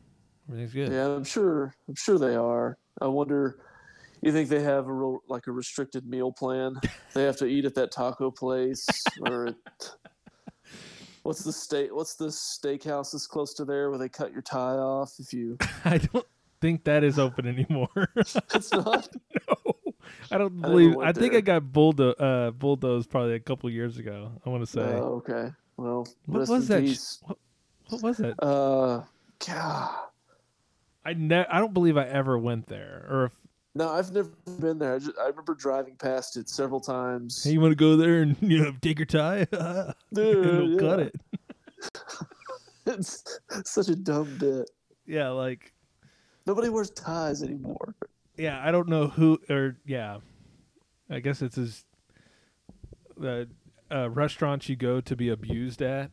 everything's 0.49 0.73
good. 0.75 0.93
yeah. 0.93 1.07
I'm 1.09 1.25
sure. 1.25 1.75
I'm 1.89 1.95
sure 1.95 2.19
they 2.19 2.37
are. 2.37 2.77
I 3.01 3.07
wonder. 3.07 3.59
You 4.21 4.33
think 4.33 4.49
they 4.49 4.63
have 4.63 4.87
a 4.89 4.93
real 4.93 5.23
like 5.29 5.47
a 5.47 5.53
restricted 5.53 6.07
meal 6.07 6.31
plan? 6.33 6.75
they 7.15 7.25
have 7.25 7.37
to 7.39 7.47
eat 7.47 7.65
at 7.65 7.75
that 7.77 7.91
taco 7.93 8.31
place 8.31 8.87
or 9.27 9.47
at, 9.49 9.55
what's 11.23 11.45
the 11.45 11.53
state? 11.53 11.95
What's 11.95 12.15
the 12.15 12.27
steakhouse 12.27 13.13
that's 13.13 13.27
close 13.27 13.55
to 13.55 13.65
there 13.65 13.91
where 13.91 13.99
they 13.99 14.09
cut 14.09 14.33
your 14.33 14.43
tie 14.43 14.77
off 14.77 15.15
if 15.19 15.33
you? 15.33 15.57
I 15.85 15.99
don't 15.99 16.27
think 16.61 16.85
that 16.85 17.05
is 17.05 17.19
open 17.19 17.47
anymore. 17.47 17.89
It's 18.55 18.73
not. 18.73 19.09
no, 19.49 19.85
I 20.31 20.39
don't 20.39 20.61
believe. 20.61 20.95
went 20.95 21.09
I 21.09 21.13
think 21.13 21.33
there. 21.33 21.39
I 21.39 21.43
got 21.43 21.73
bulldo- 21.73 22.13
uh, 22.13 22.51
bulldozed 22.51 23.11
probably 23.11 23.35
a 23.35 23.41
couple 23.41 23.71
years 23.71 23.99
ago. 23.99 24.33
I 24.45 24.51
want 24.51 24.63
to 24.63 24.67
say. 24.67 24.81
Oh, 24.81 25.23
okay. 25.27 25.51
Well, 25.77 26.07
what 26.27 26.49
was 26.49 26.69
that? 26.69 26.81
peace. 26.81 27.19
what, 27.25 27.39
what 27.89 28.03
was 28.03 28.21
it? 28.21 28.35
Uh, 28.41 29.03
God. 29.47 29.95
I 31.05 31.15
ne- 31.15 31.47
I 31.47 31.59
don't 31.59 31.73
believe 31.73 31.97
I 31.97 32.05
ever 32.05 32.37
went 32.39 32.67
there. 32.67 33.07
Or 33.09 33.25
if 33.27 33.33
No, 33.79 33.91
I've 33.91 34.11
never 34.11 34.31
been 34.59 34.81
there. 34.81 34.97
I, 34.97 34.99
just, 34.99 35.13
I 35.23 35.29
remember 35.29 35.55
driving 35.55 35.95
past 35.95 36.37
it 36.37 36.49
several 36.49 36.81
times. 36.81 37.45
hey, 37.45 37.53
you 37.53 37.61
want 37.61 37.71
to 37.71 37.77
go 37.77 37.95
there 37.97 38.23
and 38.23 38.37
you 38.43 38.65
know 38.65 38.73
take 38.83 38.99
your 38.99 39.07
tie, 39.07 39.45
Dude, 40.13 40.81
cut 40.81 41.01
it. 41.01 41.15
It's 42.87 43.23
such 43.65 43.89
a 43.89 43.95
dumb 43.95 44.39
bit. 44.39 44.71
Yeah, 45.07 45.29
like 45.29 45.75
Nobody 46.47 46.71
wears 46.71 46.89
ties 46.91 47.43
anymore. 47.43 47.95
yeah, 48.39 48.67
I 48.67 48.73
don't 48.73 48.89
know 48.89 49.09
who 49.09 49.39
or 49.49 49.77
yeah, 49.87 50.17
I 51.11 51.21
guess 51.21 51.43
it's 51.43 51.57
his 51.57 51.85
the 53.17 53.47
uh, 53.93 54.09
restaurants 54.11 54.69
you 54.71 54.75
go 54.75 55.03
to 55.03 55.15
be 55.15 55.29
abused 55.29 55.83
at, 55.83 56.11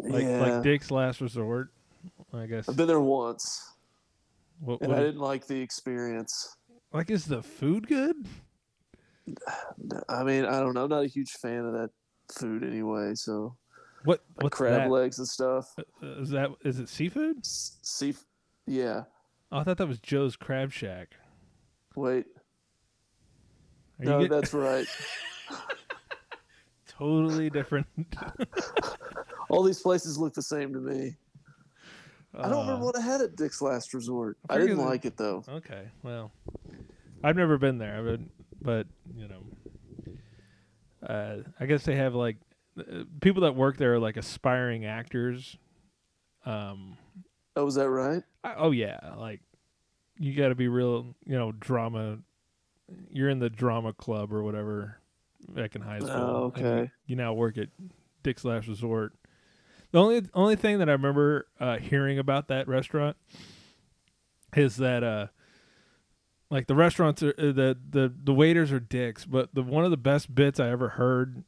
like 0.00 0.24
yeah. 0.24 0.40
like 0.40 0.62
Dick's 0.64 0.90
Last 0.90 1.20
Resort. 1.20 1.68
I 2.34 2.46
guess. 2.46 2.68
I've 2.68 2.76
been 2.76 2.88
there 2.88 3.00
once, 3.00 3.71
What, 4.64 4.80
and 4.80 4.90
what- 4.90 4.98
I 4.98 5.02
didn't 5.02 5.20
like 5.20 5.46
the 5.46 5.60
experience. 5.60 6.56
like, 6.92 7.10
is 7.10 7.24
the 7.26 7.42
food 7.42 7.88
good? 7.88 8.14
I 10.08 10.22
mean, 10.24 10.44
I 10.44 10.60
don't 10.60 10.74
know. 10.74 10.84
I'm 10.84 10.90
not 10.90 11.04
a 11.04 11.08
huge 11.08 11.32
fan 11.32 11.64
of 11.64 11.72
that 11.74 11.90
food 12.30 12.62
anyway. 12.62 13.14
So 13.14 13.56
What 14.04 14.20
like 14.36 14.44
what's 14.44 14.56
crab 14.56 14.82
that? 14.82 14.90
legs 14.90 15.18
and 15.18 15.26
stuff. 15.28 15.74
Uh, 15.78 16.06
Is 16.20 16.30
that 16.30 16.50
is 16.64 16.78
it 16.78 16.88
seafood? 16.88 17.38
S- 17.38 17.78
See, 17.82 18.14
yeah. 18.66 19.04
Oh, 19.50 19.58
I 19.58 19.64
thought 19.64 19.76
that 19.78 19.88
was 19.88 19.98
Joe's 20.00 20.36
Crab 20.36 20.72
Shack. 20.72 21.14
Wait, 21.96 22.24
Are 24.00 24.04
no, 24.04 24.20
get- 24.20 24.30
that's 24.30 24.54
right. 24.54 24.86
totally 26.88 27.50
different. 27.50 27.86
All 29.50 29.62
these 29.62 29.80
places 29.80 30.16
look 30.18 30.34
the 30.34 30.42
same 30.42 30.72
to 30.72 30.78
me. 30.80 31.16
I 32.34 32.48
don't 32.48 32.58
Uh, 32.58 32.60
remember 32.62 32.84
what 32.86 32.96
I 32.96 33.00
had 33.02 33.20
at 33.20 33.36
Dick's 33.36 33.60
Last 33.60 33.92
Resort. 33.94 34.38
I 34.48 34.54
I 34.54 34.58
didn't 34.58 34.78
the- 34.78 34.84
like 34.84 35.04
it 35.04 35.16
though. 35.16 35.44
Okay, 35.48 35.88
well, 36.02 36.32
I've 37.22 37.36
never 37.36 37.58
been 37.58 37.78
there, 37.78 37.98
I've 37.98 38.20
but 38.62 38.86
you 39.14 39.28
know, 39.28 39.42
uh, 41.06 41.38
I 41.58 41.66
guess 41.66 41.84
they 41.84 41.96
have 41.96 42.14
like 42.14 42.36
uh, 42.78 43.04
people 43.20 43.42
that 43.42 43.54
work 43.54 43.76
there 43.76 43.94
are 43.94 43.98
like 43.98 44.16
aspiring 44.16 44.84
actors. 44.86 45.56
Um, 46.46 46.96
Oh, 47.54 47.66
was 47.66 47.74
that 47.74 47.90
right? 47.90 48.22
I, 48.42 48.54
oh 48.56 48.70
yeah, 48.70 48.98
like 49.18 49.40
you 50.18 50.34
got 50.34 50.48
to 50.48 50.54
be 50.54 50.68
real, 50.68 51.14
you 51.26 51.36
know, 51.36 51.52
drama. 51.52 52.18
You're 53.10 53.28
in 53.28 53.38
the 53.40 53.50
drama 53.50 53.92
club 53.92 54.32
or 54.32 54.42
whatever 54.42 54.98
back 55.48 55.74
in 55.76 55.82
high 55.82 55.98
school. 55.98 56.10
Oh, 56.10 56.44
okay. 56.56 56.90
You, 57.06 57.16
now 57.16 57.32
work 57.34 57.58
at 57.58 57.68
Dick's 58.22 58.44
Last 58.44 58.68
Resort. 58.68 59.12
The 59.92 59.98
only 59.98 60.22
only 60.34 60.56
thing 60.56 60.78
that 60.78 60.88
I 60.88 60.92
remember 60.92 61.46
uh, 61.60 61.76
hearing 61.76 62.18
about 62.18 62.48
that 62.48 62.66
restaurant 62.66 63.16
is 64.56 64.76
that 64.76 65.04
uh, 65.04 65.26
like 66.50 66.66
the 66.66 66.74
restaurants 66.74 67.22
are 67.22 67.34
uh, 67.38 67.52
the 67.52 67.78
the 67.90 68.12
the 68.24 68.34
waiters 68.34 68.72
are 68.72 68.80
dicks, 68.80 69.24
but 69.24 69.54
the 69.54 69.62
one 69.62 69.84
of 69.84 69.90
the 69.90 69.96
best 69.96 70.34
bits 70.34 70.58
I 70.58 70.70
ever 70.70 70.90
heard 70.90 71.44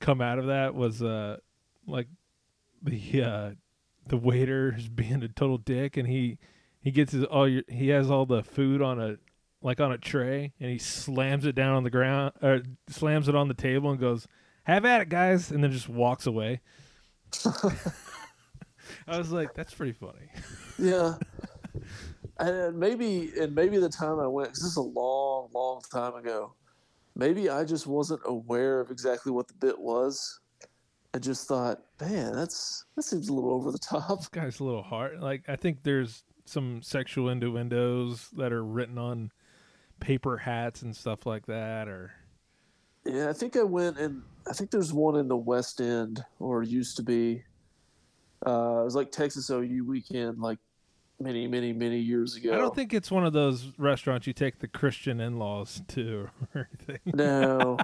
come 0.00 0.20
out 0.20 0.38
of 0.38 0.46
that 0.46 0.74
was 0.74 1.02
uh 1.02 1.38
like 1.86 2.08
the 2.82 3.22
uh 3.22 3.50
the 4.06 4.16
waiter 4.16 4.74
is 4.76 4.88
being 4.88 5.22
a 5.22 5.28
total 5.28 5.58
dick 5.58 5.96
and 5.96 6.08
he 6.08 6.38
he 6.80 6.90
gets 6.90 7.12
his 7.12 7.24
all 7.24 7.48
your 7.48 7.62
he 7.68 7.88
has 7.88 8.10
all 8.10 8.26
the 8.26 8.42
food 8.42 8.80
on 8.80 9.00
a 9.00 9.16
like 9.60 9.80
on 9.80 9.90
a 9.90 9.98
tray 9.98 10.52
and 10.60 10.70
he 10.70 10.78
slams 10.78 11.44
it 11.44 11.54
down 11.54 11.74
on 11.74 11.82
the 11.82 11.90
ground 11.90 12.32
or 12.42 12.62
slams 12.88 13.28
it 13.28 13.34
on 13.34 13.48
the 13.48 13.54
table 13.54 13.90
and 13.90 13.98
goes 13.98 14.28
have 14.64 14.84
at 14.84 15.00
it 15.00 15.08
guys 15.08 15.50
and 15.50 15.64
then 15.64 15.72
just 15.72 15.88
walks 15.88 16.26
away 16.26 16.60
i 19.06 19.18
was 19.18 19.30
like 19.30 19.54
that's 19.54 19.74
pretty 19.74 19.92
funny 19.92 20.28
Yeah. 20.78 21.14
and 22.38 22.78
maybe, 22.78 23.32
and 23.40 23.52
maybe 23.54 23.78
the 23.78 23.88
time 23.88 24.20
I 24.20 24.26
went, 24.28 24.50
because 24.50 24.62
this 24.62 24.70
is 24.70 24.76
a 24.76 24.80
long, 24.82 25.48
long 25.52 25.80
time 25.92 26.14
ago. 26.14 26.54
Maybe 27.16 27.50
I 27.50 27.64
just 27.64 27.86
wasn't 27.88 28.20
aware 28.24 28.80
of 28.80 28.92
exactly 28.92 29.32
what 29.32 29.48
the 29.48 29.54
bit 29.54 29.76
was. 29.78 30.38
I 31.14 31.18
just 31.18 31.48
thought, 31.48 31.80
man, 32.00 32.32
that's 32.32 32.84
that 32.94 33.02
seems 33.02 33.28
a 33.28 33.32
little 33.32 33.52
over 33.52 33.72
the 33.72 33.78
top. 33.78 34.18
this 34.18 34.28
guy's 34.28 34.60
a 34.60 34.64
little 34.64 34.82
hard 34.84 35.20
like 35.20 35.42
i 35.48 35.56
think 35.56 35.82
there's 35.82 36.22
some 36.44 36.80
sexual 36.82 37.28
innuendos 37.28 38.28
that 38.36 38.52
are 38.52 38.64
written 38.64 38.98
on 38.98 39.32
paper 40.00 40.36
hats 40.36 40.82
and 40.82 40.94
stuff 40.94 41.26
like 41.26 41.46
that 41.46 41.88
or 41.88 42.12
Yeah, 43.04 43.28
I 43.28 43.32
think 43.32 43.56
I 43.56 43.64
went 43.64 43.98
and 43.98 44.22
I 44.48 44.52
think 44.52 44.70
there's 44.70 44.92
one 44.92 45.16
in 45.16 45.28
the 45.28 45.36
West 45.36 45.80
End 45.80 46.24
or 46.40 46.62
used 46.62 46.96
to 46.96 47.02
be. 47.02 47.44
Uh, 48.46 48.80
it 48.80 48.84
was 48.84 48.94
like 48.94 49.10
Texas 49.10 49.50
OU 49.50 49.84
weekend, 49.86 50.38
like 50.38 50.58
many, 51.20 51.46
many, 51.48 51.72
many 51.72 51.98
years 51.98 52.36
ago. 52.36 52.52
i 52.54 52.56
don't 52.56 52.74
think 52.76 52.94
it's 52.94 53.10
one 53.10 53.26
of 53.26 53.32
those 53.32 53.72
restaurants 53.76 54.24
you 54.28 54.32
take 54.32 54.60
the 54.60 54.68
christian 54.68 55.18
in-laws 55.20 55.82
to 55.88 56.28
or 56.54 56.68
anything 56.78 57.00
No. 57.12 57.76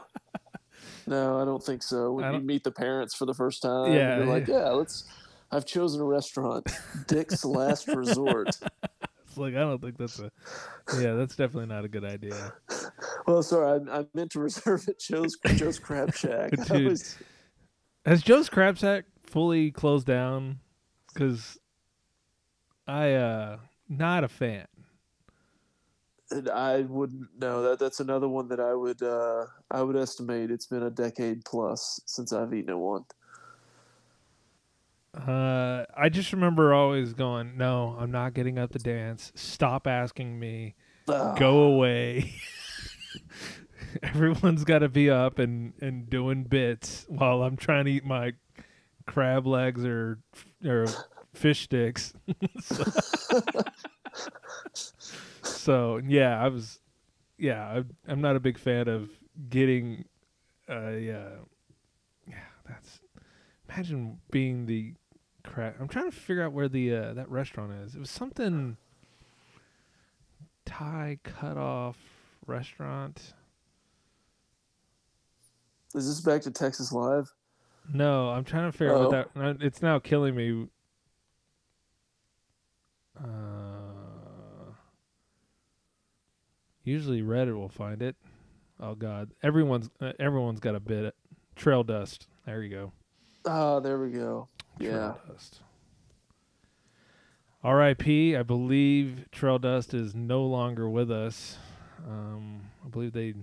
no, 1.09 1.43
I 1.43 1.45
don't 1.45 1.61
think 1.63 1.83
so. 1.83 2.13
When 2.13 2.33
you 2.33 2.39
meet 2.41 2.63
the 2.63 2.71
parents 2.71 3.13
for 3.15 3.27
the 3.27 3.35
first 3.35 3.61
time, 3.63 3.93
Yeah, 3.93 4.19
you're 4.19 4.27
like, 4.27 4.47
yeah. 4.47 4.59
yeah, 4.61 4.69
let's. 4.71 5.05
I've 5.51 5.67
chosen 5.67 6.01
a 6.01 6.05
restaurant, 6.05 6.69
Dick's 7.09 7.45
Last 7.45 7.89
Resort. 7.89 8.51
Like 9.45 9.55
I 9.55 9.61
don't 9.61 9.81
think 9.81 9.99
that's 9.99 10.19
a. 10.21 10.31
Yeah, 10.99 11.15
that's 11.15 11.37
definitely 11.37 11.67
not 11.75 11.85
a 11.85 11.89
good 11.89 12.05
idea. 12.05 12.53
Well, 13.27 13.43
sorry, 13.43 13.81
I, 13.91 14.01
I 14.01 14.07
meant 14.13 14.33
to 14.33 14.41
reserve 14.49 14.87
at 14.87 14.99
Joe's 15.01 15.39
Joe's 15.57 15.79
Crab 15.79 16.15
Shack. 16.15 16.51
Dude. 16.69 16.87
was- 16.89 17.17
Has 18.05 18.23
Joe's 18.23 18.51
Crab 18.51 18.77
Shack 18.77 19.07
fully 19.25 19.71
closed 19.71 20.07
down? 20.07 20.59
Because 21.13 21.59
I 22.87 23.13
uh 23.15 23.57
not 23.89 24.25
a 24.25 24.29
fan. 24.29 24.67
and 26.31 26.51
I 26.51 26.83
wouldn't 26.83 27.29
know 27.39 27.63
that. 27.63 27.79
That's 27.79 28.01
another 28.01 28.29
one 28.29 28.49
that 28.49 28.61
I 28.61 28.75
would 28.75 29.03
uh, 29.03 29.47
I 29.71 29.81
would 29.83 29.97
estimate 29.97 30.51
it's 30.51 30.67
been 30.67 30.83
a 30.83 30.91
decade 30.91 31.45
plus 31.47 32.01
since 32.07 32.33
I've 32.33 32.53
eaten 32.53 32.71
at 32.71 32.79
one. 32.79 33.05
Uh, 35.15 35.85
I 35.97 36.09
just 36.09 36.33
remember 36.33 36.75
always 36.75 37.13
going, 37.13 37.57
"No, 37.57 37.97
I'm 37.99 38.11
not 38.11 38.35
getting 38.35 38.59
up 38.59 38.73
to 38.73 38.79
dance. 38.79 39.33
Stop 39.35 39.87
asking 39.87 40.39
me. 40.39 40.75
Ah, 41.09 41.35
Go 41.35 41.63
away." 41.63 42.35
Everyone's 44.03 44.65
got 44.65 44.81
to 44.81 44.89
be 44.89 45.09
up 45.09 45.39
and 45.39 45.73
and 45.81 46.11
doing 46.11 46.43
bits 46.45 47.07
while 47.09 47.43
I'm 47.43 47.57
trying 47.57 47.85
to 47.85 47.93
eat 47.93 48.05
my 48.05 48.33
crab 49.07 49.47
legs 49.47 49.85
or 49.85 50.19
or 50.65 50.87
fish 51.33 51.63
sticks. 51.63 52.13
so, 52.61 52.85
so, 55.43 56.01
yeah, 56.05 56.43
I 56.43 56.49
was 56.49 56.81
yeah, 57.39 57.63
I, 57.65 57.85
I'm 58.11 58.21
not 58.21 58.35
a 58.35 58.41
big 58.41 58.59
fan 58.59 58.89
of 58.89 59.11
getting 59.49 60.07
uh 60.69 60.91
yeah. 60.91 61.29
Yeah, 62.27 62.37
that's 62.69 63.01
imagine 63.69 64.19
being 64.31 64.67
the 64.67 64.95
crab. 65.45 65.75
I'm 65.81 65.89
trying 65.89 66.11
to 66.11 66.17
figure 66.17 66.43
out 66.43 66.53
where 66.53 66.69
the 66.69 66.95
uh, 66.95 67.15
that 67.15 67.31
restaurant 67.31 67.73
is. 67.85 67.95
It 67.95 68.01
was 68.01 68.11
something 68.11 68.77
tie 70.65 71.19
cut 71.23 71.57
off 71.57 71.97
restaurant. 72.47 73.35
Is 75.95 76.09
this 76.09 76.21
back 76.21 76.43
to 76.43 76.51
Texas 76.51 76.91
Live? 76.93 77.33
No, 77.93 78.31
I'm 78.31 78.45
trying 78.45 78.71
to 78.71 78.77
figure 78.77 78.95
out 78.95 79.01
Oh. 79.03 79.11
what 79.11 79.59
that. 79.61 79.65
It's 79.65 79.83
now 79.83 79.99
killing 79.99 80.35
me. 80.35 80.67
Uh, 83.17 84.73
usually 86.83 87.23
Reddit 87.23 87.55
will 87.55 87.69
find 87.69 88.03
it. 88.03 88.17
Oh 88.81 88.95
God, 88.95 89.31
everyone's 89.43 89.89
uh, 90.01 90.13
everyone's 90.19 90.61
got 90.61 90.75
a 90.75 90.81
bit. 90.81 91.05
Of 91.05 91.13
trail 91.55 91.85
dust. 91.85 92.27
There 92.47 92.63
you 92.63 92.71
go. 92.71 92.93
Ah, 93.47 93.79
there 93.81 93.99
we 94.01 94.11
go. 94.11 94.49
Trail 94.79 94.93
Yeah. 94.93 95.15
dust. 95.33 95.61
R.I.P. 97.63 98.37
I 98.37 98.43
believe 98.43 99.27
Trail 99.33 99.59
Dust 99.59 99.95
is 99.95 100.15
no 100.15 100.45
longer 100.45 100.89
with 100.89 101.11
us. 101.11 101.57
Um, 102.07 102.63
I 102.85 102.89
believe 102.89 103.13
they. 103.13 103.35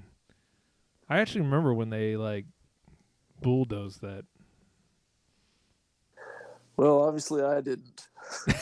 I 1.10 1.20
actually 1.20 1.42
remember 1.42 1.74
when 1.74 1.90
they 1.90 2.16
like 2.16 2.46
bulldozed 3.42 4.02
that. 4.02 4.26
Well, 6.78 7.02
obviously 7.02 7.42
I 7.44 7.62
didn't. 7.62 8.08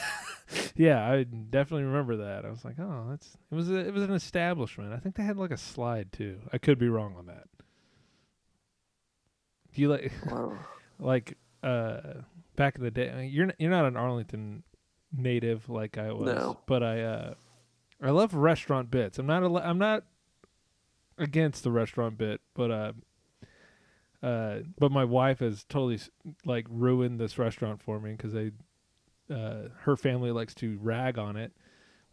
Yeah, 0.75 1.05
I 1.11 1.23
definitely 1.23 1.83
remember 1.83 2.17
that. 2.17 2.45
I 2.45 2.49
was 2.49 2.63
like, 2.65 2.79
oh, 2.79 3.05
that's 3.09 3.37
it 3.51 3.55
was 3.55 3.69
a, 3.69 3.75
it 3.75 3.93
was 3.93 4.01
an 4.03 4.13
establishment. 4.13 4.93
I 4.93 4.97
think 4.97 5.15
they 5.15 5.23
had 5.23 5.37
like 5.37 5.51
a 5.51 5.57
slide 5.57 6.11
too. 6.11 6.39
I 6.53 6.57
could 6.57 6.79
be 6.79 6.87
wrong 6.89 7.15
on 7.17 7.25
that. 7.27 7.43
Do 9.73 9.81
you 9.81 9.89
like 9.89 10.11
Wow. 10.31 10.57
like 10.99 11.37
uh 11.61 11.99
back 12.59 12.75
in 12.75 12.83
the 12.83 12.91
day? 12.91 13.27
You're 13.31 13.51
you're 13.57 13.71
not 13.71 13.85
an 13.85 13.95
Arlington 13.97 14.63
native 15.11 15.67
like 15.69 15.97
I 15.97 16.11
was, 16.11 16.25
No. 16.35 16.59
but 16.67 16.83
I 16.83 17.01
uh 17.01 17.33
I 18.03 18.11
love 18.11 18.33
restaurant 18.35 18.91
bits. 18.91 19.17
I'm 19.17 19.25
not 19.25 19.41
a, 19.43 19.47
I'm 19.67 19.79
not 19.79 20.03
against 21.17 21.63
the 21.63 21.71
restaurant 21.71 22.17
bit, 22.17 22.41
but 22.53 22.69
uh 22.69 22.91
uh 24.21 24.59
but 24.77 24.91
my 24.91 25.05
wife 25.05 25.39
has 25.39 25.63
totally 25.63 25.99
like 26.45 26.65
ruined 26.69 27.19
this 27.19 27.37
restaurant 27.39 27.81
for 27.81 27.99
me 27.99 28.11
because 28.11 28.33
they 28.33 28.51
uh 29.33 29.69
her 29.81 29.95
family 29.95 30.31
likes 30.31 30.53
to 30.55 30.77
rag 30.81 31.17
on 31.17 31.37
it, 31.37 31.53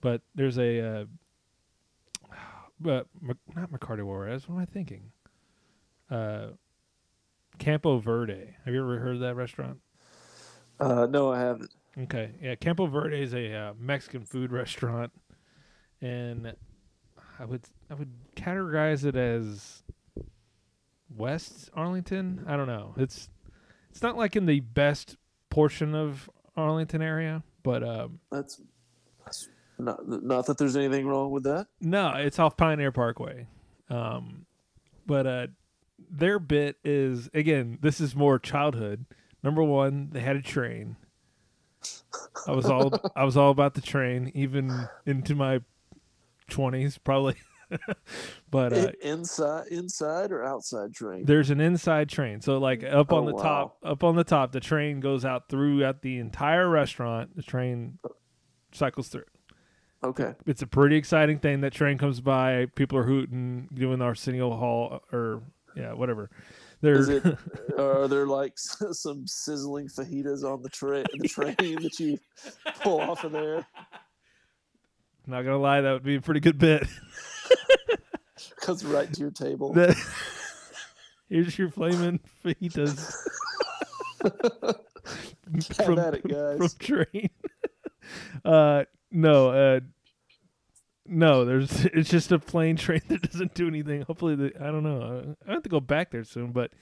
but 0.00 0.22
there's 0.34 0.58
a 0.58 0.80
uh 0.80 1.04
but 2.80 3.06
not 3.54 3.70
Mercado 3.72 4.04
Juarez. 4.04 4.48
What 4.48 4.56
am 4.56 4.62
I 4.62 4.66
thinking? 4.66 5.10
Uh, 6.08 6.50
Campo 7.58 7.98
Verde. 7.98 8.54
Have 8.64 8.72
you 8.74 8.80
ever 8.82 8.98
heard 9.00 9.14
of 9.16 9.20
that 9.22 9.34
restaurant? 9.34 9.78
Uh, 10.78 11.06
no, 11.06 11.32
I 11.32 11.40
haven't. 11.40 11.70
Okay, 11.98 12.32
yeah, 12.42 12.54
Campo 12.56 12.86
Verde 12.86 13.22
is 13.22 13.32
a 13.32 13.52
uh, 13.52 13.72
Mexican 13.78 14.24
food 14.24 14.52
restaurant, 14.52 15.12
and 16.02 16.54
I 17.38 17.44
would 17.44 17.62
I 17.90 17.94
would 17.94 18.10
categorize 18.34 19.04
it 19.04 19.16
as 19.16 19.82
West 21.14 21.70
Arlington. 21.74 22.44
I 22.46 22.56
don't 22.56 22.66
know. 22.66 22.94
It's 22.98 23.30
it's 23.90 24.02
not 24.02 24.16
like 24.16 24.36
in 24.36 24.44
the 24.44 24.60
best 24.60 25.16
portion 25.48 25.94
of 25.94 26.28
Arlington 26.54 27.00
area, 27.00 27.42
but 27.62 27.82
um, 27.82 28.20
That's, 28.30 28.60
that's 29.24 29.48
not 29.78 30.06
not 30.06 30.46
that 30.46 30.58
there's 30.58 30.76
anything 30.76 31.06
wrong 31.06 31.30
with 31.30 31.44
that. 31.44 31.66
No, 31.80 32.12
it's 32.16 32.38
off 32.38 32.58
Pioneer 32.58 32.92
Parkway. 32.92 33.46
Um, 33.88 34.44
but 35.06 35.26
uh, 35.26 35.46
their 36.10 36.38
bit 36.38 36.76
is 36.84 37.30
again. 37.32 37.78
This 37.80 38.00
is 38.00 38.14
more 38.14 38.38
childhood. 38.38 39.06
Number 39.46 39.62
one, 39.62 40.08
they 40.10 40.18
had 40.18 40.34
a 40.34 40.42
train. 40.42 40.96
I 42.48 42.50
was 42.50 42.66
all 42.66 42.92
I 43.14 43.22
was 43.22 43.36
all 43.36 43.52
about 43.52 43.74
the 43.74 43.80
train, 43.80 44.32
even 44.34 44.88
into 45.06 45.36
my 45.36 45.60
twenties. 46.50 46.98
Probably, 46.98 47.36
but 48.50 48.72
uh, 48.72 48.90
inside, 49.00 49.68
inside 49.68 50.32
or 50.32 50.42
outside 50.44 50.92
train? 50.94 51.24
there's 51.26 51.50
an 51.50 51.60
inside 51.60 52.08
train. 52.08 52.40
So 52.40 52.58
like 52.58 52.82
up 52.82 53.12
on 53.12 53.22
Oh, 53.22 53.26
the 53.28 53.34
wow. 53.36 53.42
top, 53.42 53.78
up 53.84 54.02
on 54.02 54.16
the 54.16 54.24
top, 54.24 54.50
the 54.50 54.58
train 54.58 54.98
goes 54.98 55.24
out 55.24 55.48
throughout 55.48 56.02
the 56.02 56.18
entire 56.18 56.68
restaurant. 56.68 57.36
The 57.36 57.44
train 57.44 58.00
cycles 58.72 59.06
through. 59.06 59.26
Okay. 60.02 60.34
It's 60.44 60.62
a 60.62 60.66
pretty 60.66 60.96
exciting 60.96 61.38
thing. 61.38 61.60
That 61.60 61.72
train 61.72 61.98
comes 61.98 62.20
by, 62.20 62.66
people 62.74 62.98
are 62.98 63.04
hooting, 63.04 63.68
doing 63.72 64.00
the 64.00 64.06
Arsenio 64.06 64.50
Hall 64.56 65.02
or 65.12 65.44
yeah, 65.76 65.92
whatever. 65.92 66.30
Is 66.94 67.08
it? 67.08 67.24
are 67.78 68.08
there 68.08 68.26
like 68.26 68.52
some 68.58 69.26
sizzling 69.26 69.88
fajitas 69.88 70.44
on 70.44 70.62
the 70.62 70.68
train? 70.68 71.04
The 71.18 71.28
train 71.28 71.54
that 71.82 71.98
you 71.98 72.18
pull 72.82 73.00
off 73.00 73.24
of 73.24 73.32
there 73.32 73.66
not 75.26 75.42
gonna 75.42 75.58
lie, 75.58 75.80
that 75.80 75.92
would 75.92 76.04
be 76.04 76.16
a 76.16 76.20
pretty 76.20 76.40
good 76.40 76.58
bit. 76.58 76.86
comes 78.60 78.84
right 78.84 79.12
to 79.12 79.20
your 79.20 79.30
table. 79.30 79.72
That- 79.72 79.96
Here's 81.28 81.58
your 81.58 81.70
flaming 81.70 82.20
fajitas. 82.44 83.12
Have 84.22 85.98
at 85.98 86.14
it, 86.14 86.22
guys. 86.28 86.58
From 86.58 86.68
train. 86.78 87.30
uh, 88.44 88.84
no, 89.10 89.50
uh, 89.50 89.80
no. 91.08 91.44
There's 91.44 91.84
it's 91.86 92.10
just 92.10 92.32
a 92.32 92.38
plain 92.38 92.76
train 92.76 93.02
that 93.08 93.22
doesn't 93.22 93.54
do 93.54 93.68
anything. 93.68 94.02
Hopefully, 94.02 94.34
the, 94.34 94.52
I 94.60 94.66
don't 94.66 94.82
know. 94.82 95.36
I 95.46 95.52
have 95.52 95.62
to 95.64 95.68
go 95.68 95.80
back 95.80 96.10
there 96.10 96.24
soon. 96.24 96.52
But 96.52 96.72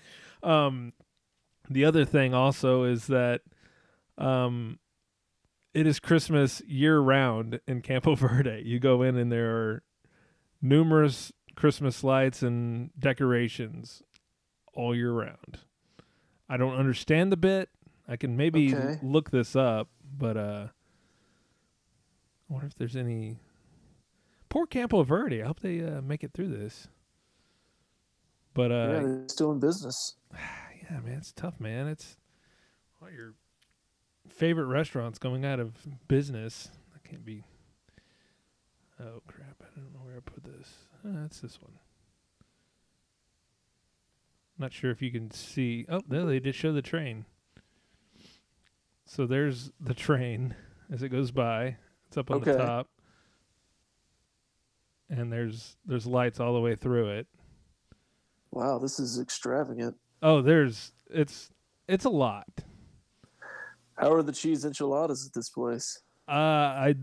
um, 0.42 0.92
the 1.68 1.84
other 1.84 2.04
thing 2.04 2.34
also 2.34 2.84
is 2.84 3.06
that 3.08 3.42
um, 4.18 4.78
it 5.72 5.86
is 5.86 5.98
Christmas 6.00 6.60
year 6.66 6.98
round 7.00 7.60
in 7.66 7.80
Campo 7.82 8.14
Verde. 8.16 8.62
You 8.64 8.78
go 8.78 9.02
in 9.02 9.16
and 9.16 9.30
there 9.32 9.56
are 9.56 9.82
numerous 10.62 11.32
Christmas 11.56 12.02
lights 12.04 12.42
and 12.42 12.90
decorations 12.98 14.02
all 14.72 14.94
year 14.94 15.12
round. 15.12 15.58
I 16.48 16.56
don't 16.56 16.74
understand 16.76 17.32
the 17.32 17.36
bit. 17.36 17.70
I 18.06 18.16
can 18.16 18.36
maybe 18.36 18.74
Okay. 18.74 18.98
look 19.02 19.30
this 19.30 19.56
up, 19.56 19.88
but 20.18 20.36
uh 20.36 20.66
I 22.48 22.52
wonder 22.52 22.66
if 22.66 22.74
there's 22.74 22.96
any 22.96 23.38
poor 24.54 24.66
Campo 24.66 25.02
Verde. 25.02 25.42
I 25.42 25.46
hope 25.46 25.58
they 25.58 25.80
uh, 25.80 26.00
make 26.00 26.22
it 26.22 26.32
through 26.32 26.46
this. 26.46 26.86
But 28.54 28.70
uh 28.70 28.74
yeah, 28.74 29.00
they're 29.00 29.24
still 29.26 29.50
in 29.50 29.58
business. 29.58 30.14
yeah, 30.32 31.00
man, 31.00 31.14
it's 31.18 31.32
tough, 31.32 31.58
man. 31.58 31.88
It's 31.88 32.16
all 33.02 33.10
your 33.10 33.34
favorite 34.28 34.66
restaurants 34.66 35.18
going 35.18 35.44
out 35.44 35.58
of 35.58 35.74
business. 36.06 36.70
That 36.92 37.02
can't 37.02 37.24
be. 37.24 37.42
Oh 39.00 39.22
crap! 39.26 39.60
I 39.60 39.80
don't 39.80 39.92
know 39.92 40.04
where 40.04 40.18
I 40.18 40.20
put 40.20 40.44
this. 40.44 40.68
Uh, 41.04 41.22
that's 41.22 41.40
this 41.40 41.60
one. 41.60 41.72
Not 44.56 44.72
sure 44.72 44.92
if 44.92 45.02
you 45.02 45.10
can 45.10 45.32
see. 45.32 45.84
Oh, 45.88 46.02
there 46.08 46.24
they 46.24 46.38
did 46.38 46.54
show 46.54 46.72
the 46.72 46.80
train. 46.80 47.24
So 49.04 49.26
there's 49.26 49.72
the 49.80 49.94
train 49.94 50.54
as 50.92 51.02
it 51.02 51.08
goes 51.08 51.32
by. 51.32 51.76
It's 52.06 52.16
up 52.16 52.30
on 52.30 52.40
the 52.40 52.56
top, 52.56 52.88
and 55.10 55.32
there's 55.32 55.76
there's 55.86 56.06
lights 56.06 56.40
all 56.40 56.54
the 56.54 56.60
way 56.60 56.74
through 56.74 57.10
it. 57.10 57.26
Wow, 58.50 58.78
this 58.78 58.98
is 59.00 59.18
extravagant. 59.18 59.96
Oh, 60.22 60.40
there's 60.42 60.92
it's 61.10 61.50
it's 61.88 62.04
a 62.04 62.10
lot. 62.10 62.46
How 63.96 64.12
are 64.12 64.22
the 64.22 64.32
cheese 64.32 64.64
enchiladas 64.64 65.26
at 65.26 65.32
this 65.32 65.50
place? 65.50 66.02
Uh, 66.28 66.32
I 66.32 66.94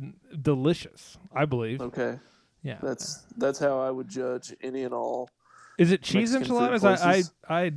delicious. 0.41 1.17
I 1.33 1.45
believe. 1.45 1.81
Okay, 1.81 2.19
Yeah. 2.63 2.77
that's 2.81 3.23
that's 3.37 3.59
how 3.59 3.79
I 3.79 3.91
would 3.91 4.07
judge 4.07 4.53
any 4.61 4.83
and 4.83 4.93
all. 4.93 5.29
Is 5.77 5.91
it 5.91 6.01
cheese 6.01 6.33
Mexican 6.33 6.55
enchiladas? 6.57 6.83
I 6.83 7.23
I. 7.49 7.65
I 7.65 7.71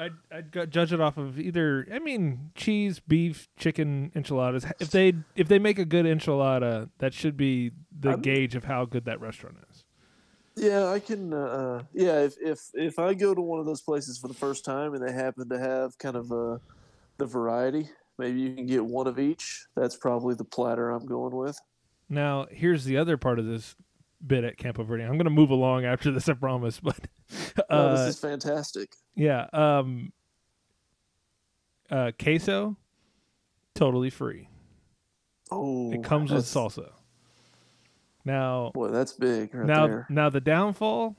I'd, 0.00 0.12
I'd 0.32 0.72
judge 0.72 0.92
it 0.92 1.00
off 1.00 1.18
of 1.18 1.38
either. 1.38 1.86
I 1.92 1.98
mean, 1.98 2.52
cheese, 2.54 3.00
beef, 3.00 3.48
chicken 3.58 4.10
enchiladas. 4.16 4.64
If 4.80 4.90
they 4.90 5.12
if 5.36 5.48
they 5.48 5.58
make 5.58 5.78
a 5.78 5.84
good 5.84 6.06
enchilada, 6.06 6.88
that 6.98 7.12
should 7.12 7.36
be 7.36 7.72
the 7.98 8.10
I'm- 8.10 8.22
gauge 8.22 8.54
of 8.54 8.64
how 8.64 8.86
good 8.86 9.04
that 9.04 9.20
restaurant 9.20 9.58
is. 9.70 9.84
Yeah, 10.56 10.88
I 10.88 10.98
can. 10.98 11.32
Uh, 11.32 11.84
yeah, 11.92 12.20
if 12.20 12.34
if 12.40 12.60
if 12.74 12.98
I 12.98 13.14
go 13.14 13.34
to 13.34 13.40
one 13.40 13.60
of 13.60 13.66
those 13.66 13.80
places 13.82 14.18
for 14.18 14.28
the 14.28 14.34
first 14.34 14.64
time 14.64 14.94
and 14.94 15.06
they 15.06 15.12
happen 15.12 15.48
to 15.48 15.58
have 15.58 15.96
kind 15.98 16.16
of 16.16 16.32
uh, 16.32 16.58
the 17.18 17.26
variety, 17.26 17.88
maybe 18.18 18.40
you 18.40 18.54
can 18.54 18.66
get 18.66 18.84
one 18.84 19.06
of 19.06 19.18
each. 19.18 19.66
That's 19.76 19.96
probably 19.96 20.34
the 20.34 20.44
platter 20.44 20.90
I'm 20.90 21.06
going 21.06 21.34
with. 21.36 21.58
Now, 22.08 22.46
here's 22.50 22.84
the 22.84 22.96
other 22.96 23.16
part 23.16 23.38
of 23.38 23.46
this 23.46 23.76
bit 24.26 24.44
at 24.44 24.56
Campo 24.58 24.82
Verde. 24.84 25.02
I'm 25.04 25.12
going 25.12 25.24
to 25.24 25.30
move 25.30 25.50
along 25.50 25.84
after 25.84 26.10
this, 26.10 26.28
I 26.28 26.34
promise. 26.34 26.80
But 26.84 26.98
No, 27.70 27.76
uh, 27.76 27.96
this 28.06 28.16
is 28.16 28.20
fantastic. 28.20 28.94
Yeah. 29.14 29.46
Um 29.52 30.12
uh 31.90 32.12
queso 32.18 32.76
totally 33.74 34.10
free. 34.10 34.48
Oh, 35.50 35.92
It 35.92 36.04
comes 36.04 36.30
with 36.30 36.44
salsa. 36.44 36.90
Now 38.24 38.70
Boy, 38.74 38.88
that's 38.88 39.12
big 39.14 39.54
right 39.54 39.66
now 39.66 39.86
there. 39.86 40.06
now 40.10 40.28
the 40.30 40.40
downfall 40.40 41.16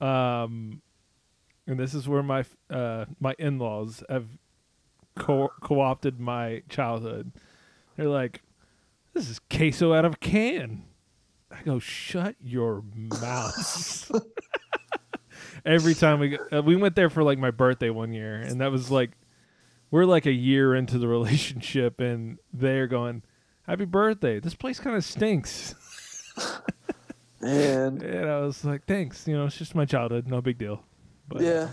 um 0.00 0.80
and 1.66 1.78
this 1.78 1.94
is 1.94 2.08
where 2.08 2.22
my 2.22 2.44
uh 2.70 3.04
my 3.20 3.34
in-laws 3.38 4.02
have 4.08 4.26
co- 5.16 5.50
co-opted 5.60 6.18
my 6.18 6.62
childhood. 6.68 7.32
They're 7.96 8.08
like 8.08 8.42
this 9.14 9.28
is 9.28 9.38
queso 9.50 9.92
out 9.92 10.04
of 10.04 10.14
a 10.14 10.18
can. 10.18 10.84
I 11.58 11.62
go 11.62 11.78
shut 11.78 12.36
your 12.40 12.82
mouth. 12.94 14.10
Every 15.64 15.94
time 15.94 16.20
we 16.20 16.30
go, 16.30 16.38
uh, 16.52 16.62
we 16.62 16.76
went 16.76 16.94
there 16.94 17.10
for 17.10 17.22
like 17.22 17.38
my 17.38 17.50
birthday 17.50 17.90
one 17.90 18.12
year 18.12 18.36
and 18.36 18.60
that 18.60 18.70
was 18.70 18.90
like 18.90 19.10
we're 19.90 20.04
like 20.04 20.26
a 20.26 20.32
year 20.32 20.74
into 20.74 20.98
the 20.98 21.08
relationship 21.08 22.00
and 22.00 22.38
they're 22.52 22.86
going 22.86 23.22
happy 23.66 23.84
birthday. 23.84 24.38
This 24.40 24.54
place 24.54 24.78
kind 24.80 24.96
of 24.96 25.04
stinks. 25.04 25.74
And 27.40 28.02
And 28.02 28.28
I 28.28 28.40
was 28.40 28.64
like, 28.64 28.84
thanks. 28.86 29.28
You 29.28 29.36
know, 29.36 29.46
it's 29.46 29.56
just 29.56 29.76
my 29.76 29.84
childhood. 29.84 30.26
No 30.26 30.40
big 30.40 30.58
deal. 30.58 30.82
But, 31.28 31.42
yeah, 31.42 31.68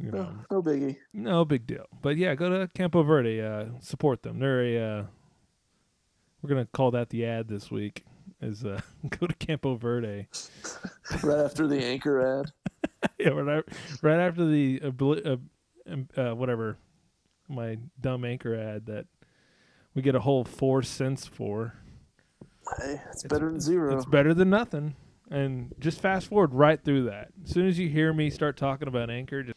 You 0.00 0.12
no, 0.12 0.30
no 0.48 0.62
biggie. 0.62 0.96
no 1.12 1.44
big 1.44 1.66
deal. 1.66 1.86
But 2.00 2.16
yeah, 2.16 2.36
go 2.36 2.48
to 2.50 2.68
Campo 2.72 3.02
Verde. 3.02 3.40
Uh, 3.42 3.64
support 3.80 4.22
them. 4.22 4.38
They're 4.38 4.62
a. 4.62 4.78
Uh, 5.00 5.04
we're 6.40 6.50
gonna 6.50 6.68
call 6.72 6.92
that 6.92 7.10
the 7.10 7.26
ad 7.26 7.48
this 7.48 7.68
week. 7.70 8.04
Is 8.42 8.64
uh, 8.64 8.80
go 9.08 9.26
to 9.26 9.34
Campo 9.34 9.76
Verde. 9.76 10.26
right 11.22 11.44
after 11.44 11.66
the 11.66 11.84
anchor 11.84 12.40
ad. 12.40 12.52
yeah, 13.18 13.28
right, 13.28 13.64
right 14.02 14.20
after 14.20 14.46
the 14.46 14.80
uh, 14.82 15.36
um, 15.90 16.08
uh, 16.16 16.34
whatever, 16.34 16.78
my 17.48 17.78
dumb 18.00 18.24
anchor 18.24 18.54
ad 18.54 18.86
that 18.86 19.06
we 19.94 20.02
get 20.02 20.14
a 20.14 20.20
whole 20.20 20.44
four 20.44 20.82
cents 20.82 21.26
for. 21.26 21.74
Hey, 22.78 23.00
it's, 23.10 23.24
better 23.24 23.50
than 23.50 23.60
zero. 23.60 23.96
It's 23.96 24.06
better 24.06 24.32
than 24.32 24.48
nothing. 24.48 24.94
And 25.30 25.74
just 25.78 26.00
fast 26.00 26.28
forward 26.28 26.54
right 26.54 26.82
through 26.82 27.04
that. 27.04 27.28
As 27.44 27.50
soon 27.50 27.66
as 27.66 27.78
you 27.78 27.88
hear 27.88 28.12
me 28.12 28.30
start 28.30 28.56
talking 28.56 28.88
about 28.88 29.10
Anchor, 29.10 29.42
just 29.42 29.56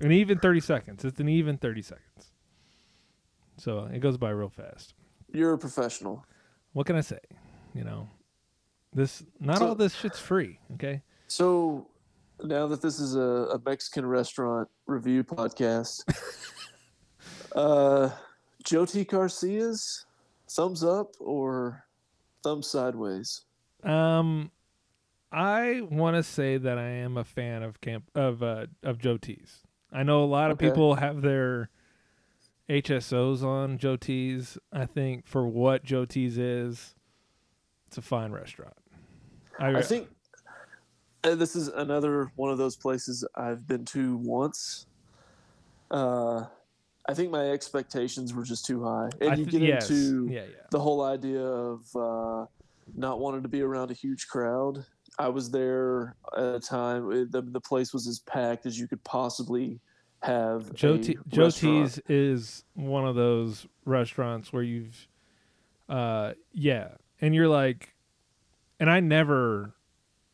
an 0.00 0.12
even 0.12 0.38
30 0.38 0.60
seconds. 0.60 1.04
It's 1.04 1.20
an 1.20 1.28
even 1.28 1.58
30 1.58 1.82
seconds. 1.82 2.32
So 3.56 3.88
it 3.92 4.00
goes 4.00 4.16
by 4.16 4.30
real 4.30 4.48
fast. 4.48 4.94
You're 5.32 5.52
a 5.54 5.58
professional. 5.58 6.24
What 6.72 6.86
can 6.86 6.96
I 6.96 7.00
say? 7.00 7.18
You 7.74 7.84
know, 7.84 8.08
this 8.92 9.22
not 9.40 9.58
So- 9.58 9.68
all 9.68 9.74
this 9.74 9.94
shit's 9.94 10.18
free. 10.18 10.58
Okay. 10.74 11.02
So 11.28 11.86
now 12.42 12.66
that 12.68 12.80
this 12.80 12.98
is 13.00 13.14
a, 13.16 13.20
a 13.20 13.60
Mexican 13.64 14.06
restaurant 14.06 14.68
review 14.86 15.24
podcast, 15.24 16.02
uh, 17.54 18.10
Joe 18.64 18.86
T. 18.86 19.04
Garcia's 19.04 20.06
thumbs 20.50 20.82
up 20.84 21.14
or 21.20 21.84
thumbs 22.42 22.66
sideways? 22.66 23.42
Um, 23.82 24.50
I 25.30 25.82
want 25.90 26.16
to 26.16 26.22
say 26.22 26.56
that 26.58 26.78
I 26.78 26.88
am 26.88 27.16
a 27.16 27.24
fan 27.24 27.62
of 27.62 27.80
camp 27.80 28.04
of 28.14 28.42
uh, 28.42 28.66
of 28.82 28.98
Joe 28.98 29.18
T's. 29.18 29.60
I 29.92 30.02
know 30.02 30.22
a 30.24 30.26
lot 30.26 30.50
of 30.50 30.56
Okay. 30.56 30.68
people 30.68 30.94
have 30.94 31.22
their 31.22 31.70
HSOs 32.68 33.42
on 33.42 33.78
Joe 33.78 33.96
T's. 33.96 34.58
I 34.72 34.86
think 34.86 35.26
for 35.26 35.46
what 35.46 35.84
Joe 35.84 36.04
T's 36.04 36.38
is, 36.38 36.94
it's 37.86 37.98
a 37.98 38.02
fine 38.02 38.32
restaurant. 38.32 38.74
I 39.58 39.82
think 39.82 40.08
uh, 41.24 41.34
this 41.34 41.56
is 41.56 41.68
another 41.68 42.30
one 42.36 42.50
of 42.50 42.58
those 42.58 42.76
places 42.76 43.26
I've 43.34 43.66
been 43.66 43.84
to 43.86 44.16
once. 44.18 44.86
Uh, 45.90 46.44
I 47.08 47.14
think 47.14 47.30
my 47.30 47.50
expectations 47.50 48.34
were 48.34 48.44
just 48.44 48.66
too 48.66 48.84
high, 48.84 49.08
and 49.20 49.30
I 49.30 49.34
you 49.34 49.46
get 49.46 49.62
yes, 49.62 49.90
into 49.90 50.28
yeah, 50.30 50.42
yeah. 50.42 50.66
the 50.70 50.78
whole 50.78 51.02
idea 51.02 51.42
of 51.42 51.96
uh, 51.96 52.46
not 52.94 53.18
wanting 53.18 53.42
to 53.42 53.48
be 53.48 53.62
around 53.62 53.90
a 53.90 53.94
huge 53.94 54.28
crowd. 54.28 54.84
I 55.18 55.28
was 55.28 55.50
there 55.50 56.16
at 56.36 56.54
a 56.54 56.60
time 56.60 57.10
it- 57.10 57.32
the 57.32 57.42
the 57.42 57.60
place 57.60 57.92
was 57.92 58.06
as 58.06 58.20
packed 58.20 58.66
as 58.66 58.78
you 58.78 58.86
could 58.86 59.02
possibly 59.04 59.80
have. 60.22 60.74
Joe 60.74 60.94
a 60.94 60.98
T- 60.98 61.18
Joe. 61.28 61.50
T's 61.50 62.00
is 62.08 62.64
one 62.74 63.06
of 63.06 63.14
those 63.14 63.66
restaurants 63.84 64.52
where 64.52 64.62
you've, 64.62 65.06
uh, 65.88 66.32
yeah, 66.52 66.88
and 67.20 67.34
you're 67.34 67.48
like, 67.48 67.94
and 68.80 68.90
I 68.90 69.00
never, 69.00 69.74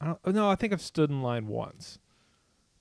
I 0.00 0.06
don't, 0.06 0.34
no, 0.34 0.48
I 0.50 0.54
think 0.56 0.72
I've 0.72 0.80
stood 0.82 1.10
in 1.10 1.22
line 1.22 1.46
once, 1.48 1.98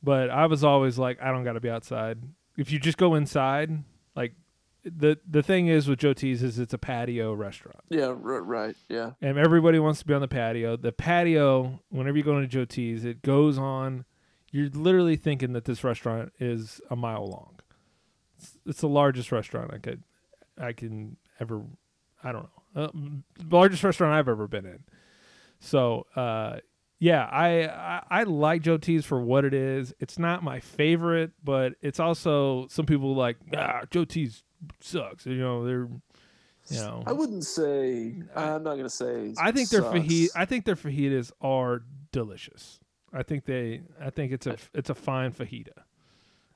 but 0.02 0.30
I 0.30 0.46
was 0.48 0.64
always 0.64 0.98
like, 0.98 1.22
I 1.22 1.32
don't 1.32 1.44
got 1.44 1.54
to 1.54 1.60
be 1.62 1.70
outside. 1.70 2.20
If 2.58 2.72
you 2.72 2.80
just 2.80 2.98
go 2.98 3.16
inside, 3.16 3.72
like 4.16 4.34
the 4.84 5.18
the 5.30 5.42
thing 5.42 5.68
is 5.68 5.88
with 5.88 6.00
Joe 6.00 6.14
T's 6.14 6.44
is 6.44 6.60
it's 6.60 6.74
a 6.74 6.78
patio 6.78 7.34
restaurant, 7.34 7.80
Yeah, 7.90 8.14
right. 8.18 8.76
Yeah. 8.90 9.12
and 9.22 9.38
everybody 9.38 9.80
wants 9.80 10.00
to 10.00 10.06
be 10.06 10.14
on 10.14 10.22
the 10.22 10.28
patio. 10.28 10.76
The 10.78 10.92
patio, 10.92 11.80
whenever 11.90 12.18
you 12.18 12.24
go 12.24 12.36
into 12.36 12.48
Joe 12.48 12.66
T's, 12.66 13.06
it 13.06 13.22
goes 13.22 13.58
on. 13.58 14.06
You're 14.54 14.70
literally 14.70 15.16
thinking 15.16 15.54
that 15.54 15.66
this 15.66 15.84
restaurant 15.84 16.32
is 16.40 16.80
a 16.92 16.96
mile 16.96 17.26
long. 17.28 17.60
It's, 18.38 18.58
it's 18.68 18.82
the 18.82 18.88
largest 18.88 19.32
restaurant 19.32 19.72
I 19.74 19.80
could, 19.80 20.04
I 20.58 20.74
can 20.74 21.18
ever, 21.40 21.64
I 22.24 22.32
don't 22.32 22.48
know, 22.76 22.84
uh, 22.84 22.90
largest 23.50 23.84
restaurant 23.84 24.14
I've 24.14 24.30
ever 24.30 24.48
been 24.48 24.66
in. 24.66 24.84
So, 25.60 26.06
uh, 26.16 26.58
yeah, 27.00 27.26
I, 27.26 27.68
I 27.68 28.02
I 28.10 28.24
like 28.24 28.62
Joe 28.62 28.78
T's 28.78 29.06
for 29.06 29.20
what 29.20 29.44
it 29.44 29.54
is. 29.56 29.92
It's 30.00 30.20
not 30.20 30.44
my 30.44 30.60
favorite, 30.60 31.32
but 31.44 31.74
it's 31.82 32.00
also 32.00 32.68
some 32.68 32.86
people 32.86 33.16
like 33.16 33.38
ah 33.58 33.82
Joe 33.90 34.06
T's 34.06 34.44
sucks. 34.80 35.26
You 35.26 35.40
know 35.40 35.66
they're, 35.66 35.90
you 36.70 36.80
know. 36.80 37.04
I 37.06 37.12
wouldn't 37.12 37.44
say. 37.44 38.22
I'm 38.36 38.64
not 38.64 38.76
gonna 38.78 38.90
say. 38.90 39.34
I 39.38 39.52
think 39.52 39.70
their 39.70 39.82
sucks. 39.82 39.98
fajita. 39.98 40.28
I 40.36 40.46
think 40.46 40.64
their 40.66 40.76
fajitas 40.78 41.32
are 41.42 41.82
delicious. 42.14 42.80
I 43.14 43.24
think 43.24 43.46
they. 43.46 43.82
I 44.02 44.10
think 44.10 44.32
it's 44.32 44.48
a. 44.48 44.58
It's 44.74 44.90
a 44.90 44.96
fine 44.96 45.32
fajita. 45.32 45.78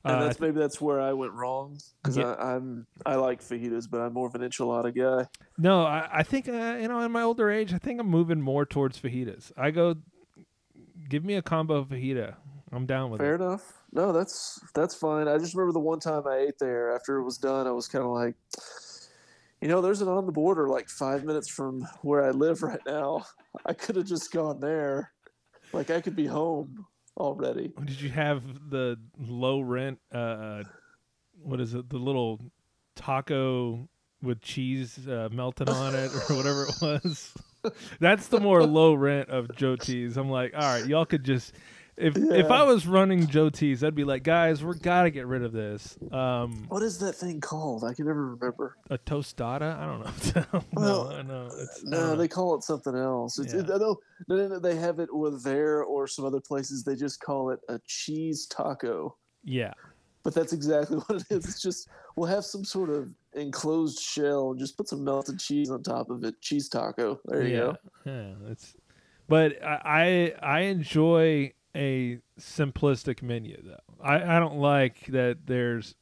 and 0.06 0.16
Uh, 0.16 0.20
that's 0.26 0.40
maybe 0.40 0.60
that's 0.60 0.80
where 0.82 1.00
I 1.02 1.14
went 1.14 1.34
wrong 1.34 1.78
because 2.02 2.18
Yeah. 2.18 2.34
I'm 2.40 2.88
I 3.06 3.16
like 3.16 3.42
fajitas, 3.42 3.90
but 3.90 4.00
I'm 4.02 4.14
more 4.14 4.28
of 4.28 4.36
an 4.36 4.42
enchilada 4.42 4.92
guy. 4.96 5.28
no, 5.58 5.84
I, 5.84 6.08
I 6.12 6.24
think 6.24 6.48
uh, 6.50 6.78
you 6.82 6.88
know 6.88 7.00
in 7.02 7.12
my 7.12 7.22
older 7.24 7.50
age, 7.52 7.74
I 7.74 7.78
think 7.78 8.00
I'm 8.00 8.08
moving 8.10 8.42
more 8.42 8.66
towards 8.66 9.00
fajitas. 9.00 9.52
I 9.58 9.72
go, 9.72 9.96
give 11.10 11.24
me 11.26 11.36
a 11.36 11.42
combo 11.42 11.84
fajita. 11.84 12.36
I'm 12.72 12.86
down 12.86 13.12
with 13.12 13.22
Fair 13.22 13.36
it. 13.36 13.42
enough. 13.42 13.74
No, 13.94 14.12
that's 14.12 14.60
that's 14.74 14.94
fine. 14.96 15.28
I 15.28 15.38
just 15.38 15.54
remember 15.56 15.74
the 15.74 15.80
one 15.80 16.00
time 16.00 16.24
I 16.28 16.38
ate 16.48 16.60
there. 16.60 16.94
After 16.94 17.18
it 17.18 17.24
was 17.24 17.38
done, 17.38 17.66
I 17.68 17.72
was 17.72 17.88
kind 17.88 18.04
of 18.04 18.12
like, 18.12 18.36
you 19.62 19.68
know, 19.70 19.82
there's 19.82 20.02
an 20.02 20.08
on 20.10 20.26
the 20.26 20.32
border 20.34 20.68
like 20.68 20.90
five 20.90 21.24
minutes 21.24 21.50
from 21.50 21.88
where 22.02 22.24
I 22.24 22.32
live 22.32 22.64
right 22.64 22.82
now. 22.86 23.26
I 23.66 23.74
could 23.74 23.96
have 23.96 24.06
just 24.06 24.32
gone 24.34 24.60
there. 24.60 25.12
Like 25.74 25.90
I 25.90 26.02
could 26.02 26.16
be 26.16 26.26
home 26.26 26.86
already. 27.18 27.72
Did 27.84 28.02
you 28.02 28.10
have 28.10 28.44
the 28.70 28.98
low 29.20 29.62
rent? 29.62 30.00
Uh, 30.12 30.64
what 31.42 31.60
is 31.60 31.74
it? 31.74 31.90
The 31.90 31.98
little 31.98 32.40
taco 32.96 33.88
with 34.22 34.42
cheese 34.42 35.08
uh, 35.08 35.30
melted 35.32 35.70
on 35.70 35.96
it, 35.96 36.12
or 36.30 36.36
whatever 36.36 36.68
it 36.68 37.04
was. 37.04 37.34
That's 38.00 38.28
the 38.28 38.40
more 38.40 38.64
low 38.64 38.94
rent 38.94 39.30
of 39.30 39.56
Joe. 39.56 39.76
I'm 39.90 40.30
like, 40.30 40.54
all 40.54 40.62
right, 40.62 40.86
y'all 40.86 41.06
could 41.06 41.24
just. 41.24 41.54
If 41.98 42.16
if 42.16 42.52
I 42.52 42.62
was 42.64 42.86
running 42.86 43.26
Joe 43.26 43.50
T's, 43.50 43.84
I'd 43.84 43.96
be 43.96 44.04
like, 44.04 44.22
guys, 44.22 44.64
we're 44.64 44.76
gotta 44.76 45.10
get 45.10 45.26
rid 45.26 45.42
of 45.44 45.52
this. 45.52 45.98
Um, 46.12 46.66
What 46.70 46.84
is 46.84 47.00
that 47.00 47.14
thing 47.14 47.42
called? 47.42 47.84
I 47.84 47.94
can 47.96 48.06
never 48.06 48.36
remember. 48.36 48.76
a 48.92 49.00
tostada? 49.00 49.76
I 49.78 49.86
don't 49.88 50.02
know. 50.54 50.62
Well, 50.74 51.10
no, 51.10 51.22
no, 51.24 51.46
it's 51.48 51.84
No, 51.84 51.98
don't 51.98 52.10
know. 52.10 52.16
they 52.16 52.28
call 52.28 52.56
it 52.56 52.64
something 52.64 52.96
else. 52.96 53.40
It's, 53.40 53.54
Yeah. 53.54 53.62
I 53.62 53.78
know, 53.80 53.98
no, 54.28 54.36
no, 54.36 54.48
no, 54.48 54.60
they 54.60 54.76
have 54.76 55.00
it 55.00 55.10
or 55.12 55.32
there 55.40 55.84
or 55.84 56.06
some 56.08 56.24
other 56.24 56.40
places. 56.40 56.84
They 56.84 56.96
just 56.96 57.20
call 57.20 57.50
it 57.50 57.60
a 57.68 57.80
cheese 57.88 58.46
taco. 58.46 59.16
yeah. 59.44 59.74
But 60.24 60.34
that's 60.36 60.52
exactly 60.52 60.98
what 61.08 61.22
it 61.22 61.26
is. 61.32 61.46
It's 61.46 61.62
just 61.62 61.88
we'll 62.18 62.30
have 62.30 62.44
some 62.44 62.66
sort 62.66 62.90
of 62.90 63.10
enclosed 63.34 64.00
shell 64.00 64.52
and 64.52 64.60
just 64.60 64.76
put 64.76 64.90
some 64.90 65.04
melted 65.04 65.40
cheese 65.40 65.72
on 65.72 65.82
top 65.84 66.10
of 66.10 66.24
it. 66.26 66.40
Cheese 66.42 66.68
taco. 66.70 67.20
There 67.26 67.44
you 67.44 67.54
yeah, 67.54 67.60
go. 67.60 67.78
Yeah, 68.06 68.52
it's. 68.52 68.76
But 69.30 69.64
I 69.64 70.34
I 70.42 70.58
I 70.58 70.60
enjoy 70.62 71.54
a 71.78 72.20
simplistic 72.40 73.22
menu 73.22 73.62
though. 73.64 74.04
I 74.04 74.38
I 74.38 74.40
don't 74.40 74.58
like 74.58 75.06
that. 75.08 75.46
There's 75.46 75.96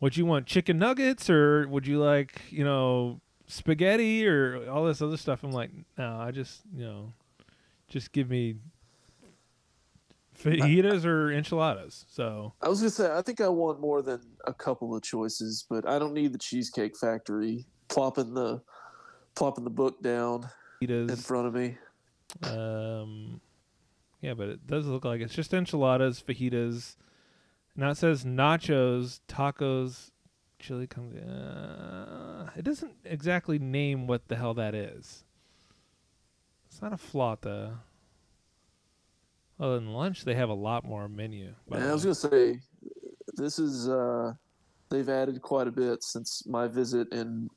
would 0.00 0.16
you 0.16 0.26
want 0.26 0.46
chicken 0.46 0.78
nuggets 0.78 1.30
or 1.30 1.66
would 1.68 1.86
you 1.86 1.98
like 1.98 2.42
you 2.50 2.64
know 2.64 3.20
spaghetti 3.46 4.26
or 4.26 4.68
all 4.70 4.84
this 4.84 5.00
other 5.00 5.16
stuff. 5.16 5.42
I'm 5.42 5.52
like 5.52 5.70
no, 5.96 6.18
I 6.20 6.30
just 6.30 6.60
you 6.76 6.84
know 6.84 7.12
just 7.88 8.12
give 8.12 8.28
me 8.28 8.56
fajitas 10.38 11.04
or 11.04 11.32
enchiladas. 11.32 12.04
So 12.08 12.52
I 12.60 12.68
was 12.68 12.80
gonna 12.80 12.90
say 12.90 13.10
I 13.12 13.22
think 13.22 13.40
I 13.40 13.48
want 13.48 13.80
more 13.80 14.02
than 14.02 14.20
a 14.46 14.52
couple 14.52 14.94
of 14.94 15.02
choices, 15.02 15.64
but 15.68 15.88
I 15.88 15.98
don't 15.98 16.12
need 16.12 16.32
the 16.32 16.38
Cheesecake 16.38 16.96
Factory 16.98 17.64
plopping 17.88 18.34
the 18.34 18.60
plopping 19.34 19.64
the 19.64 19.70
book 19.70 20.02
down 20.02 20.48
in 20.80 21.16
front 21.16 21.46
of 21.46 21.54
me. 21.54 21.78
Um, 22.42 23.40
yeah, 24.24 24.32
but 24.32 24.48
it 24.48 24.66
does 24.66 24.86
look 24.86 25.04
like 25.04 25.20
it's 25.20 25.34
just 25.34 25.52
enchiladas, 25.52 26.22
fajitas. 26.26 26.96
Now 27.76 27.90
it 27.90 27.96
says 27.96 28.24
nachos, 28.24 29.20
tacos, 29.28 30.12
chili 30.58 30.86
con. 30.86 31.14
Uh, 31.18 32.48
it 32.56 32.64
doesn't 32.64 32.94
exactly 33.04 33.58
name 33.58 34.06
what 34.06 34.28
the 34.28 34.36
hell 34.36 34.54
that 34.54 34.74
is. 34.74 35.24
It's 36.66 36.80
not 36.80 36.94
a 36.94 36.96
flauta. 36.96 37.80
Other 39.60 39.74
than 39.74 39.92
lunch, 39.92 40.24
they 40.24 40.34
have 40.34 40.48
a 40.48 40.54
lot 40.54 40.84
more 40.84 41.06
menu. 41.06 41.54
I 41.70 41.92
was 41.92 42.04
gonna 42.04 42.14
say 42.14 42.60
this 43.34 43.58
is 43.58 43.90
uh 43.90 44.32
they've 44.88 45.08
added 45.10 45.42
quite 45.42 45.68
a 45.68 45.72
bit 45.72 46.02
since 46.02 46.46
my 46.46 46.66
visit 46.66 47.12
in 47.12 47.50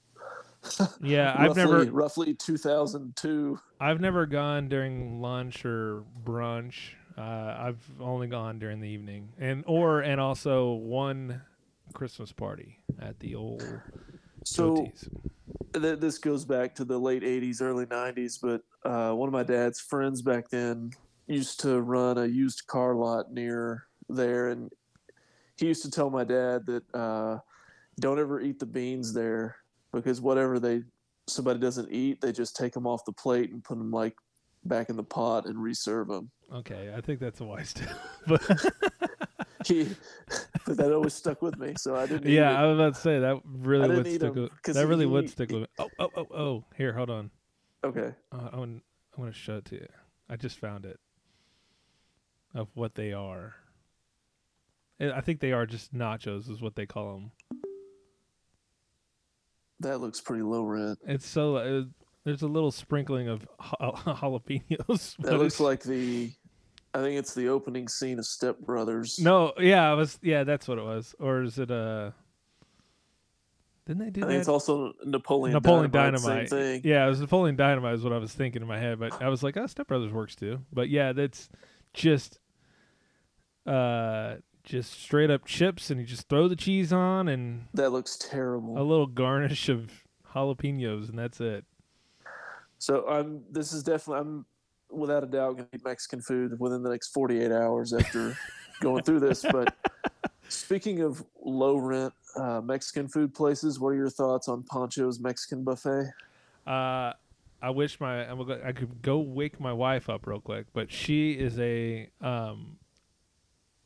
yeah, 1.02 1.34
I've 1.38 1.56
roughly, 1.58 1.64
never, 1.64 1.92
roughly 1.92 2.34
2002. 2.34 3.60
I've 3.80 4.02
never 4.02 4.26
gone 4.26 4.70
during 4.70 5.22
lunch 5.22 5.66
or 5.66 6.04
brunch. 6.24 6.76
Uh, 7.18 7.56
I've 7.60 7.84
only 8.00 8.28
gone 8.28 8.60
during 8.60 8.80
the 8.80 8.90
evening, 8.90 9.30
and 9.40 9.64
or 9.68 10.02
and 10.02 10.22
also 10.22 10.74
one 10.74 11.42
Christmas 11.94 12.32
party 12.32 12.80
at 13.02 13.20
the 13.20 13.36
old 13.36 13.64
So 14.44 14.92
th- 15.74 16.00
this 16.00 16.20
goes 16.20 16.46
back 16.46 16.76
to 16.76 16.86
the 16.86 16.98
late 16.98 17.24
80s, 17.24 17.62
early 17.62 17.86
90s, 17.86 18.40
but 18.42 18.62
uh, 18.90 19.14
one 19.14 19.28
of 19.28 19.34
my 19.34 19.44
dad's 19.44 19.80
friends 19.80 20.22
back 20.22 20.50
then 20.50 20.92
used 21.28 21.60
to 21.62 21.82
run 21.82 22.18
a 22.18 22.26
used 22.26 22.68
car 22.68 22.96
lot 22.96 23.32
near 23.34 23.88
there, 24.10 24.50
and 24.50 24.72
he 25.58 25.68
used 25.68 25.84
to 25.84 25.92
tell 25.92 26.10
my 26.10 26.24
dad 26.24 26.66
that 26.68 26.84
uh, 26.94 27.40
don't 28.00 28.20
ever 28.20 28.40
eat 28.40 28.60
the 28.60 28.66
beans 28.66 29.12
there 29.14 29.58
because 29.98 30.22
whatever 30.22 30.60
they 30.60 30.84
somebody 31.28 31.60
doesn't 31.60 31.92
eat, 31.92 32.22
they 32.22 32.32
just 32.32 32.56
take 32.56 32.74
them 32.74 32.88
off 32.88 33.06
the 33.06 33.12
plate 33.12 33.52
and 33.52 33.64
put 33.64 33.78
them 33.78 33.92
like 33.92 34.16
back 34.66 34.90
in 34.90 34.96
the 34.96 35.04
pot 35.04 35.46
and 35.46 35.62
reserve 35.62 36.08
them. 36.08 36.32
Okay, 36.54 36.94
I 36.96 37.02
think 37.02 37.20
that's 37.20 37.42
a 37.42 37.46
wise 37.46 37.74
tip. 37.74 37.90
but 38.28 38.42
He 39.66 39.88
but 40.66 40.78
that 40.78 40.94
always 40.94 41.14
stuck 41.14 41.42
with 41.42 41.58
me, 41.58 41.74
so 41.78 41.96
I 41.96 42.06
didn't. 42.06 42.32
yeah. 42.32 42.60
I 42.62 42.66
was 42.66 42.80
about 42.80 42.94
to 42.96 43.02
say 43.02 43.20
that 43.20 43.42
really 43.46 43.90
would 43.90 44.08
stick 44.08 44.36
with 44.36 44.52
that 44.76 44.88
really 44.88 45.06
would 45.06 45.30
stick 45.30 45.52
with 45.52 45.62
me. 45.62 45.68
Oh, 45.80 45.90
oh, 46.00 46.10
oh, 46.16 46.28
oh! 46.36 46.64
Here, 46.76 46.94
hold 46.94 47.10
on. 47.10 47.32
okay. 47.84 48.14
Uh, 48.32 48.50
I'm 48.52 48.60
gonna, 48.60 48.62
I'm 48.62 48.82
gonna 49.18 49.32
show 49.34 49.58
it 49.58 49.66
to 49.66 49.76
you. 49.76 49.88
I 50.30 50.36
just 50.36 50.60
found 50.60 50.86
it 50.86 51.00
of 52.54 52.70
what 52.76 52.96
they 52.96 53.14
are. 53.14 53.56
I 55.00 55.12
I 55.12 55.22
think 55.22 55.40
they 55.40 55.54
are 55.54 55.66
just 55.66 55.94
nachos, 55.94 56.50
is 56.50 56.62
what 56.62 56.76
they 56.76 56.86
call 56.86 57.14
them. 57.14 57.32
That 59.82 60.00
looks 60.00 60.20
pretty 60.22 60.44
low 60.44 60.64
rent. 60.64 61.00
It's 61.06 61.28
so 61.28 61.58
uh, 61.58 61.84
there's 62.24 62.42
a 62.42 62.48
little 62.48 62.72
sprinkling 62.72 63.28
of 63.28 63.48
ja- 63.80 63.92
jalapenos. 64.16 65.16
That 65.18 65.38
looks 65.38 65.60
like 65.60 65.84
the. 65.84 66.32
I 66.94 67.00
think 67.02 67.20
it's 67.20 67.36
the 67.36 67.50
opening 67.50 67.88
scene 67.88 68.18
of 68.18 68.26
Step 68.26 68.58
Brothers. 68.60 69.20
no. 69.20 69.54
Yeah, 69.60 69.90
I 69.90 69.94
was. 69.94 70.18
Yeah, 70.24 70.44
that's 70.44 70.68
what 70.68 70.80
it 70.80 70.84
was. 70.84 71.14
Or 71.20 71.44
is 71.44 71.60
it 71.60 71.70
uh 71.70 72.12
Didn't 73.86 74.04
they 74.04 74.10
do 74.10 74.22
I 74.22 74.26
that? 74.26 74.32
think 74.32 74.40
it's 74.40 74.50
also 74.50 74.94
Napoleon. 75.06 75.54
Napoleon 75.54 75.92
Dynamite. 75.92 76.22
Dynamite. 76.24 76.50
Same 76.50 76.60
thing. 76.60 76.82
Yeah, 76.84 77.06
it 77.06 77.10
was 77.10 77.22
Napoleon 77.22 77.56
Dynamite 77.56 77.94
is 77.94 78.04
what 78.04 78.14
I 78.14 78.18
was 78.18 78.34
thinking 78.34 78.64
in 78.64 78.68
my 78.68 78.80
head, 78.80 79.00
but 79.00 79.22
I 79.22 79.30
was 79.30 79.44
like, 79.44 79.58
oh, 79.58 79.68
Step 79.68 79.88
Brothers 79.88 80.12
works 80.12 80.36
too. 80.36 80.60
But 80.74 80.90
yeah, 80.90 81.14
that's 81.14 81.50
just 81.94 82.40
uh 83.68 84.36
just 84.68 84.92
straight 85.02 85.32
up 85.32 85.46
chips 85.46 85.90
and 85.90 86.00
you 86.00 86.06
just 86.06 86.28
throw 86.28 86.48
the 86.48 86.56
cheese 86.56 86.92
on 86.92 87.28
and 87.28 87.66
That 87.74 87.92
looks 87.92 88.18
terrible. 88.18 88.78
a 88.78 88.84
little 88.84 89.08
garnish 89.08 89.70
of 89.70 89.90
jalapenos 90.36 91.10
and 91.10 91.18
that's 91.18 91.40
it. 91.40 91.64
So 92.80 93.08
I'm. 93.08 93.42
This 93.50 93.74
is 93.74 93.82
definitely. 93.82 94.20
I'm 94.22 94.46
without 94.92 95.24
a 95.24 95.28
doubt 95.28 95.58
going 95.58 95.70
to 95.70 95.76
eat 95.78 95.84
Mexican 95.84 96.22
food 96.22 96.60
within 96.60 96.84
the 96.84 96.90
next 96.90 97.08
48 97.14 97.52
hours 97.52 97.92
after 97.94 98.38
going 98.82 99.04
through 99.04 99.22
this. 99.22 99.44
But 99.52 99.74
speaking 100.50 101.02
of 101.02 101.24
low 101.44 101.78
rent 101.78 102.14
uh, 102.36 102.62
Mexican 102.64 103.08
food 103.08 103.34
places, 103.34 103.80
what 103.80 103.90
are 103.90 103.96
your 103.96 104.10
thoughts 104.12 104.48
on 104.48 104.64
Pancho's 104.64 105.20
Mexican 105.20 105.64
buffet? 105.64 106.12
Uh 106.68 107.14
I 107.60 107.72
wish 107.72 108.00
my 108.00 108.30
I'm 108.30 108.38
gonna- 108.38 108.62
I 108.64 108.72
could 108.74 109.02
go 109.02 109.18
wake 109.20 109.60
my 109.60 109.74
wife 109.74 110.10
up 110.10 110.28
real 110.28 110.40
quick, 110.42 110.68
but 110.74 110.92
she 110.92 111.32
is 111.32 111.58
a 111.58 112.10
um 112.22 112.78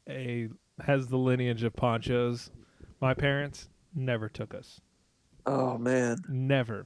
a 0.09 0.49
has 0.83 1.07
the 1.07 1.17
lineage 1.17 1.63
of 1.63 1.73
Pancho's. 1.75 2.51
My 2.99 3.13
parents 3.13 3.69
never 3.95 4.29
took 4.29 4.53
us. 4.53 4.79
Oh 5.45 5.77
man, 5.77 6.17
Never. 6.29 6.85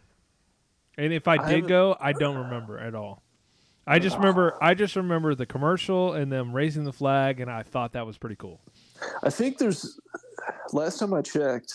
And 0.98 1.12
if 1.12 1.28
I 1.28 1.34
I 1.34 1.38
did 1.38 1.46
haven't- 1.48 1.68
go, 1.68 1.98
I 2.00 2.14
don't 2.14 2.38
remember 2.38 2.80
at 2.80 2.96
all. 2.96 3.22
I 3.88 4.00
just 4.00 4.18
remember 4.18 4.58
I 4.62 4.74
just 4.74 4.96
remember 4.96 5.36
the 5.36 5.46
commercial 5.46 6.14
and 6.14 6.32
them 6.32 6.54
raising 6.54 6.86
the 6.86 6.94
flag, 6.94 7.40
and 7.40 7.52
I 7.52 7.64
thought 7.64 7.92
that 7.94 8.06
was 8.06 8.18
pretty 8.18 8.38
cool. 8.38 8.62
I 9.24 9.30
think 9.30 9.58
there's 9.58 10.00
last 10.74 10.98
time 11.00 11.14
I 11.14 11.22
checked, 11.22 11.74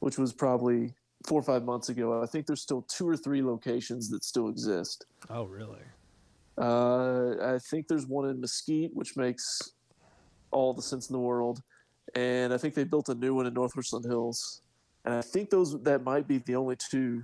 which 0.00 0.18
was 0.18 0.32
probably 0.32 0.94
four 1.26 1.38
or 1.38 1.42
five 1.44 1.64
months 1.64 1.90
ago. 1.90 2.22
I 2.22 2.26
think 2.26 2.46
there's 2.46 2.62
still 2.62 2.82
two 2.88 3.06
or 3.08 3.16
three 3.16 3.42
locations 3.42 4.08
that 4.10 4.24
still 4.24 4.48
exist. 4.48 5.04
Oh, 5.30 5.44
really? 5.44 5.82
Uh, 6.58 7.34
I 7.54 7.58
think 7.58 7.86
there's 7.86 8.06
one 8.06 8.28
in 8.28 8.40
Mesquite, 8.40 8.90
which 8.94 9.16
makes 9.16 9.72
all 10.50 10.72
the 10.74 10.82
sense 10.82 11.08
in 11.08 11.12
the 11.12 11.20
world, 11.20 11.60
and 12.14 12.52
I 12.52 12.58
think 12.58 12.74
they 12.74 12.84
built 12.84 13.08
a 13.08 13.14
new 13.14 13.34
one 13.34 13.46
in 13.46 13.54
North 13.54 13.76
Richland 13.76 14.04
Hills, 14.04 14.62
and 15.04 15.14
I 15.14 15.22
think 15.22 15.50
those 15.50 15.80
that 15.82 16.04
might 16.04 16.26
be 16.28 16.38
the 16.38 16.56
only 16.56 16.76
two, 16.76 17.22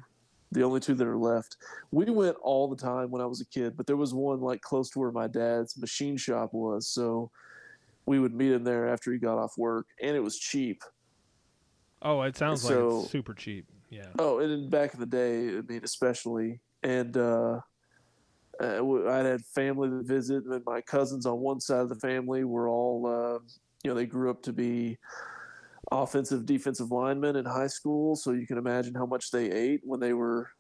the 0.51 0.63
only 0.63 0.81
two 0.81 0.95
that 0.95 1.07
are 1.07 1.17
left. 1.17 1.57
We 1.91 2.05
went 2.07 2.37
all 2.43 2.69
the 2.69 2.77
time 2.77 3.11
when 3.11 3.23
I 3.23 3.27
was 3.27 3.41
a 3.41 3.47
kid, 3.47 3.77
but 3.77 3.87
there 3.87 3.97
was 3.97 4.13
one 4.15 4.41
like 4.41 4.61
close 4.61 4.91
to 4.91 4.99
where 4.99 5.13
my 5.13 5.27
dad's 5.27 5.77
machine 5.79 6.17
shop 6.17 6.53
was, 6.53 6.87
so 6.89 7.31
we 8.07 8.19
would 8.19 8.35
meet 8.35 8.53
him 8.53 8.65
there 8.65 8.89
after 8.89 9.13
he 9.13 9.19
got 9.19 9.39
off 9.39 9.57
work, 9.57 9.87
and 10.03 10.17
it 10.17 10.21
was 10.21 10.39
cheap. 10.39 10.83
Oh, 12.03 12.21
it 12.23 12.37
sounds 12.37 12.65
like 12.65 12.75
So- 12.75 13.01
it's 13.03 13.11
super 13.11 13.35
cheap. 13.35 13.67
Yeah. 13.91 14.07
Oh, 14.19 14.39
and 14.39 14.51
in 14.51 14.71
back 14.71 14.95
in 14.95 15.01
the 15.01 15.07
day, 15.07 15.49
I 15.59 15.61
mean, 15.61 15.83
especially, 15.85 16.61
and 16.83 17.15
uh, 17.17 17.61
uh, 18.63 19.09
I 19.09 19.19
had 19.19 19.45
family 19.45 19.89
to 19.91 20.03
visit, 20.03 20.45
and 20.45 20.65
my 20.65 20.81
cousins 20.81 21.27
on 21.27 21.41
one 21.41 21.61
side 21.61 21.81
of 21.81 21.89
the 21.89 21.97
family 21.97 22.45
were 22.45 22.69
all, 22.69 23.07
uh, 23.07 23.39
you 23.83 23.91
know, 23.91 23.95
they 23.95 24.07
grew 24.07 24.31
up 24.31 24.43
to 24.45 24.53
be 24.53 24.99
offensive, 25.91 26.47
defensive 26.47 26.91
linemen 26.91 27.37
in 27.37 27.45
high 27.45 27.67
school. 27.67 28.15
So 28.15 28.33
you 28.33 28.47
can 28.47 28.59
imagine 28.59 28.95
how 28.95 29.07
much 29.07 29.31
they 29.31 29.51
ate 29.51 29.81
when 29.85 30.01
they 30.01 30.13
were 30.13 30.51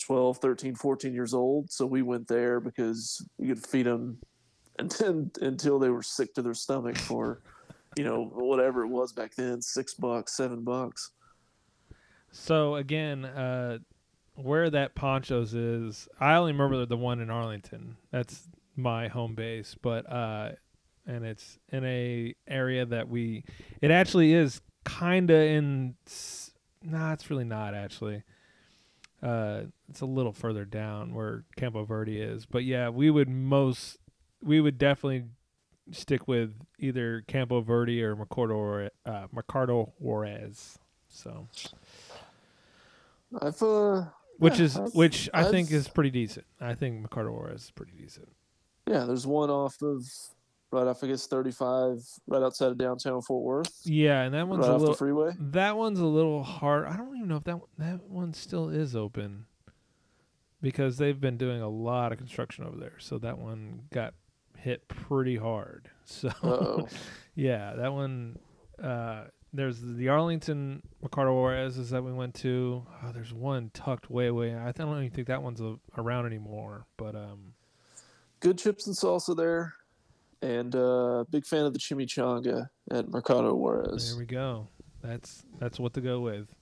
12, 0.00 0.38
13, 0.38 0.74
14 0.74 1.14
years 1.14 1.34
old. 1.34 1.70
So 1.70 1.86
we 1.86 2.02
went 2.02 2.28
there 2.28 2.60
because 2.60 3.26
you 3.38 3.54
could 3.54 3.66
feed 3.66 3.86
them 3.86 4.18
until, 4.78 5.30
until 5.40 5.78
they 5.78 5.88
were 5.88 6.02
sick 6.02 6.34
to 6.34 6.42
their 6.42 6.54
stomach 6.54 6.96
for, 6.96 7.40
you 7.96 8.04
know, 8.04 8.26
whatever 8.34 8.82
it 8.82 8.88
was 8.88 9.12
back 9.12 9.34
then, 9.34 9.62
six 9.62 9.94
bucks, 9.94 10.36
seven 10.36 10.62
bucks. 10.64 11.12
So 12.30 12.76
again, 12.76 13.24
uh, 13.24 13.78
where 14.42 14.70
that 14.70 14.94
Pancho's 14.94 15.54
is, 15.54 16.08
I 16.20 16.34
only 16.36 16.52
remember 16.52 16.86
the 16.86 16.96
one 16.96 17.20
in 17.20 17.30
Arlington. 17.30 17.96
That's 18.10 18.48
my 18.76 19.08
home 19.08 19.34
base, 19.34 19.74
but 19.80 20.10
uh, 20.10 20.52
and 21.06 21.24
it's 21.24 21.58
in 21.70 21.84
a 21.84 22.34
area 22.46 22.86
that 22.86 23.08
we. 23.08 23.44
It 23.80 23.90
actually 23.90 24.32
is 24.32 24.60
kind 24.84 25.30
of 25.30 25.40
in. 25.40 25.94
Nah, 26.82 27.12
it's 27.12 27.30
really 27.30 27.44
not 27.44 27.74
actually. 27.74 28.22
Uh, 29.20 29.62
it's 29.88 30.00
a 30.00 30.06
little 30.06 30.32
further 30.32 30.64
down 30.64 31.12
where 31.12 31.44
Campo 31.56 31.84
Verde 31.84 32.20
is, 32.20 32.46
but 32.46 32.62
yeah, 32.62 32.88
we 32.88 33.10
would 33.10 33.28
most, 33.28 33.98
we 34.40 34.60
would 34.60 34.78
definitely 34.78 35.24
stick 35.90 36.28
with 36.28 36.54
either 36.78 37.24
Campo 37.26 37.60
Verde 37.60 38.00
or 38.04 38.14
Mercado, 38.14 38.88
uh, 39.04 39.26
Mercado 39.32 39.92
Juarez. 39.98 40.78
So 41.08 41.48
I've 43.42 43.60
uh, 43.60 44.04
which 44.38 44.58
Yeah, 44.58 44.64
is 44.64 44.76
I've- 44.76 44.90
which 44.92 45.28
I 45.34 45.44
think 45.44 45.68
I've- 45.68 45.76
is 45.76 45.88
pretty 45.88 46.10
decent. 46.10 46.46
I 46.60 46.74
think 46.74 47.00
Mercado 47.00 47.30
Juarez 47.32 47.64
is 47.64 47.70
pretty 47.70 47.92
decent. 47.92 48.28
yeah, 48.88 49.04
there's 49.04 49.26
one 49.26 49.50
off 49.50 49.80
of 49.82 50.02
right 50.70 50.86
off 50.86 51.02
I 51.02 51.06
guess 51.08 51.26
35, 51.26 51.98
right 52.26 52.42
outside 52.42 52.70
of 52.72 52.78
downtown 52.78 53.22
Fort 53.22 53.42
Worth, 53.44 53.80
Yeah, 53.84 54.22
and 54.22 54.34
that 54.34 54.46
one's 54.48 54.60
right 54.66 54.70
a 54.70 54.74
off 54.74 54.80
little 54.80 54.94
the 54.94 54.98
freeway. 54.98 55.34
that 55.38 55.76
one's 55.76 55.98
a 56.00 56.04
little 56.06 56.42
hard. 56.42 56.86
I 56.86 56.96
don't 56.96 57.16
even 57.16 57.28
know 57.28 57.36
if 57.36 57.44
that 57.44 57.58
one- 57.58 57.68
that 57.78 58.02
one 58.04 58.32
still 58.34 58.68
is 58.68 58.94
open 58.96 59.46
because 60.60 60.98
they've 60.98 61.20
been 61.20 61.36
doing 61.38 61.60
a 61.62 61.68
lot 61.68 62.12
of 62.12 62.18
construction 62.18 62.64
over 62.64 62.76
there. 62.76 62.98
So 62.98 63.18
that 63.18 63.38
one 63.38 63.82
got 63.92 64.14
hit 64.56 64.88
pretty 64.88 65.36
hard. 65.36 65.90
So 66.04 66.88
yeah, 67.34 67.74
that 67.76 67.92
one. 67.92 68.38
Uh, 68.82 69.24
there's 69.52 69.80
the 69.80 70.08
Arlington 70.08 70.82
Mercado 71.02 71.34
Juarez 71.34 71.90
that 71.90 72.04
we 72.04 72.12
went 72.12 72.34
to. 72.36 72.84
Oh, 73.02 73.12
there's 73.12 73.32
one 73.32 73.70
tucked 73.72 74.10
way 74.10 74.30
way. 74.30 74.54
I 74.54 74.72
don't 74.72 74.96
even 74.98 75.10
think 75.10 75.28
that 75.28 75.42
one's 75.42 75.60
a, 75.60 75.76
around 75.96 76.26
anymore. 76.26 76.86
But 76.96 77.14
um, 77.14 77.54
Good 78.40 78.58
chips 78.58 78.86
and 78.86 78.94
salsa 78.94 79.36
there, 79.36 79.74
and 80.42 80.74
uh, 80.76 81.24
big 81.30 81.46
fan 81.46 81.64
of 81.64 81.72
the 81.72 81.78
chimichanga 81.78 82.68
at 82.90 83.08
Mercado 83.08 83.54
Juarez. 83.54 84.10
There 84.10 84.18
we 84.18 84.26
go. 84.26 84.68
That's 85.02 85.44
that's 85.58 85.80
what 85.80 85.94
to 85.94 86.00
go 86.00 86.20
with. 86.20 86.54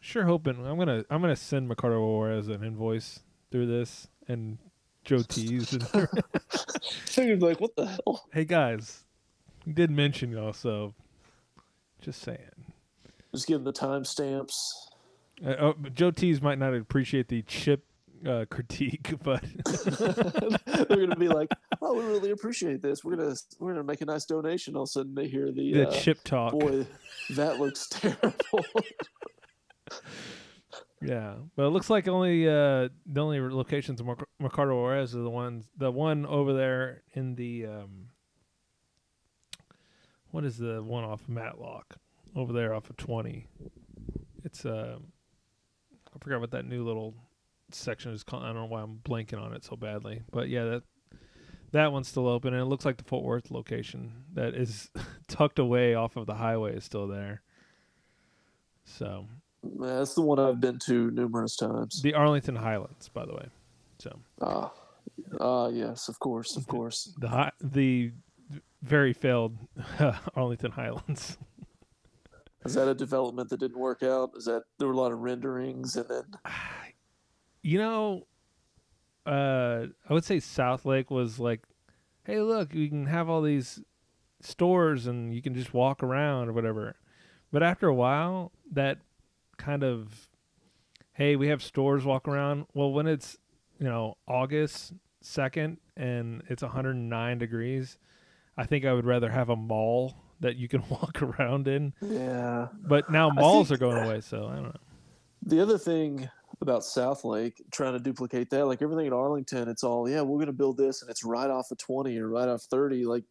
Sure 0.00 0.24
hoping 0.24 0.64
I'm 0.66 0.78
gonna 0.78 1.04
I'm 1.10 1.20
gonna 1.20 1.36
send 1.36 1.68
Mercado 1.68 2.00
Juarez 2.00 2.48
an 2.48 2.64
invoice 2.64 3.20
through 3.50 3.66
this 3.66 4.08
and 4.28 4.58
Joe 5.04 5.22
T's 5.22 5.72
and 5.72 5.88
Figured 7.06 7.42
like, 7.42 7.60
what 7.60 7.76
the 7.76 7.86
hell? 7.86 8.26
hey 8.32 8.44
guys, 8.44 9.04
did 9.72 9.90
mention 9.90 10.30
y'all, 10.30 10.52
so 10.52 10.94
just 12.00 12.22
saying. 12.22 12.72
Just 13.32 13.46
give 13.46 13.64
the 13.64 13.72
timestamps. 13.72 14.72
Uh, 15.44 15.54
oh, 15.60 15.74
Joe 15.94 16.10
T's 16.10 16.40
might 16.40 16.58
not 16.58 16.74
appreciate 16.74 17.28
the 17.28 17.42
chip 17.42 17.84
uh, 18.26 18.44
critique, 18.50 19.14
but 19.22 19.42
They're 20.88 21.06
gonna 21.06 21.16
be 21.16 21.28
like, 21.28 21.48
"Oh, 21.80 21.94
we 21.94 22.04
really 22.04 22.30
appreciate 22.30 22.82
this. 22.82 23.04
We're 23.04 23.16
gonna 23.16 23.34
we're 23.60 23.72
gonna 23.72 23.84
make 23.84 24.00
a 24.00 24.06
nice 24.06 24.24
donation." 24.24 24.76
All 24.76 24.82
of 24.82 24.88
a 24.88 24.90
sudden, 24.90 25.14
they 25.14 25.28
hear 25.28 25.52
the, 25.52 25.72
the 25.72 25.88
uh, 25.88 25.92
chip 25.92 26.24
talk. 26.24 26.52
boy, 26.52 26.86
that 27.30 27.60
looks 27.60 27.88
terrible. 27.90 28.64
Yeah, 31.00 31.34
but 31.54 31.66
it 31.66 31.68
looks 31.68 31.90
like 31.90 32.08
only 32.08 32.48
uh, 32.48 32.88
the 33.06 33.20
only 33.20 33.40
locations 33.40 34.00
of 34.00 34.06
Merc- 34.06 34.28
Mercado 34.40 34.74
Juarez 34.74 35.14
are 35.14 35.22
the 35.22 35.30
ones. 35.30 35.68
The 35.76 35.90
one 35.92 36.26
over 36.26 36.52
there 36.52 37.02
in 37.14 37.36
the 37.36 37.66
um, 37.66 38.08
what 40.30 40.44
is 40.44 40.58
the 40.58 40.82
one 40.82 41.04
off 41.04 41.22
of 41.22 41.28
Matlock 41.28 41.96
over 42.36 42.52
there 42.52 42.74
off 42.74 42.90
of 42.90 42.96
twenty? 42.96 43.46
It's 44.44 44.64
uh, 44.64 44.98
I 46.14 46.18
forgot 46.20 46.40
what 46.40 46.50
that 46.52 46.64
new 46.66 46.84
little 46.84 47.14
section 47.70 48.12
is 48.12 48.22
called. 48.22 48.44
I 48.44 48.46
don't 48.46 48.56
know 48.56 48.64
why 48.66 48.82
I'm 48.82 48.98
blanking 49.04 49.40
on 49.40 49.52
it 49.52 49.64
so 49.64 49.76
badly, 49.76 50.22
but 50.30 50.48
yeah, 50.48 50.64
that 50.64 50.82
that 51.72 51.92
one's 51.92 52.08
still 52.08 52.26
open, 52.28 52.54
and 52.54 52.62
it 52.62 52.66
looks 52.66 52.84
like 52.84 52.96
the 52.96 53.04
Fort 53.04 53.24
Worth 53.24 53.50
location 53.50 54.24
that 54.34 54.54
is 54.54 54.90
tucked 55.28 55.58
away 55.58 55.94
off 55.94 56.16
of 56.16 56.26
the 56.26 56.34
highway 56.34 56.74
is 56.76 56.84
still 56.84 57.06
there. 57.06 57.42
So 58.84 59.26
That's 59.62 60.14
the 60.14 60.22
one 60.22 60.38
I've 60.38 60.60
been 60.60 60.78
to 60.86 61.10
numerous 61.10 61.56
times. 61.56 62.00
the 62.02 62.14
Arlington 62.14 62.56
Highlands, 62.56 63.08
by 63.10 63.26
the 63.26 63.34
way. 63.34 63.48
So 63.98 64.18
Ah, 64.40 64.72
ah, 65.40 65.68
yes, 65.68 66.08
of 66.08 66.18
course, 66.20 66.56
of 66.56 66.66
course. 66.66 67.12
the 67.18 67.52
the 67.60 68.12
very 68.82 69.12
failed 69.12 69.56
Arlington 70.34 70.72
Highlands. 70.72 71.38
Is 72.64 72.74
that 72.74 72.88
a 72.88 72.94
development 72.94 73.48
that 73.50 73.60
didn't 73.60 73.78
work 73.78 74.02
out? 74.02 74.32
Is 74.36 74.44
that 74.44 74.64
there 74.78 74.88
were 74.88 74.94
a 74.94 74.96
lot 74.96 75.12
of 75.12 75.20
renderings 75.20 75.96
and 75.96 76.08
then 76.08 76.24
You 77.62 77.78
know, 77.78 78.26
uh, 79.26 79.86
I 80.08 80.12
would 80.12 80.24
say 80.24 80.40
South 80.40 80.84
Lake 80.84 81.10
was 81.10 81.38
like, 81.38 81.60
hey, 82.24 82.40
look, 82.40 82.72
you 82.74 82.88
can 82.88 83.06
have 83.06 83.28
all 83.28 83.42
these 83.42 83.80
stores 84.40 85.06
and 85.06 85.34
you 85.34 85.42
can 85.42 85.54
just 85.54 85.74
walk 85.74 86.02
around 86.02 86.48
or 86.48 86.52
whatever. 86.52 86.96
But 87.52 87.62
after 87.62 87.88
a 87.88 87.94
while, 87.94 88.52
that 88.72 88.98
kind 89.56 89.82
of, 89.82 90.28
hey, 91.12 91.36
we 91.36 91.48
have 91.48 91.62
stores 91.62 92.04
walk 92.04 92.28
around. 92.28 92.66
Well, 92.74 92.92
when 92.92 93.06
it's, 93.06 93.36
you 93.78 93.86
know, 93.86 94.16
August 94.26 94.94
2nd 95.24 95.78
and 95.96 96.42
it's 96.48 96.62
109 96.62 97.38
degrees, 97.38 97.98
I 98.58 98.66
think 98.66 98.84
I 98.84 98.92
would 98.92 99.06
rather 99.06 99.30
have 99.30 99.48
a 99.48 99.56
mall 99.56 100.14
that 100.40 100.56
you 100.56 100.68
can 100.68 100.82
walk 100.90 101.22
around 101.22 101.68
in. 101.68 101.94
yeah. 102.02 102.68
But 102.82 103.10
now 103.10 103.30
malls 103.30 103.72
are 103.72 103.78
going 103.78 104.04
away, 104.04 104.20
so 104.20 104.48
I 104.48 104.54
don't 104.56 104.64
know. 104.64 104.80
The 105.46 105.60
other 105.60 105.78
thing 105.78 106.28
about 106.60 106.84
South 106.84 107.24
Lake, 107.24 107.62
trying 107.70 107.92
to 107.92 108.00
duplicate 108.00 108.50
that, 108.50 108.66
like 108.66 108.82
everything 108.82 109.06
in 109.06 109.12
Arlington, 109.12 109.68
it's 109.68 109.84
all 109.84 110.08
yeah, 110.08 110.20
we're 110.20 110.40
gonna 110.40 110.52
build 110.52 110.76
this 110.76 111.02
and 111.02 111.10
it's 111.10 111.24
right 111.24 111.48
off 111.48 111.70
of 111.70 111.78
twenty 111.78 112.18
or 112.18 112.28
right 112.28 112.48
off 112.48 112.62
thirty. 112.62 113.04
Like 113.04 113.24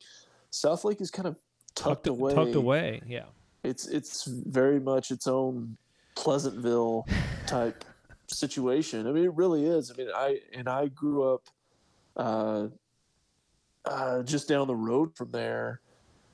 South 0.50 0.86
Lake 0.86 1.02
is 1.02 1.12
kind 1.12 1.28
of 1.28 1.36
tucked, 1.76 2.08
away. 2.08 2.34
Tucked 2.34 2.56
away, 2.56 3.02
yeah. 3.06 3.26
It's 3.64 3.88
it's 3.88 4.24
very 4.26 4.80
much 4.80 5.12
its 5.12 5.28
own 5.28 5.78
Pleasantville 6.16 7.06
type 7.46 7.84
situation. 8.28 9.08
I 9.08 9.12
mean, 9.12 9.26
it 9.26 9.34
really 9.34 9.66
is. 9.66 9.92
I 9.92 9.96
mean, 9.96 10.10
I 10.16 10.40
and 10.54 10.70
I 10.70 10.88
grew 10.88 11.34
up 11.34 11.44
uh, 12.16 12.68
uh, 13.88 14.24
just 14.24 14.48
down 14.48 14.68
the 14.68 14.76
road 14.76 15.16
from 15.16 15.32
there, 15.32 15.82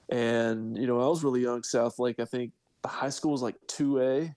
and 0.09 0.77
you 0.77 0.87
know, 0.87 0.99
I 0.99 1.07
was 1.07 1.23
really 1.23 1.41
young. 1.41 1.63
South 1.63 1.99
Lake, 1.99 2.19
I 2.19 2.25
think 2.25 2.51
the 2.81 2.89
high 2.89 3.09
school 3.09 3.31
was 3.31 3.41
like 3.41 3.55
two 3.67 4.01
A, 4.01 4.33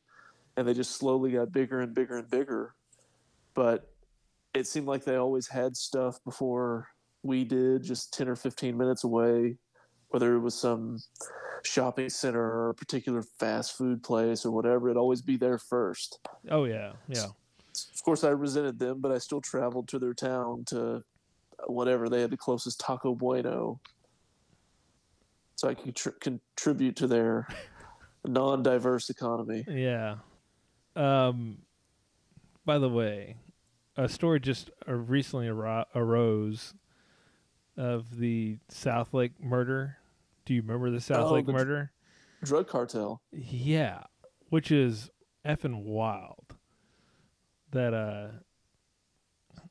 and 0.57 0.69
they 0.69 0.75
just 0.75 0.97
slowly 0.97 1.33
got 1.33 1.53
bigger 1.53 1.81
and 1.81 1.95
bigger 1.95 2.19
and 2.19 2.31
bigger. 2.31 2.75
But 3.55 3.91
it 4.55 4.67
seemed 4.67 4.87
like 4.87 5.05
they 5.05 5.17
always 5.17 5.49
had 5.49 5.77
stuff 5.77 6.23
before 6.25 6.89
we 7.23 7.45
did, 7.45 7.83
just 7.83 8.13
ten 8.13 8.29
or 8.29 8.37
fifteen 8.37 8.77
minutes 8.77 9.05
away, 9.05 9.57
whether 10.09 10.35
it 10.35 10.41
was 10.41 10.55
some 10.55 10.99
shopping 11.65 12.09
center 12.09 12.41
or 12.41 12.71
a 12.71 12.75
particular 12.75 13.23
fast 13.23 13.77
food 13.77 14.03
place 14.03 14.47
or 14.47 14.51
whatever, 14.51 14.89
it'd 14.89 14.97
always 14.97 15.23
be 15.23 15.37
there 15.37 15.59
first. 15.59 16.21
Oh 16.51 16.65
yeah, 16.65 16.93
yeah. 17.09 17.27
Of 17.27 18.03
course, 18.05 18.25
I 18.25 18.31
resented 18.31 18.79
them, 18.79 19.01
but 19.01 19.13
I 19.13 19.19
still 19.19 19.41
traveled 19.41 19.89
to 19.89 19.99
their 19.99 20.15
town 20.15 20.65
to 20.67 21.03
whatever 21.67 22.09
they 22.09 22.21
had 22.21 22.31
the 22.31 22.37
closest 22.37 22.81
Taco 22.81 23.15
Bueno, 23.15 23.81
so 25.57 25.69
I 25.69 25.75
could 25.75 25.97
tr- 25.97 26.11
contribute 26.21 26.97
to 26.97 27.07
their 27.07 27.47
non-diverse 28.27 29.11
economy. 29.11 29.65
Yeah. 29.69 30.17
Um. 30.95 31.59
By 32.65 32.79
the 32.79 32.89
way, 32.89 33.37
a 33.97 34.09
story 34.09 34.41
just 34.41 34.71
uh, 34.89 34.93
recently 34.95 35.47
aro- 35.47 35.85
arose 35.95 36.75
of 37.77 38.17
the 38.19 38.59
South 38.69 39.15
Lake 39.15 39.33
murder. 39.41 39.99
Do 40.47 40.55
you 40.55 40.63
remember 40.63 40.91
the 40.91 41.01
South 41.01 41.27
Oh, 41.31 41.35
Lake 41.35 41.47
the 41.47 41.53
dr- 41.53 41.65
murder? 41.67 41.93
Drug 42.43 42.67
cartel. 42.69 43.21
Yeah, 43.33 44.03
which 44.51 44.71
is 44.73 45.11
effing 45.47 45.85
wild. 45.85 46.57
That 47.71 47.95
uh, 47.95 48.29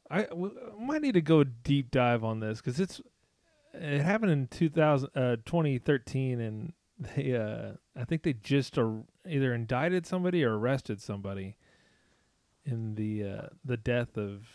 I 0.09 0.23
w- 0.23 0.55
might 0.79 1.01
need 1.01 1.13
to 1.15 1.21
go 1.21 1.43
deep 1.43 1.91
dive 1.91 2.23
on 2.23 2.39
this 2.39 2.59
because 2.61 2.79
it's 2.79 3.01
it 3.73 4.01
happened 4.01 4.31
in 4.31 4.47
2000, 4.47 5.09
uh, 5.15 5.35
2013 5.45 6.39
and 6.39 6.73
they 6.99 7.35
uh, 7.35 7.73
I 7.99 8.05
think 8.05 8.23
they 8.23 8.33
just 8.33 8.77
ar- 8.77 9.03
either 9.27 9.53
indicted 9.53 10.05
somebody 10.05 10.43
or 10.43 10.57
arrested 10.57 11.01
somebody 11.01 11.57
in 12.65 12.95
the 12.95 13.23
uh, 13.23 13.47
the 13.65 13.77
death 13.77 14.17
of 14.17 14.45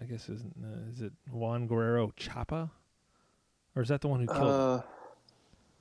I 0.00 0.04
guess 0.04 0.28
is 0.28 0.42
uh, 0.42 0.88
is 0.90 1.02
it 1.02 1.12
Juan 1.30 1.66
Guerrero 1.66 2.12
Chapa 2.16 2.70
or 3.76 3.82
is 3.82 3.88
that 3.88 4.00
the 4.00 4.08
one 4.08 4.20
who 4.20 4.26
killed? 4.26 4.42
Uh, 4.48 4.82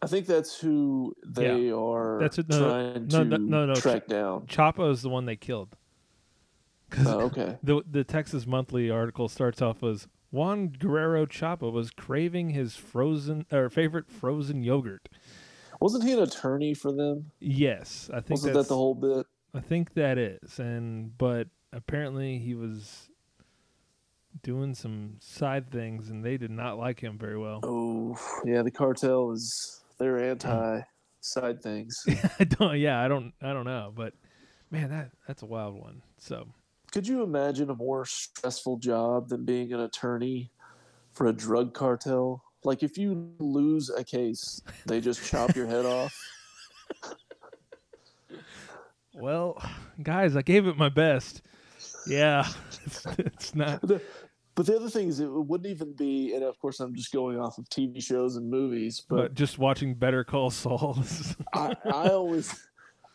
I 0.01 0.07
think 0.07 0.25
that's 0.27 0.57
who 0.59 1.13
they 1.25 1.69
are 1.71 2.19
That's 2.19 2.37
it- 2.39 2.49
no, 2.49 2.59
trying 2.69 3.07
no, 3.07 3.23
to 3.23 3.25
no, 3.25 3.37
no, 3.37 3.65
no, 3.67 3.75
track 3.75 4.07
down. 4.07 4.45
Chapa 4.47 4.83
is 4.89 5.01
the 5.01 5.09
one 5.09 5.25
they 5.25 5.35
killed. 5.35 5.75
'Cause 6.89 7.07
Oh, 7.07 7.19
okay. 7.21 7.57
The 7.63 7.83
the 7.89 8.03
Texas 8.03 8.45
Monthly 8.47 8.89
article 8.89 9.27
starts 9.29 9.61
off 9.61 9.83
as 9.83 10.07
Juan 10.31 10.69
Guerrero 10.69 11.25
Chapa 11.25 11.69
was 11.69 11.91
craving 11.91 12.51
his 12.51 12.75
frozen 12.75 13.45
or 13.51 13.69
favorite 13.69 14.09
frozen 14.09 14.63
yogurt. 14.63 15.09
Wasn't 15.81 16.03
he 16.03 16.13
an 16.13 16.19
attorney 16.19 16.73
for 16.73 16.91
them? 16.91 17.31
Yes, 17.39 18.09
I 18.13 18.19
think 18.19 18.31
Wasn't 18.31 18.53
that's 18.53 18.67
that 18.67 18.73
the 18.73 18.77
whole 18.77 18.95
bit? 18.95 19.25
I 19.53 19.61
think 19.61 19.93
that 19.93 20.17
is, 20.17 20.59
and 20.59 21.17
but 21.17 21.47
apparently 21.73 22.37
he 22.37 22.53
was 22.53 23.09
doing 24.43 24.75
some 24.75 25.15
side 25.19 25.71
things, 25.71 26.09
and 26.09 26.23
they 26.23 26.37
did 26.37 26.51
not 26.51 26.77
like 26.77 26.99
him 26.99 27.17
very 27.17 27.37
well. 27.37 27.61
Oh, 27.63 28.17
yeah. 28.45 28.61
The 28.61 28.71
cartel 28.71 29.31
is 29.31 29.81
they're 29.97 30.19
anti 30.19 30.81
side 31.21 31.61
things. 31.63 32.03
I 32.39 32.43
don't, 32.43 32.77
yeah, 32.77 33.01
I 33.01 33.07
don't, 33.07 33.33
I 33.41 33.53
don't 33.53 33.65
know, 33.65 33.91
but 33.95 34.13
man, 34.69 34.89
that 34.89 35.11
that's 35.27 35.41
a 35.41 35.45
wild 35.47 35.75
one. 35.79 36.03
So 36.19 36.47
Could 36.91 37.07
you 37.07 37.23
imagine 37.23 37.69
a 37.69 37.75
more 37.75 38.05
stressful 38.05 38.77
job 38.77 39.29
than 39.29 39.45
being 39.45 39.73
an 39.73 39.81
attorney 39.81 40.51
for 41.13 41.27
a 41.27 41.33
drug 41.33 41.73
cartel? 41.73 42.43
Like 42.63 42.83
if 42.83 42.97
you 42.97 43.31
lose 43.39 43.89
a 43.89 44.03
case, 44.03 44.61
they 44.85 44.99
just 44.99 45.25
chop 45.25 45.55
your 45.55 45.67
head 45.67 45.85
off. 45.85 46.15
Well, 49.19 49.61
guys, 50.01 50.37
I 50.37 50.41
gave 50.41 50.65
it 50.67 50.77
my 50.77 50.87
best. 50.87 51.41
Yeah, 52.07 52.47
it's, 52.85 53.05
it's 53.17 53.55
not. 53.55 53.81
But 53.81 54.65
the 54.65 54.75
other 54.75 54.89
thing 54.89 55.07
is, 55.09 55.19
it 55.19 55.29
wouldn't 55.29 55.69
even 55.69 55.93
be, 55.93 56.33
and 56.33 56.43
of 56.43 56.59
course, 56.59 56.79
I'm 56.79 56.95
just 56.95 57.11
going 57.11 57.39
off 57.39 57.57
of 57.57 57.69
TV 57.69 58.03
shows 58.03 58.35
and 58.35 58.49
movies. 58.49 59.03
But 59.07 59.15
But 59.15 59.33
just 59.33 59.57
watching 59.57 59.93
Better 59.93 60.23
Call 60.23 60.49
Saul. 60.49 61.03
I, 61.53 61.75
I 61.85 62.09
always, 62.09 62.67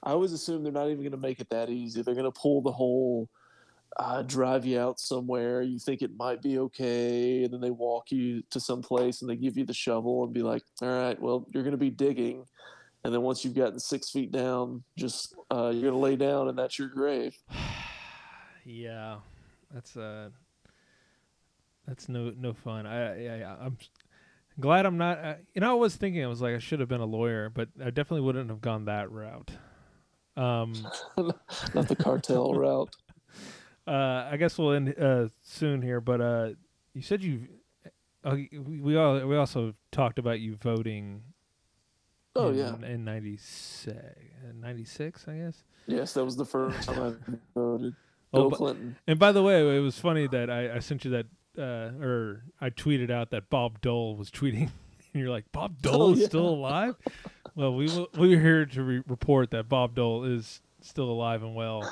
I 0.02 0.10
always 0.10 0.32
assume 0.32 0.62
they're 0.62 0.72
not 0.72 0.86
even 0.86 1.00
going 1.00 1.12
to 1.12 1.16
make 1.16 1.40
it 1.40 1.48
that 1.50 1.70
easy. 1.70 2.02
They're 2.02 2.14
going 2.14 2.30
to 2.30 2.38
pull 2.38 2.60
the 2.60 2.72
whole 2.72 3.28
uh, 3.98 4.22
drive 4.22 4.64
you 4.66 4.78
out 4.80 4.98
somewhere. 5.00 5.62
You 5.62 5.78
think 5.78 6.02
it 6.02 6.16
might 6.16 6.42
be 6.42 6.58
okay, 6.58 7.44
and 7.44 7.52
then 7.52 7.60
they 7.60 7.70
walk 7.70 8.10
you 8.10 8.42
to 8.50 8.60
some 8.60 8.82
place 8.82 9.20
and 9.22 9.30
they 9.30 9.36
give 9.36 9.56
you 9.56 9.64
the 9.64 9.74
shovel 9.74 10.24
and 10.24 10.32
be 10.32 10.42
like, 10.42 10.62
"All 10.82 10.88
right, 10.88 11.20
well, 11.20 11.46
you're 11.52 11.62
going 11.62 11.72
to 11.72 11.76
be 11.78 11.90
digging." 11.90 12.44
And 13.04 13.12
then 13.12 13.20
once 13.22 13.44
you've 13.44 13.54
gotten 13.54 13.78
six 13.78 14.10
feet 14.10 14.32
down, 14.32 14.82
just 14.96 15.34
uh, 15.50 15.70
you're 15.74 15.90
going 15.90 15.92
to 15.94 15.98
lay 15.98 16.16
down, 16.16 16.48
and 16.48 16.58
that's 16.58 16.78
your 16.78 16.88
grave. 16.88 17.36
yeah, 18.64 19.16
that's 19.72 19.96
uh, 19.96 20.30
that's 21.86 22.08
no 22.08 22.32
no 22.36 22.52
fun. 22.52 22.86
I, 22.86 23.26
I 23.26 23.42
I- 23.42 23.64
I'm 23.66 23.78
glad 24.58 24.86
I'm 24.86 24.96
not. 24.98 25.18
Uh, 25.18 25.34
you 25.54 25.60
know, 25.60 25.70
I 25.70 25.74
was 25.74 25.96
thinking 25.96 26.24
I 26.24 26.28
was 26.28 26.40
like 26.40 26.54
I 26.54 26.58
should 26.58 26.80
have 26.80 26.88
been 26.88 27.00
a 27.00 27.06
lawyer, 27.06 27.50
but 27.50 27.68
I 27.80 27.90
definitely 27.90 28.22
wouldn't 28.22 28.50
have 28.50 28.60
gone 28.60 28.86
that 28.86 29.10
route. 29.10 29.50
Um, 30.36 30.72
Not 31.74 31.88
the 31.88 31.96
cartel 31.96 32.54
route. 32.54 32.94
Uh, 33.86 34.28
I 34.30 34.36
guess 34.38 34.56
we'll 34.58 34.72
end 34.72 34.94
uh, 34.98 35.28
soon 35.42 35.82
here, 35.82 36.00
but 36.00 36.20
uh, 36.20 36.50
you 36.94 37.02
said 37.02 37.22
you. 37.22 37.46
Uh, 38.24 38.36
we 38.66 38.96
all 38.96 39.18
we 39.26 39.36
also 39.36 39.74
talked 39.92 40.18
about 40.18 40.40
you 40.40 40.56
voting. 40.56 41.22
Oh 42.36 42.48
in, 42.48 42.56
yeah, 42.56 42.74
in 42.88 43.04
96, 43.04 43.96
96, 44.60 45.28
I 45.28 45.34
guess. 45.36 45.62
yes, 45.86 46.14
that 46.14 46.24
was 46.24 46.34
the 46.36 46.44
first 46.44 46.82
time 46.88 47.00
I 47.28 47.36
voted. 47.54 47.94
Oh, 48.32 48.38
Bill 48.40 48.50
but- 48.50 48.56
Clinton. 48.56 48.96
And 49.06 49.18
by 49.20 49.30
the 49.30 49.42
way, 49.42 49.76
it 49.76 49.80
was 49.80 49.98
funny 50.00 50.26
that 50.26 50.50
I, 50.50 50.74
I 50.76 50.78
sent 50.80 51.04
you 51.04 51.12
that, 51.12 51.26
uh, 51.56 52.02
or 52.04 52.42
I 52.60 52.70
tweeted 52.70 53.10
out 53.10 53.30
that 53.30 53.50
Bob 53.50 53.80
Dole 53.80 54.16
was 54.16 54.30
tweeting, 54.32 54.62
and 55.12 55.22
you're 55.22 55.30
like, 55.30 55.44
Bob 55.52 55.80
Dole 55.80 56.02
Oh, 56.02 56.12
is 56.12 56.20
yeah. 56.20 56.26
still 56.26 56.48
alive? 56.48 56.96
well, 57.54 57.72
we 57.72 57.86
will, 57.86 58.08
we're 58.16 58.40
here 58.40 58.66
to 58.66 58.82
re- 58.82 59.02
report 59.06 59.52
that 59.52 59.68
Bob 59.68 59.94
Dole 59.94 60.24
is 60.24 60.60
still 60.80 61.08
alive 61.10 61.44
and 61.44 61.54
well, 61.54 61.88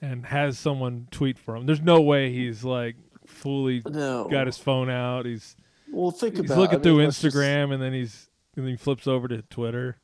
and 0.00 0.26
has 0.26 0.58
someone 0.58 1.08
tweet 1.10 1.38
for 1.38 1.56
him. 1.56 1.66
There's 1.66 1.80
no 1.80 2.00
way 2.00 2.32
he's 2.32 2.64
like 2.64 2.96
fully 3.26 3.82
No, 3.88 4.28
got 4.30 4.46
his 4.46 4.58
phone 4.58 4.88
out. 4.90 5.26
He's 5.26 5.56
Well, 5.92 6.10
think 6.10 6.36
he's 6.36 6.46
about. 6.46 6.58
looking 6.58 6.74
I 6.74 6.76
mean, 6.78 6.82
through 6.82 7.04
let's 7.04 7.20
just- 7.20 7.36
Instagram, 7.36 7.72
and 7.74 7.82
then 7.82 7.92
he's 7.92 8.28
and 8.56 8.64
then 8.64 8.72
he 8.72 8.76
flips 8.76 9.06
over 9.06 9.28
to 9.28 9.42
Twitter. 9.42 9.96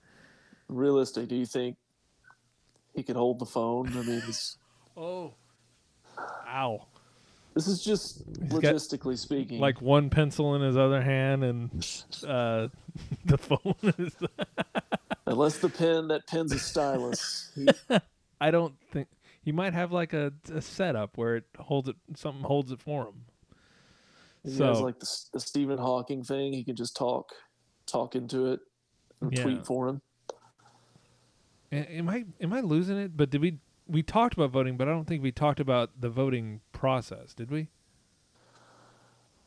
realistic. 0.68 1.28
Do 1.28 1.36
you 1.36 1.46
think 1.46 1.76
he 2.94 3.02
could 3.02 3.16
hold 3.16 3.38
the 3.38 3.46
phone? 3.46 3.88
I 3.96 4.02
mean, 4.02 4.22
Oh, 4.96 5.34
ow! 6.48 6.86
this 7.54 7.66
is 7.66 7.82
just 7.82 8.24
got, 8.48 8.62
logistically 8.62 9.18
speaking. 9.18 9.58
Like 9.60 9.80
one 9.82 10.08
pencil 10.10 10.54
in 10.54 10.62
his 10.62 10.76
other 10.76 11.02
hand, 11.02 11.42
and 11.42 11.70
uh, 12.26 12.68
the 13.24 13.38
phone 13.38 13.74
is. 13.98 14.14
unless 15.26 15.58
the 15.58 15.68
pen 15.68 16.08
that 16.08 16.26
pen's 16.28 16.52
a 16.52 16.58
stylus. 16.60 17.50
He- 17.56 17.66
I 18.40 18.50
don't 18.52 18.74
think 18.92 19.08
he 19.44 19.52
might 19.52 19.74
have 19.74 19.92
like 19.92 20.12
a, 20.12 20.32
a 20.52 20.60
setup 20.62 21.16
where 21.18 21.36
it 21.36 21.44
holds 21.58 21.88
it. 21.88 21.96
Something 22.16 22.42
holds 22.44 22.72
it 22.72 22.80
for 22.80 23.08
him. 23.08 23.24
he 24.42 24.50
So- 24.50 24.66
has 24.68 24.80
like 24.80 24.98
the, 24.98 25.08
the 25.34 25.40
Stephen 25.40 25.78
Hawking 25.78 26.22
thing. 26.24 26.52
He 26.52 26.64
can 26.64 26.76
just 26.76 26.96
talk, 26.96 27.32
talk 27.86 28.16
into 28.16 28.46
it, 28.52 28.60
and 29.20 29.32
Yeah. 29.36 29.42
tweet 29.42 29.66
for 29.66 29.88
him. 29.88 30.00
Am 31.72 32.08
I 32.08 32.24
am 32.40 32.52
I 32.52 32.60
losing 32.60 32.96
it? 32.98 33.16
But 33.16 33.30
did 33.30 33.40
we 33.40 33.58
we 33.88 34.02
talked 34.02 34.34
about 34.34 34.50
voting, 34.50 34.76
but 34.76 34.88
I 34.88 34.92
don't 34.92 35.06
think 35.06 35.22
we 35.22 35.32
talked 35.32 35.60
about 35.60 36.00
the 36.00 36.08
voting 36.08 36.60
process, 36.72 37.34
did 37.34 37.50
we? 37.50 37.68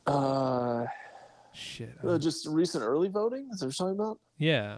Uh, 0.06 0.86
Shit. 1.54 1.98
uh, 2.06 2.18
just 2.18 2.46
recent 2.48 2.84
early 2.84 3.08
voting. 3.10 3.50
Is 3.52 3.60
there 3.60 3.72
something 3.72 3.96
about? 4.00 4.20
yeah. 4.38 4.78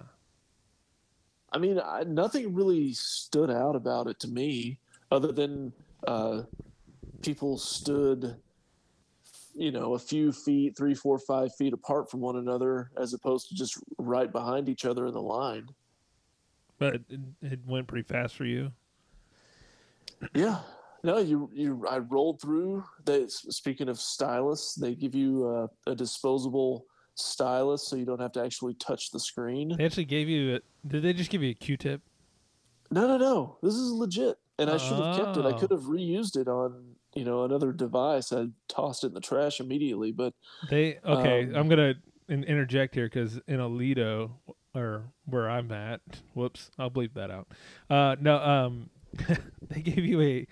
I 1.51 1.57
mean, 1.57 1.79
I, 1.83 2.03
nothing 2.03 2.53
really 2.53 2.93
stood 2.93 3.49
out 3.49 3.75
about 3.75 4.05
it 4.05 4.19
to 4.19 4.27
me, 4.27 4.79
other 5.11 5.31
than 5.31 5.73
uh, 6.07 6.43
people 7.21 7.57
stood, 7.57 8.35
you 9.53 9.71
know, 9.71 9.95
a 9.95 9.99
few 9.99 10.31
feet, 10.31 10.77
three, 10.77 10.93
four, 10.93 11.19
five 11.19 11.53
feet 11.55 11.73
apart 11.73 12.09
from 12.09 12.19
one 12.21 12.37
another, 12.37 12.91
as 12.97 13.13
opposed 13.13 13.49
to 13.49 13.55
just 13.55 13.77
right 13.97 14.31
behind 14.31 14.69
each 14.69 14.85
other 14.85 15.07
in 15.07 15.13
the 15.13 15.21
line. 15.21 15.67
But 16.77 16.95
it, 16.95 17.19
it 17.41 17.59
went 17.67 17.87
pretty 17.87 18.07
fast 18.07 18.35
for 18.35 18.45
you. 18.45 18.71
Yeah. 20.33 20.59
No, 21.01 21.17
you 21.17 21.49
you. 21.53 21.85
I 21.89 21.99
rolled 21.99 22.41
through. 22.41 22.83
They 23.05 23.27
speaking 23.27 23.87
of 23.87 23.99
stylus, 23.99 24.75
they 24.75 24.95
give 24.95 25.15
you 25.15 25.47
a, 25.47 25.69
a 25.87 25.95
disposable 25.95 26.87
stylus, 27.15 27.87
so 27.87 27.95
you 27.95 28.03
don't 28.05 28.19
have 28.19 28.33
to 28.33 28.43
actually 28.43 28.73
touch 28.75 29.11
the 29.11 29.19
screen. 29.19 29.75
They 29.77 29.85
actually 29.85 30.05
gave 30.05 30.27
you. 30.27 30.55
A, 30.55 30.59
did 30.87 31.03
they 31.03 31.13
just 31.13 31.29
give 31.29 31.41
you 31.41 31.51
a 31.51 31.53
Q-tip? 31.53 32.01
No, 32.91 33.07
no, 33.07 33.17
no. 33.17 33.57
This 33.63 33.75
is 33.75 33.91
legit, 33.91 34.37
and 34.59 34.69
I 34.69 34.77
should 34.77 34.97
have 34.97 35.15
kept 35.15 35.37
it. 35.37 35.45
I 35.45 35.51
Oh. 35.51 35.57
could 35.57 35.71
have 35.71 35.83
reused 35.83 36.35
it 36.35 36.47
on 36.47 36.95
you 37.15 37.23
know 37.23 37.43
another 37.43 37.71
device. 37.71 38.31
I 38.31 38.49
tossed 38.67 39.03
it 39.03 39.07
in 39.07 39.13
the 39.13 39.21
trash 39.21 39.59
immediately, 39.59 40.11
but 40.11 40.33
They 40.69 40.99
okay. 41.03 41.45
Um, 41.45 41.55
I'm 41.55 41.69
gonna 41.69 41.95
interject 42.29 42.93
here 42.95 43.05
because 43.05 43.37
in 43.47 43.59
Aledo 43.59 44.31
or 44.75 45.11
where 45.25 45.49
I'm 45.49 45.71
at, 45.71 46.01
whoops, 46.35 46.69
I'll 46.77 46.91
bleep 46.91 47.13
that 47.15 47.31
out. 47.31 47.47
Uh, 47.89 48.15
no, 48.19 48.37
um, 48.37 48.89
they 49.69 49.81
gave 49.81 50.05
you 50.05 50.21
a 50.21 50.47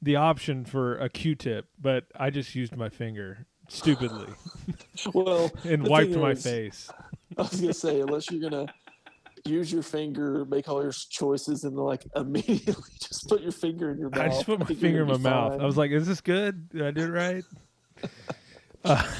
the 0.00 0.16
option 0.16 0.64
for 0.64 0.98
a 0.98 1.08
Q-tip, 1.08 1.68
but 1.80 2.06
I 2.18 2.30
just 2.30 2.56
used 2.56 2.74
my 2.76 2.88
finger 2.88 3.46
stupidly 3.68 4.26
well, 5.14 5.48
and 5.64 5.86
wiped 5.86 6.16
my 6.16 6.32
is, 6.32 6.42
face. 6.42 6.90
I 7.38 7.42
was 7.42 7.60
gonna 7.60 7.72
say 7.72 8.00
unless 8.00 8.28
you're 8.30 8.50
gonna 8.50 8.66
use 9.44 9.72
your 9.72 9.82
finger, 9.82 10.44
make 10.44 10.68
all 10.68 10.82
your 10.82 10.92
choices, 10.92 11.64
and 11.64 11.76
like 11.76 12.06
immediately 12.16 12.90
just 13.00 13.28
put 13.28 13.42
your 13.42 13.52
finger 13.52 13.90
in 13.90 13.98
your 13.98 14.10
mouth. 14.10 14.20
I 14.20 14.28
just 14.28 14.46
put 14.46 14.60
my 14.60 14.66
finger 14.66 15.02
in 15.02 15.08
my 15.08 15.16
mouth. 15.16 15.52
fine. 15.52 15.60
I 15.60 15.64
was 15.64 15.76
like, 15.76 15.90
"Is 15.90 16.06
this 16.06 16.20
good? 16.20 16.68
Did 16.70 16.82
I 16.82 16.90
do 16.90 17.04
it 17.04 17.10
right?" 17.10 17.44
uh, 18.84 19.10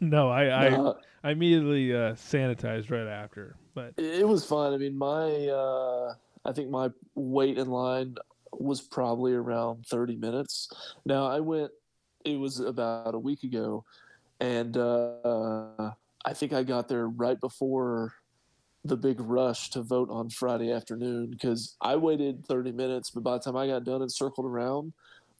no, 0.00 0.28
I 0.28 0.66
I, 0.66 0.92
I 1.24 1.30
immediately 1.30 1.94
uh, 1.94 2.12
sanitized 2.14 2.90
right 2.90 3.06
after. 3.06 3.56
But 3.74 3.94
it 3.96 4.26
was 4.26 4.44
fun. 4.44 4.72
I 4.72 4.78
mean, 4.78 4.96
my 4.96 5.48
uh, 5.48 6.14
I 6.44 6.52
think 6.52 6.70
my 6.70 6.90
wait 7.14 7.58
in 7.58 7.68
line 7.68 8.16
was 8.52 8.80
probably 8.80 9.34
around 9.34 9.84
30 9.86 10.16
minutes. 10.16 10.70
Now 11.04 11.26
I 11.26 11.40
went. 11.40 11.70
It 12.24 12.38
was 12.38 12.58
about 12.58 13.14
a 13.14 13.18
week 13.18 13.44
ago, 13.44 13.84
and 14.40 14.76
uh, 14.76 15.92
I 16.24 16.32
think 16.32 16.52
I 16.52 16.64
got 16.64 16.88
there 16.88 17.06
right 17.08 17.38
before 17.38 18.14
the 18.88 18.96
big 18.96 19.20
rush 19.20 19.70
to 19.70 19.82
vote 19.82 20.08
on 20.10 20.30
Friday 20.30 20.72
afternoon 20.72 21.30
because 21.30 21.76
I 21.80 21.96
waited 21.96 22.46
30 22.46 22.72
minutes, 22.72 23.10
but 23.10 23.22
by 23.22 23.34
the 23.34 23.40
time 23.40 23.56
I 23.56 23.66
got 23.66 23.84
done 23.84 24.02
and 24.02 24.10
circled 24.10 24.46
around, 24.46 24.92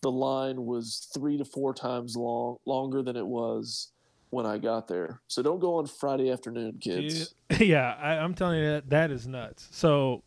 the 0.02 0.10
line 0.10 0.64
was 0.64 1.08
three 1.14 1.38
to 1.38 1.44
four 1.44 1.74
times 1.74 2.16
long 2.16 2.58
longer 2.66 3.02
than 3.02 3.16
it 3.16 3.26
was 3.26 3.92
when 4.30 4.46
I 4.46 4.58
got 4.58 4.88
there. 4.88 5.20
So 5.28 5.42
don't 5.42 5.58
go 5.58 5.76
on 5.76 5.86
Friday 5.86 6.30
afternoon, 6.30 6.78
kids. 6.80 7.34
Yeah, 7.60 7.94
I, 8.00 8.18
I'm 8.18 8.34
telling 8.34 8.58
you 8.58 8.66
that 8.70 8.90
that 8.90 9.12
is 9.12 9.26
nuts. 9.28 9.68
So, 9.70 10.24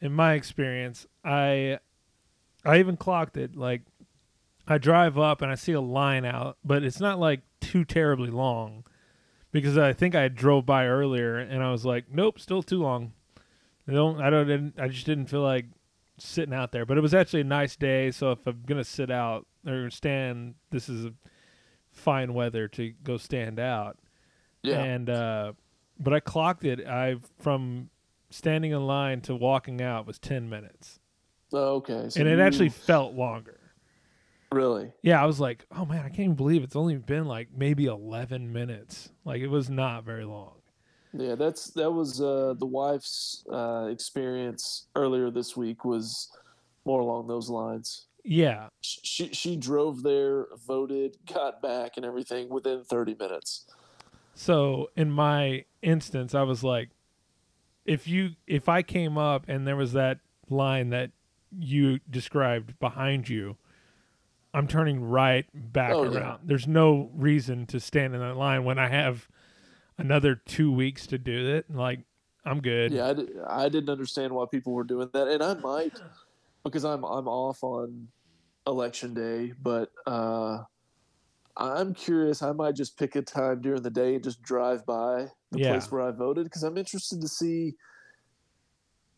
in 0.00 0.12
my 0.12 0.32
experience, 0.32 1.06
I 1.22 1.78
I 2.64 2.78
even 2.78 2.96
clocked 2.96 3.36
it. 3.36 3.56
Like, 3.56 3.82
I 4.66 4.78
drive 4.78 5.18
up 5.18 5.42
and 5.42 5.52
I 5.52 5.54
see 5.54 5.72
a 5.72 5.80
line 5.82 6.24
out, 6.24 6.56
but 6.64 6.82
it's 6.82 6.98
not 6.98 7.18
like 7.18 7.42
too 7.60 7.84
terribly 7.84 8.30
long, 8.30 8.84
because 9.60 9.78
I 9.78 9.92
think 9.92 10.14
I 10.14 10.28
drove 10.28 10.66
by 10.66 10.86
earlier 10.86 11.36
and 11.38 11.62
I 11.62 11.70
was 11.70 11.84
like, 11.84 12.04
nope, 12.10 12.38
still 12.38 12.62
too 12.62 12.80
long. 12.82 13.12
I 13.88 13.92
don't, 13.92 14.20
I 14.20 14.30
don't, 14.30 14.74
I 14.78 14.88
just 14.88 15.06
didn't 15.06 15.26
feel 15.26 15.42
like 15.42 15.66
sitting 16.18 16.54
out 16.54 16.72
there. 16.72 16.84
But 16.84 16.98
it 16.98 17.00
was 17.00 17.14
actually 17.14 17.42
a 17.42 17.44
nice 17.44 17.76
day, 17.76 18.10
so 18.10 18.32
if 18.32 18.46
I'm 18.46 18.62
gonna 18.66 18.84
sit 18.84 19.10
out 19.10 19.46
or 19.66 19.90
stand, 19.90 20.54
this 20.70 20.88
is 20.88 21.04
a 21.06 21.12
fine 21.92 22.34
weather 22.34 22.68
to 22.68 22.90
go 23.02 23.16
stand 23.16 23.58
out 23.58 23.98
Yeah. 24.62 24.82
and 24.82 25.08
uh 25.08 25.52
but 25.98 26.12
I 26.12 26.20
clocked 26.20 26.64
it. 26.64 26.86
I 26.86 27.16
from 27.38 27.88
standing 28.28 28.72
in 28.72 28.86
line 28.86 29.22
to 29.22 29.34
walking 29.34 29.80
out 29.80 30.06
was 30.06 30.18
ten 30.18 30.48
minutes, 30.50 31.00
Oh, 31.52 31.76
okay. 31.76 32.10
So 32.10 32.20
and 32.20 32.28
it 32.28 32.36
you- 32.36 32.42
actually 32.42 32.68
felt 32.68 33.14
longer. 33.14 33.60
Really. 34.52 34.92
Yeah, 35.02 35.22
I 35.22 35.26
was 35.26 35.40
like, 35.40 35.66
oh 35.76 35.84
man, 35.84 36.00
I 36.00 36.08
can't 36.08 36.20
even 36.20 36.34
believe 36.34 36.62
it's 36.62 36.76
only 36.76 36.96
been 36.96 37.26
like 37.26 37.48
maybe 37.56 37.86
eleven 37.86 38.52
minutes. 38.52 39.10
Like 39.24 39.40
it 39.40 39.48
was 39.48 39.68
not 39.70 40.04
very 40.04 40.24
long. 40.24 40.54
Yeah, 41.12 41.34
that's 41.34 41.70
that 41.70 41.90
was 41.90 42.20
uh, 42.20 42.54
the 42.58 42.66
wife's 42.66 43.44
uh, 43.50 43.88
experience 43.90 44.86
earlier 44.94 45.30
this 45.30 45.56
week 45.56 45.84
was 45.84 46.30
more 46.84 47.00
along 47.00 47.26
those 47.26 47.48
lines. 47.48 48.06
Yeah, 48.24 48.68
She 48.82 49.32
she 49.32 49.56
drove 49.56 50.02
there, 50.02 50.48
voted, 50.66 51.16
got 51.32 51.62
back, 51.62 51.92
and 51.96 52.04
everything 52.04 52.48
within 52.48 52.82
thirty 52.84 53.14
minutes. 53.14 53.66
So 54.34 54.90
in 54.96 55.10
my 55.10 55.64
instance, 55.80 56.34
I 56.34 56.42
was 56.42 56.62
like, 56.62 56.90
if 57.84 58.06
you 58.08 58.30
if 58.46 58.68
I 58.68 58.82
came 58.82 59.16
up 59.16 59.44
and 59.48 59.66
there 59.66 59.76
was 59.76 59.92
that 59.92 60.18
line 60.50 60.90
that 60.90 61.12
you 61.56 62.00
described 62.10 62.78
behind 62.78 63.28
you, 63.28 63.56
I'm 64.54 64.66
turning 64.66 65.02
right 65.02 65.46
back 65.54 65.92
Oh, 65.94 66.02
around. 66.04 66.12
yeah. 66.14 66.36
There's 66.44 66.66
no 66.66 67.10
reason 67.14 67.66
to 67.66 67.80
stand 67.80 68.14
in 68.14 68.20
that 68.20 68.36
line 68.36 68.64
when 68.64 68.78
I 68.78 68.88
have 68.88 69.28
another 69.98 70.34
two 70.34 70.72
weeks 70.72 71.06
to 71.08 71.18
do 71.18 71.54
it. 71.56 71.66
Like 71.70 72.00
I'm 72.44 72.60
good. 72.60 72.92
Yeah, 72.92 73.08
I, 73.08 73.12
di- 73.12 73.28
I 73.48 73.68
didn't 73.68 73.90
understand 73.90 74.32
why 74.32 74.44
people 74.50 74.72
were 74.72 74.84
doing 74.84 75.08
that, 75.12 75.28
and 75.28 75.42
I 75.42 75.54
might 75.54 76.00
because 76.64 76.84
I'm 76.84 77.04
I'm 77.04 77.28
off 77.28 77.62
on 77.62 78.08
election 78.66 79.14
day, 79.14 79.52
but 79.62 79.90
uh, 80.06 80.62
I'm 81.56 81.92
curious. 81.94 82.42
I 82.42 82.52
might 82.52 82.76
just 82.76 82.98
pick 82.98 83.16
a 83.16 83.22
time 83.22 83.60
during 83.60 83.82
the 83.82 83.90
day 83.90 84.14
and 84.14 84.24
just 84.24 84.42
drive 84.42 84.84
by 84.86 85.26
the 85.50 85.58
Yeah. 85.58 85.70
place 85.70 85.90
where 85.90 86.02
I 86.02 86.10
voted 86.12 86.44
because 86.44 86.62
I'm 86.62 86.78
interested 86.78 87.20
to 87.20 87.28
see. 87.28 87.74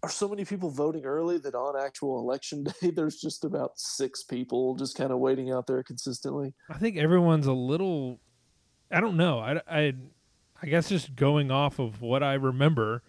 Are 0.02 0.08
so 0.08 0.28
many 0.28 0.44
people 0.44 0.70
voting 0.70 1.04
early 1.04 1.38
that 1.38 1.54
on 1.54 1.74
actual 1.76 2.20
election 2.20 2.64
day 2.80 2.90
there's 2.90 3.20
just 3.20 3.44
about 3.44 3.78
six 3.78 4.22
people 4.22 4.76
just 4.76 4.96
kind 4.96 5.10
of 5.10 5.18
waiting 5.18 5.50
out 5.50 5.66
there 5.66 5.82
consistently? 5.82 6.54
I 6.70 6.78
think 6.78 6.96
everyone's 6.96 7.46
a 7.46 7.52
little. 7.52 8.20
I 8.90 9.00
don't 9.00 9.16
know. 9.16 9.40
I, 9.40 9.60
I, 9.68 9.94
I 10.62 10.66
guess 10.66 10.88
just 10.88 11.14
going 11.14 11.50
off 11.50 11.78
of 11.78 12.00
what 12.00 12.22
I 12.22 12.34
remember, 12.34 13.02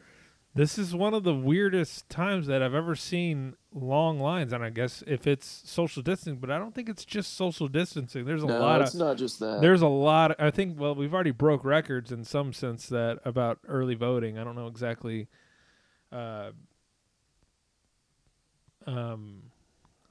this 0.56 0.78
is 0.78 0.94
one 0.94 1.14
of 1.14 1.24
the 1.24 1.34
weirdest 1.34 2.10
times 2.10 2.48
that 2.48 2.62
I've 2.62 2.74
ever 2.74 2.96
seen 2.96 3.56
long 3.72 4.20
lines. 4.20 4.52
And 4.52 4.64
I 4.64 4.72
guess 4.72 5.04
if 5.06 5.28
it's 5.28 5.62
social 5.66 6.02
distancing, 6.02 6.42
but 6.42 6.50
I 6.50 6.58
don't 6.58 6.74
think 6.74 6.90
it's 6.90 7.06
just 7.06 7.38
social 7.38 7.68
distancing. 7.68 8.26
There's 8.26 8.44
a 8.44 8.48
no, 8.48 8.60
lot 8.60 8.82
it's 8.82 8.94
of. 8.94 9.00
not 9.00 9.18
just 9.18 9.40
that. 9.40 9.62
There's 9.62 9.84
a 9.84 9.88
lot. 9.88 10.36
I 10.40 10.50
think. 10.50 10.80
Well, 10.80 10.96
we've 10.96 11.14
already 11.14 11.32
broke 11.32 11.64
records 11.64 12.12
in 12.12 12.24
some 12.24 12.52
sense 12.52 12.88
that 12.88 13.20
about 13.24 13.60
early 13.68 13.96
voting. 13.96 14.40
I 14.40 14.44
don't 14.44 14.56
know 14.56 14.68
exactly. 14.68 15.28
Uh, 16.12 16.52
um, 18.90 19.44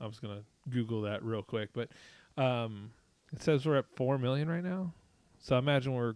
I 0.01 0.07
was 0.07 0.19
gonna 0.19 0.43
Google 0.71 1.03
that 1.03 1.25
real 1.25 1.43
quick, 1.43 1.71
but 1.73 1.89
um, 2.37 2.91
it 3.33 3.43
says 3.43 3.67
we're 3.67 3.77
at 3.77 3.87
four 3.97 4.19
million 4.19 4.49
right 4.49 4.63
now. 4.63 4.95
So 5.39 5.57
I 5.57 5.59
imagine 5.59 5.95
we're 5.95 6.15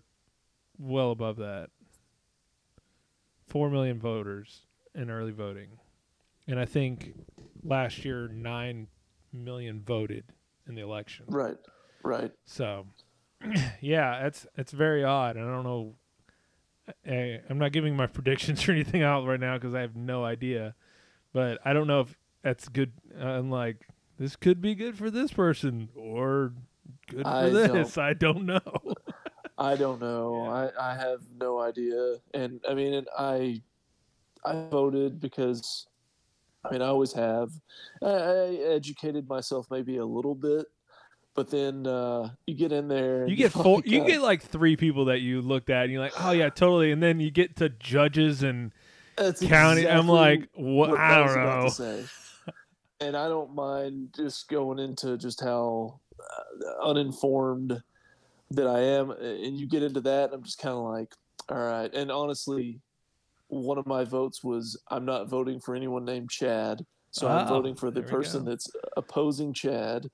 well 0.78 1.10
above 1.10 1.36
that. 1.36 1.70
Four 3.46 3.70
million 3.70 3.98
voters 3.98 4.60
in 4.94 5.10
early 5.10 5.32
voting, 5.32 5.78
and 6.46 6.58
I 6.58 6.64
think 6.64 7.14
last 7.64 8.04
year 8.04 8.28
nine 8.28 8.86
million 9.32 9.82
voted 9.82 10.24
in 10.68 10.74
the 10.74 10.82
election. 10.82 11.26
right, 11.28 11.56
right. 12.02 12.30
So, 12.44 12.86
yeah, 13.80 14.26
it's 14.26 14.46
it's 14.56 14.72
very 14.72 15.02
odd. 15.04 15.36
and 15.36 15.48
I 15.48 15.52
don't 15.52 15.64
know. 15.64 15.94
I, 17.06 17.40
I'm 17.50 17.58
not 17.58 17.72
giving 17.72 17.96
my 17.96 18.06
predictions 18.18 18.68
or 18.68 18.72
anything 18.72 19.02
out 19.02 19.26
right 19.26 19.40
now 19.40 19.56
because 19.58 19.74
I 19.74 19.80
have 19.80 19.96
no 19.96 20.24
idea. 20.24 20.74
But 21.32 21.58
I 21.64 21.72
don't 21.72 21.86
know 21.86 22.00
if 22.00 22.16
that's 22.42 22.68
good. 22.68 22.92
I'm 23.18 23.50
like, 23.50 23.86
this 24.18 24.36
could 24.36 24.60
be 24.60 24.74
good 24.74 24.96
for 24.96 25.10
this 25.10 25.32
person 25.32 25.88
or 25.96 26.52
good 27.08 27.22
for 27.22 27.28
I 27.28 27.48
this. 27.48 27.98
I 27.98 28.12
don't 28.12 28.46
know. 28.46 28.60
I 29.58 29.76
don't 29.76 30.00
know. 30.00 30.44
I, 30.78 30.92
I 30.92 30.94
have 30.94 31.20
no 31.38 31.60
idea. 31.60 32.16
And 32.34 32.60
I 32.68 32.74
mean, 32.74 32.94
and 32.94 33.08
I 33.16 33.62
I 34.44 34.66
voted 34.70 35.20
because 35.20 35.86
I 36.64 36.72
mean 36.72 36.82
I 36.82 36.86
always 36.86 37.12
have. 37.12 37.50
I, 38.02 38.06
I 38.06 38.48
educated 38.74 39.28
myself 39.28 39.66
maybe 39.70 39.98
a 39.98 40.06
little 40.06 40.34
bit, 40.34 40.66
but 41.34 41.50
then 41.50 41.86
uh, 41.86 42.30
you 42.46 42.54
get 42.54 42.72
in 42.72 42.88
there. 42.88 43.26
You 43.26 43.36
get 43.36 43.52
four. 43.52 43.76
like, 43.76 43.86
You 43.86 44.02
uh, 44.02 44.06
get 44.06 44.20
like 44.20 44.42
three 44.42 44.76
people 44.76 45.06
that 45.06 45.20
you 45.20 45.40
looked 45.40 45.70
at, 45.70 45.84
and 45.84 45.92
you're 45.92 46.02
like, 46.02 46.14
oh 46.20 46.32
yeah, 46.32 46.48
totally. 46.54 46.90
And 46.92 47.02
then 47.02 47.20
you 47.20 47.30
get 47.30 47.56
to 47.56 47.68
judges 47.68 48.42
and 48.42 48.72
that's 49.16 49.40
county. 49.40 49.88
I'm 49.88 50.08
like, 50.08 50.48
what? 50.54 50.90
what 50.90 51.00
I 51.00 51.18
don't 51.18 51.34
know. 51.34 52.04
And 53.02 53.16
I 53.16 53.28
don't 53.28 53.54
mind 53.54 54.10
just 54.16 54.48
going 54.48 54.78
into 54.78 55.16
just 55.18 55.40
how 55.40 55.98
uh, 56.20 56.88
uninformed 56.88 57.82
that 58.52 58.66
I 58.66 58.80
am, 58.80 59.10
and 59.10 59.58
you 59.58 59.66
get 59.66 59.82
into 59.82 60.00
that, 60.02 60.24
and 60.26 60.34
I'm 60.34 60.42
just 60.42 60.58
kind 60.58 60.74
of 60.76 60.84
like, 60.84 61.14
all 61.48 61.56
right. 61.58 61.92
And 61.94 62.12
honestly, 62.12 62.80
one 63.48 63.78
of 63.78 63.86
my 63.86 64.04
votes 64.04 64.44
was 64.44 64.78
I'm 64.88 65.04
not 65.04 65.28
voting 65.28 65.58
for 65.58 65.74
anyone 65.74 66.04
named 66.04 66.30
Chad, 66.30 66.84
so 67.10 67.28
I'm 67.28 67.46
Oh, 67.46 67.48
voting 67.48 67.74
for 67.74 67.90
the 67.90 68.02
person 68.02 68.44
go. 68.44 68.50
that's 68.50 68.70
opposing 68.96 69.52
Chad. 69.52 70.10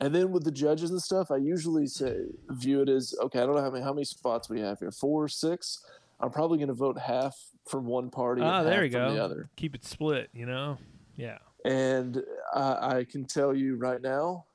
And 0.00 0.14
then 0.14 0.30
with 0.30 0.44
the 0.44 0.50
judges 0.52 0.90
and 0.90 1.02
stuff, 1.02 1.30
I 1.30 1.36
usually 1.36 1.86
say 1.86 2.16
view 2.50 2.80
it 2.80 2.88
as 2.88 3.14
okay. 3.22 3.40
I 3.40 3.46
don't 3.46 3.54
know 3.56 3.60
how 3.60 3.70
many 3.70 3.84
how 3.84 3.92
many 3.92 4.04
spots 4.04 4.48
we 4.48 4.60
have 4.60 4.78
here, 4.78 4.90
four, 4.92 5.28
six. 5.28 5.84
I'm 6.20 6.30
probably 6.30 6.56
going 6.58 6.68
to 6.68 6.74
vote 6.74 6.98
half 6.98 7.36
from 7.68 7.84
one 7.86 8.08
party 8.10 8.40
Ah, 8.42 8.58
and 8.60 8.66
there 8.68 8.76
half 8.76 8.84
you 8.84 8.90
go. 8.90 9.12
the 9.14 9.22
other. 9.22 9.50
Keep 9.56 9.74
it 9.74 9.84
split. 9.84 10.30
You 10.32 10.46
know. 10.46 10.78
Yeah. 11.16 11.38
And 11.64 12.22
I, 12.54 12.96
I 12.98 13.04
can 13.04 13.24
tell 13.24 13.54
you 13.54 13.76
right 13.76 14.00
now, 14.00 14.46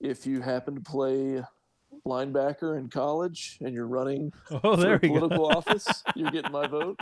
if 0.00 0.26
you 0.26 0.40
happen 0.42 0.74
to 0.74 0.80
play 0.80 1.42
linebacker 2.06 2.78
in 2.78 2.88
college 2.88 3.58
and 3.60 3.74
you're 3.74 3.86
running 3.86 4.32
Oh, 4.50 4.58
for 4.58 4.76
there 4.76 4.98
go. 4.98 5.08
political 5.08 5.46
office, 5.56 5.86
you're 6.14 6.30
getting 6.30 6.52
my 6.52 6.66
vote. 6.66 6.98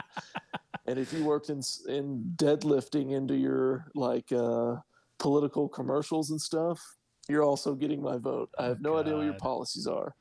And 0.86 0.99
if 0.99 1.12
you 1.12 1.24
worked 1.24 1.49
in 1.51 1.61
in 1.88 2.34
deadlifting 2.36 3.12
into 3.12 3.34
your 3.34 3.86
like 3.95 4.30
uh, 4.32 4.76
political 5.18 5.68
commercials 5.68 6.30
and 6.30 6.40
stuff, 6.40 6.80
you're 7.28 7.42
also 7.42 7.74
getting 7.74 8.03
my 8.03 8.18
vote. 8.18 8.51
I 8.59 8.66
have 8.66 8.80
no 8.80 8.99
idea 8.99 9.16
what 9.16 9.24
your 9.24 9.34
policies 9.34 9.86
are. 9.86 10.14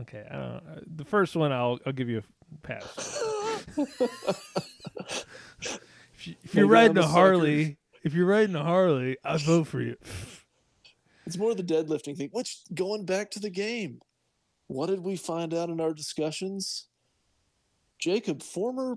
Okay, 0.00 0.24
I 0.30 0.34
don't, 0.34 0.44
uh, 0.44 0.80
the 0.96 1.04
first 1.04 1.34
one 1.34 1.50
I'll 1.50 1.78
I'll 1.86 1.92
give 1.92 2.08
you 2.08 2.18
a 2.18 2.66
pass. 2.66 3.22
if, 6.28 6.34
you, 6.34 6.36
if 6.44 6.54
you're 6.54 6.66
riding 6.66 6.98
a 6.98 7.06
Harley, 7.06 7.78
if 8.02 8.14
you're 8.14 8.26
riding 8.26 8.54
a 8.54 8.62
Harley, 8.64 9.16
I 9.24 9.38
vote 9.38 9.66
for 9.66 9.80
you. 9.80 9.96
It's 11.26 11.36
more 11.36 11.54
the 11.54 11.62
deadlifting 11.62 12.16
thing. 12.16 12.30
Which 12.32 12.60
going 12.74 13.04
back 13.04 13.30
to 13.32 13.40
the 13.40 13.50
game, 13.50 14.00
what 14.66 14.86
did 14.86 15.00
we 15.00 15.16
find 15.16 15.52
out 15.52 15.68
in 15.68 15.80
our 15.80 15.92
discussions? 15.92 16.86
Jacob, 17.98 18.42
former 18.42 18.96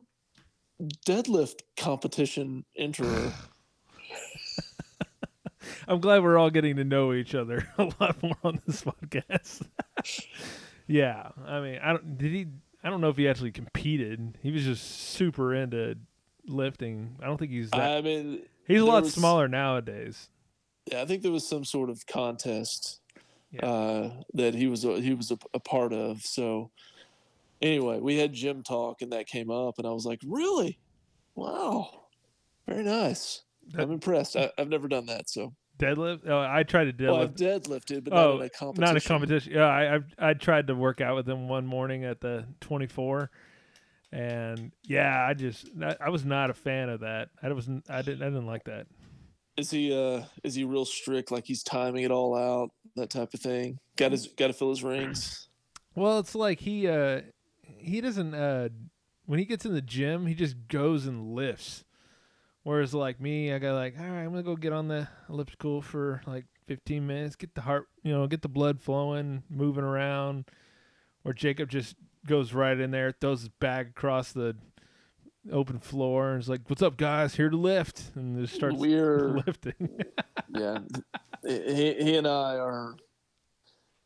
deadlift 1.07 1.61
competition 1.77 2.65
enterer. 2.79 3.33
I'm 5.87 5.99
glad 5.99 6.23
we're 6.23 6.37
all 6.37 6.49
getting 6.49 6.77
to 6.77 6.83
know 6.83 7.13
each 7.13 7.35
other 7.35 7.67
a 7.77 7.91
lot 7.99 8.21
more 8.21 8.37
on 8.43 8.61
this 8.65 8.83
podcast. 8.83 9.67
Yeah, 10.87 11.29
I 11.45 11.61
mean, 11.61 11.79
I 11.81 11.93
don't 11.93 12.17
did 12.17 12.31
he. 12.31 12.47
I 12.83 12.89
don't 12.89 12.99
know 12.99 13.07
if 13.07 13.15
he 13.15 13.29
actually 13.29 13.51
competed. 13.51 14.37
He 14.41 14.51
was 14.51 14.65
just 14.65 14.83
super 15.11 15.55
into 15.55 15.95
lifting. 16.47 17.15
I 17.21 17.25
don't 17.25 17.37
think 17.37 17.51
he's 17.51 17.69
that. 17.71 17.97
I 17.97 18.01
mean, 18.01 18.43
he's 18.67 18.81
a 18.81 18.85
lot 18.85 19.03
was- 19.03 19.13
smaller 19.13 19.47
nowadays. 19.47 20.29
yeah, 20.91 21.01
I 21.01 21.05
think 21.05 21.21
there 21.23 21.31
was 21.31 21.47
some 21.47 21.63
sort 21.65 21.89
of 21.89 22.05
contest 22.07 22.99
Yeah. 23.51 23.65
uh, 23.65 24.13
that 24.33 24.55
he 24.55 24.67
was 24.67 24.83
a, 24.85 24.99
he 25.01 25.13
was 25.13 25.31
a, 25.31 25.37
a 25.53 25.59
part 25.59 25.93
of. 25.93 26.21
So 26.21 26.71
anyway, 27.61 27.99
we 27.99 28.17
had 28.17 28.33
gym 28.33 28.63
talk, 28.63 29.01
and 29.01 29.11
that 29.13 29.27
came 29.27 29.49
up, 29.51 29.75
and 29.77 29.85
I 29.87 29.91
was 29.91 30.05
like, 30.05 30.19
"Really? 30.25 30.79
Wow, 31.35 32.05
very 32.67 32.83
nice. 32.83 33.41
That- 33.73 33.83
I'm 33.83 33.91
impressed. 33.91 34.35
I, 34.35 34.51
I've 34.57 34.69
never 34.69 34.87
done 34.87 35.05
that, 35.07 35.29
so 35.29 35.53
Deadlift. 35.79 36.27
Oh, 36.27 36.39
I 36.39 36.61
tried 36.63 36.95
to 36.97 37.05
well, 37.07 37.21
I've 37.21 37.33
deadlift. 37.33 37.85
deadlifted, 37.85 38.03
but 38.03 38.13
oh, 38.13 38.33
not 38.33 38.35
in 38.35 38.41
a 38.45 38.49
competition. 38.49 38.93
not 38.93 39.03
a 39.03 39.07
competition. 39.07 39.53
Yeah, 39.53 39.65
I 39.65 39.95
I've, 39.95 40.05
I 40.19 40.33
tried 40.33 40.67
to 40.67 40.75
work 40.75 41.01
out 41.01 41.15
with 41.15 41.27
him 41.27 41.47
one 41.47 41.65
morning 41.65 42.03
at 42.05 42.21
the 42.21 42.45
24, 42.59 43.31
and 44.11 44.71
yeah, 44.83 45.25
I 45.27 45.33
just 45.33 45.69
I, 45.99 46.09
was 46.09 46.25
not 46.25 46.49
a 46.49 46.53
fan 46.53 46.89
of 46.89 47.01
that. 47.01 47.29
I 47.41 47.51
was 47.51 47.69
I 47.89 48.01
didn't 48.01 48.21
I 48.21 48.25
didn't 48.25 48.45
like 48.45 48.65
that. 48.65 48.87
Is 49.57 49.71
he 49.71 49.93
uh 49.93 50.23
is 50.43 50.55
he 50.55 50.63
real 50.63 50.85
strict? 50.85 51.31
Like 51.31 51.45
he's 51.45 51.63
timing 51.63 52.03
it 52.03 52.11
all 52.11 52.35
out, 52.35 52.71
that 52.95 53.09
type 53.09 53.33
of 53.33 53.39
thing. 53.39 53.79
Got 53.95 54.11
his 54.11 54.27
got 54.27 54.47
to 54.47 54.53
fill 54.53 54.69
his 54.69 54.83
rings. 54.83 55.47
Well, 55.95 56.19
it's 56.19 56.35
like 56.35 56.59
he 56.59 56.87
uh 56.87 57.21
he 57.63 58.01
doesn't 58.01 58.33
uh 58.33 58.69
when 59.25 59.39
he 59.39 59.45
gets 59.45 59.65
in 59.65 59.73
the 59.73 59.81
gym, 59.81 60.25
he 60.25 60.33
just 60.33 60.55
goes 60.67 61.05
and 61.05 61.33
lifts. 61.33 61.85
Whereas 62.63 62.93
like 62.93 63.19
me, 63.19 63.53
I 63.53 63.59
got 63.59 63.75
like, 63.75 63.95
all 63.97 64.05
right, 64.05 64.23
I'm 64.23 64.29
gonna 64.31 64.43
go 64.43 64.55
get 64.55 64.73
on 64.73 64.87
the 64.87 65.07
elliptical 65.29 65.81
for 65.81 66.21
like 66.27 66.45
15 66.67 67.07
minutes, 67.07 67.35
get 67.35 67.55
the 67.55 67.61
heart, 67.61 67.87
you 68.03 68.11
know, 68.11 68.27
get 68.27 68.41
the 68.41 68.49
blood 68.49 68.81
flowing, 68.81 69.43
moving 69.49 69.83
around. 69.83 70.45
Or 71.23 71.33
Jacob 71.33 71.69
just 71.69 71.95
goes 72.25 72.53
right 72.53 72.79
in 72.79 72.91
there, 72.91 73.11
throws 73.11 73.41
his 73.41 73.49
bag 73.49 73.89
across 73.89 74.31
the 74.31 74.55
open 75.51 75.79
floor, 75.79 76.31
and 76.31 76.41
is 76.41 76.49
like, 76.49 76.69
"What's 76.69 76.81
up, 76.81 76.97
guys? 76.97 77.35
Here 77.35 77.49
to 77.49 77.57
lift," 77.57 78.11
and 78.15 78.39
just 78.39 78.55
starts 78.55 78.77
We're 78.77 79.39
lifting. 79.47 79.89
yeah. 80.49 80.79
He, 81.45 81.93
he 81.93 82.15
and 82.17 82.27
I 82.27 82.57
are 82.57 82.95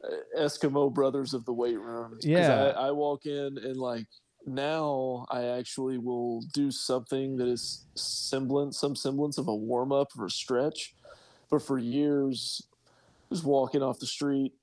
uh, 0.04 0.40
Eskimo 0.40 0.94
brothers 0.94 1.34
of 1.34 1.46
the 1.46 1.54
weight 1.54 1.80
room. 1.80 2.18
Yeah. 2.22 2.74
I, 2.78 2.88
I 2.88 2.92
walk 2.92 3.26
in 3.26 3.58
and 3.58 3.78
like 3.78 4.08
now 4.46 5.26
I 5.30 5.46
actually 5.46 5.98
will 5.98 6.42
do 6.54 6.72
something 6.72 7.38
that 7.38 7.48
is 7.48 7.86
semblance, 7.96 8.80
some 8.80 8.96
semblance 8.96 9.38
of 9.38 9.48
a 9.48 9.56
warm 9.56 9.92
up 9.92 10.10
or 10.18 10.26
a 10.26 10.30
stretch. 10.30 10.96
But 11.50 11.62
for 11.62 11.78
years, 11.78 12.62
just 13.32 13.44
walking 13.44 13.82
off 13.82 14.00
the 14.00 14.06
street, 14.06 14.54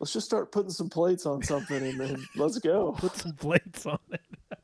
let's 0.00 0.12
just 0.12 0.26
start 0.26 0.52
putting 0.52 0.70
some 0.70 0.88
plates 0.88 1.26
on 1.26 1.42
something 1.42 1.82
and 1.82 2.00
then 2.00 2.26
let's 2.36 2.58
go. 2.58 2.92
Put 2.98 3.16
some 3.16 3.32
plates 3.32 3.86
on 3.86 3.98
it. 4.12 4.20
I 4.50 4.56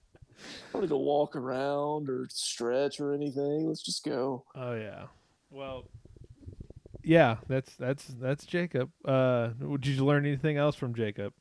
don't 0.73 0.75
want 0.75 0.85
to 0.85 0.89
go 0.89 0.99
walk 0.99 1.37
around 1.37 2.09
or 2.09 2.27
stretch 2.31 3.01
or 3.01 3.13
anything. 3.13 3.67
Let's 3.67 3.83
just 3.83 4.05
go. 4.05 4.45
Oh 4.55 4.75
yeah. 4.75 5.07
Well, 5.51 5.85
yeah, 7.05 7.37
that's 7.49 7.75
that's 7.77 8.05
that's 8.21 8.45
Jacob. 8.47 8.91
Uh, 9.05 9.49
did 9.81 9.87
you 9.87 10.05
learn 10.05 10.27
anything 10.27 10.57
else 10.57 10.77
from 10.77 10.95
Jacob? 10.95 11.33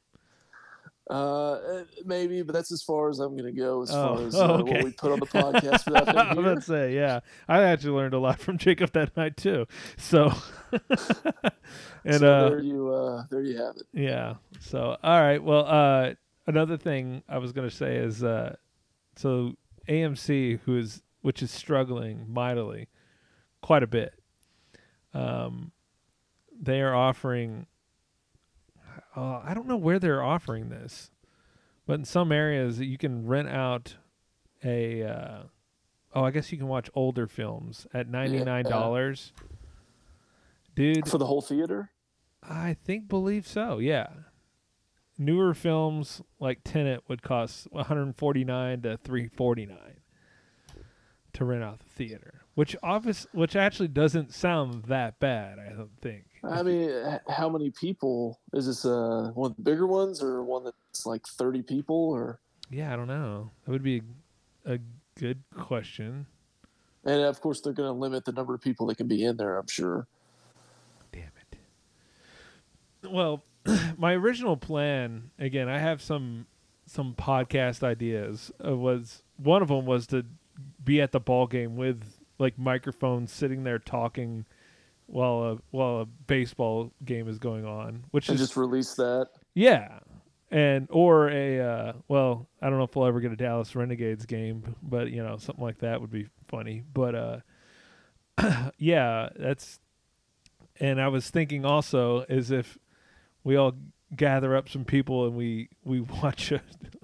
Uh, 1.10 1.54
eh, 1.56 1.84
maybe, 2.06 2.42
but 2.42 2.54
that's 2.54 2.72
as 2.72 2.82
far 2.84 3.10
as 3.10 3.20
I'm 3.20 3.36
going 3.36 3.54
to 3.54 3.60
go 3.60 3.82
as 3.82 3.92
Oh, 3.92 4.16
far 4.18 4.28
as 4.28 4.36
oh, 4.36 4.40
uh, 4.44 4.48
okay. 4.60 4.72
what 4.74 4.84
we 4.84 4.92
put 4.92 5.12
on 5.12 5.20
the 5.20 5.26
podcast 5.26 5.86
without 5.86 6.08
I 6.16 6.30
him 6.32 6.38
was 6.38 6.38
here. 6.38 6.46
about 6.46 6.56
to 6.56 6.62
say, 6.62 6.96
yeah, 6.96 7.20
I 7.50 7.64
actually 7.64 7.92
learned 7.92 8.14
a 8.14 8.20
lot 8.20 8.40
from 8.40 8.58
Jacob 8.58 8.92
that 8.94 9.18
night 9.18 9.36
too. 9.36 9.66
So, 9.98 10.32
and 12.06 12.20
so 12.20 12.28
uh, 12.34 12.50
there 12.50 12.60
you, 12.62 12.90
uh, 12.94 13.24
there 13.30 13.42
you 13.42 13.58
have 13.58 13.76
it. 13.78 13.88
Yeah. 13.94 14.36
So 14.60 14.98
all 15.04 15.22
right. 15.22 15.44
Well, 15.44 15.66
uh, 15.68 16.14
another 16.48 16.78
thing 16.78 17.24
I 17.28 17.40
was 17.40 17.52
gonna 17.52 17.72
say 17.72 17.96
is, 17.98 18.24
uh, 18.24 18.56
so 19.16 19.54
AMC, 19.90 20.60
who 20.66 20.78
is 20.78 21.02
which 21.22 21.42
is 21.44 21.52
struggling 21.52 22.26
mightily, 22.32 22.88
quite 23.62 23.84
a 23.84 23.88
bit. 23.88 24.14
Um, 25.14 25.72
they 26.60 26.82
are 26.82 26.96
offering. 26.96 27.66
Uh, 29.16 29.42
I 29.44 29.54
don't 29.54 29.68
know 29.68 29.78
where 29.78 30.00
they're 30.00 30.24
offering 30.24 30.70
this, 30.70 31.12
but 31.86 31.94
in 32.00 32.06
some 32.06 32.32
areas 32.32 32.80
you 32.80 32.98
can 32.98 33.26
rent 33.26 33.50
out 33.50 33.96
a. 34.64 35.04
Uh, 35.04 35.44
oh, 36.14 36.24
I 36.24 36.32
guess 36.32 36.52
you 36.52 36.58
can 36.58 36.68
watch 36.68 36.90
older 36.94 37.28
films 37.28 37.88
at 37.94 38.08
ninety 38.08 38.44
nine 38.44 38.66
dollars. 38.66 39.34
Dude, 40.76 41.08
For 41.08 41.18
the 41.18 41.26
whole 41.26 41.42
theater? 41.42 41.92
I 42.42 42.76
think 42.86 43.08
believe 43.08 43.46
so. 43.46 43.80
Yeah. 43.80 44.08
Newer 45.18 45.54
films 45.54 46.22
like 46.40 46.62
Tenet 46.64 47.04
would 47.08 47.22
cost 47.22 47.68
149 47.72 48.82
to 48.82 48.98
349 48.98 49.78
to 51.34 51.46
rent 51.46 51.64
out 51.64 51.80
the 51.80 51.86
theater, 51.90 52.42
which 52.56 52.76
office 52.82 53.28
which 53.32 53.56
actually 53.56 53.90
doesn't 53.90 54.34
sound 54.34 54.86
that 54.86 55.20
bad, 55.20 55.60
I 55.60 55.74
don't 55.74 56.00
think. 56.02 56.26
I 56.44 56.64
mean, 56.64 57.20
how 57.30 57.50
many 57.50 57.70
people 57.70 58.40
is 58.54 58.66
this? 58.66 58.86
Uh, 58.86 59.32
one 59.34 59.52
of 59.52 59.58
the 59.58 59.64
bigger 59.64 59.86
ones 59.86 60.24
or 60.24 60.44
one 60.44 60.64
that's 60.64 61.06
like 61.06 61.26
30 61.28 61.62
people 61.62 61.96
or? 61.96 62.40
Yeah, 62.70 62.92
I 62.92 62.96
don't 62.96 63.08
know. 63.08 63.52
That 63.66 63.72
would 63.72 63.84
be 63.84 64.02
a 64.66 64.80
good 65.20 65.44
question. 65.58 66.26
And 67.04 67.22
of 67.22 67.42
course, 67.42 67.62
they're 67.62 67.74
going 67.74 67.88
to 67.88 67.94
limit 67.94 68.26
the 68.26 68.32
number 68.32 68.54
of 68.54 68.62
people 68.62 68.88
that 68.88 68.98
can 68.98 69.08
be 69.08 69.24
in 69.24 69.38
there. 69.38 69.58
I'm 69.58 69.68
sure. 69.68 70.08
Damn 71.12 71.24
it. 71.24 73.10
Well, 73.10 73.44
my 73.98 74.14
original 74.14 74.58
plan, 74.58 75.32
again, 75.38 75.70
I 75.70 75.80
have 75.80 76.02
some 76.02 76.48
some 76.86 77.14
podcast 77.14 77.84
ideas. 77.84 78.52
Uh, 78.66 78.76
was 78.76 79.24
one 79.38 79.62
of 79.62 79.70
them 79.70 79.86
was 79.86 80.08
to 80.08 80.26
be 80.84 81.02
at 81.02 81.12
the 81.12 81.20
ball 81.20 81.48
game 81.48 81.76
with 81.76 82.04
like 82.38 82.58
microphones 82.58 83.32
sitting 83.32 83.64
there 83.64 83.80
talking 83.80 84.46
while 85.12 85.44
a 85.44 85.58
while 85.72 86.02
a 86.02 86.06
baseball 86.06 86.92
game 87.04 87.28
is 87.28 87.38
going 87.38 87.66
on, 87.66 88.06
which 88.12 88.30
And 88.30 88.36
is 88.36 88.42
just 88.42 88.58
release 88.58 88.94
that. 88.96 89.28
yeah. 89.54 90.00
And 90.50 90.88
or 90.90 91.30
a 91.30 91.60
uh, 91.62 91.94
well, 92.10 92.50
I 92.62 92.70
don't 92.70 92.78
know 92.78 92.84
if 92.84 92.96
we'll 92.96 93.06
ever 93.08 93.22
get 93.22 93.32
a 93.32 93.38
Dallas 93.38 93.74
Renegades 93.74 94.26
game, 94.26 94.76
but 94.84 95.10
you 95.10 95.24
know 95.24 95.38
something 95.38 95.64
like 95.64 95.80
that 95.80 96.02
would 96.02 96.12
be 96.12 96.28
funny. 96.50 96.84
But 96.94 97.16
uh, 97.16 97.38
yeah, 98.78 99.30
that's. 99.38 99.80
And 100.80 101.00
I 101.00 101.08
was 101.10 101.30
thinking 101.30 101.64
also 101.64 102.22
is 102.28 102.52
if 102.52 102.78
we 103.44 103.56
all 103.56 103.74
gather 104.16 104.56
up 104.56 104.70
some 104.70 104.86
people 104.86 105.26
and 105.26 105.36
we 105.36 105.70
we 105.84 106.02
watch 106.24 106.52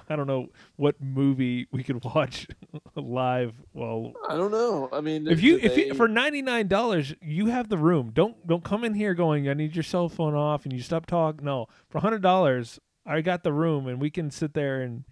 I 0.09 0.15
don't 0.15 0.27
know 0.27 0.49
what 0.75 0.95
movie 1.01 1.67
we 1.71 1.83
could 1.83 2.03
watch 2.03 2.47
live 2.95 3.53
Well, 3.73 4.13
I 4.27 4.35
don't 4.35 4.51
know. 4.51 4.89
I 4.91 5.01
mean, 5.01 5.27
if 5.27 5.41
you 5.41 5.57
if 5.57 5.77
you 5.77 5.93
for 5.93 6.07
ninety 6.07 6.41
nine 6.41 6.67
dollars 6.67 7.13
you 7.21 7.47
have 7.47 7.69
the 7.69 7.77
room. 7.77 8.11
Don't 8.13 8.45
don't 8.47 8.63
come 8.63 8.83
in 8.83 8.93
here 8.93 9.13
going 9.13 9.49
I 9.49 9.53
need 9.53 9.75
your 9.75 9.83
cell 9.83 10.09
phone 10.09 10.35
off 10.35 10.65
and 10.65 10.73
you 10.73 10.81
stop 10.81 11.05
talking. 11.05 11.45
No, 11.45 11.67
for 11.89 11.99
hundred 11.99 12.21
dollars 12.21 12.79
I 13.05 13.21
got 13.21 13.43
the 13.43 13.53
room 13.53 13.87
and 13.87 14.01
we 14.01 14.09
can 14.09 14.31
sit 14.31 14.53
there 14.53 14.81
and 14.81 15.03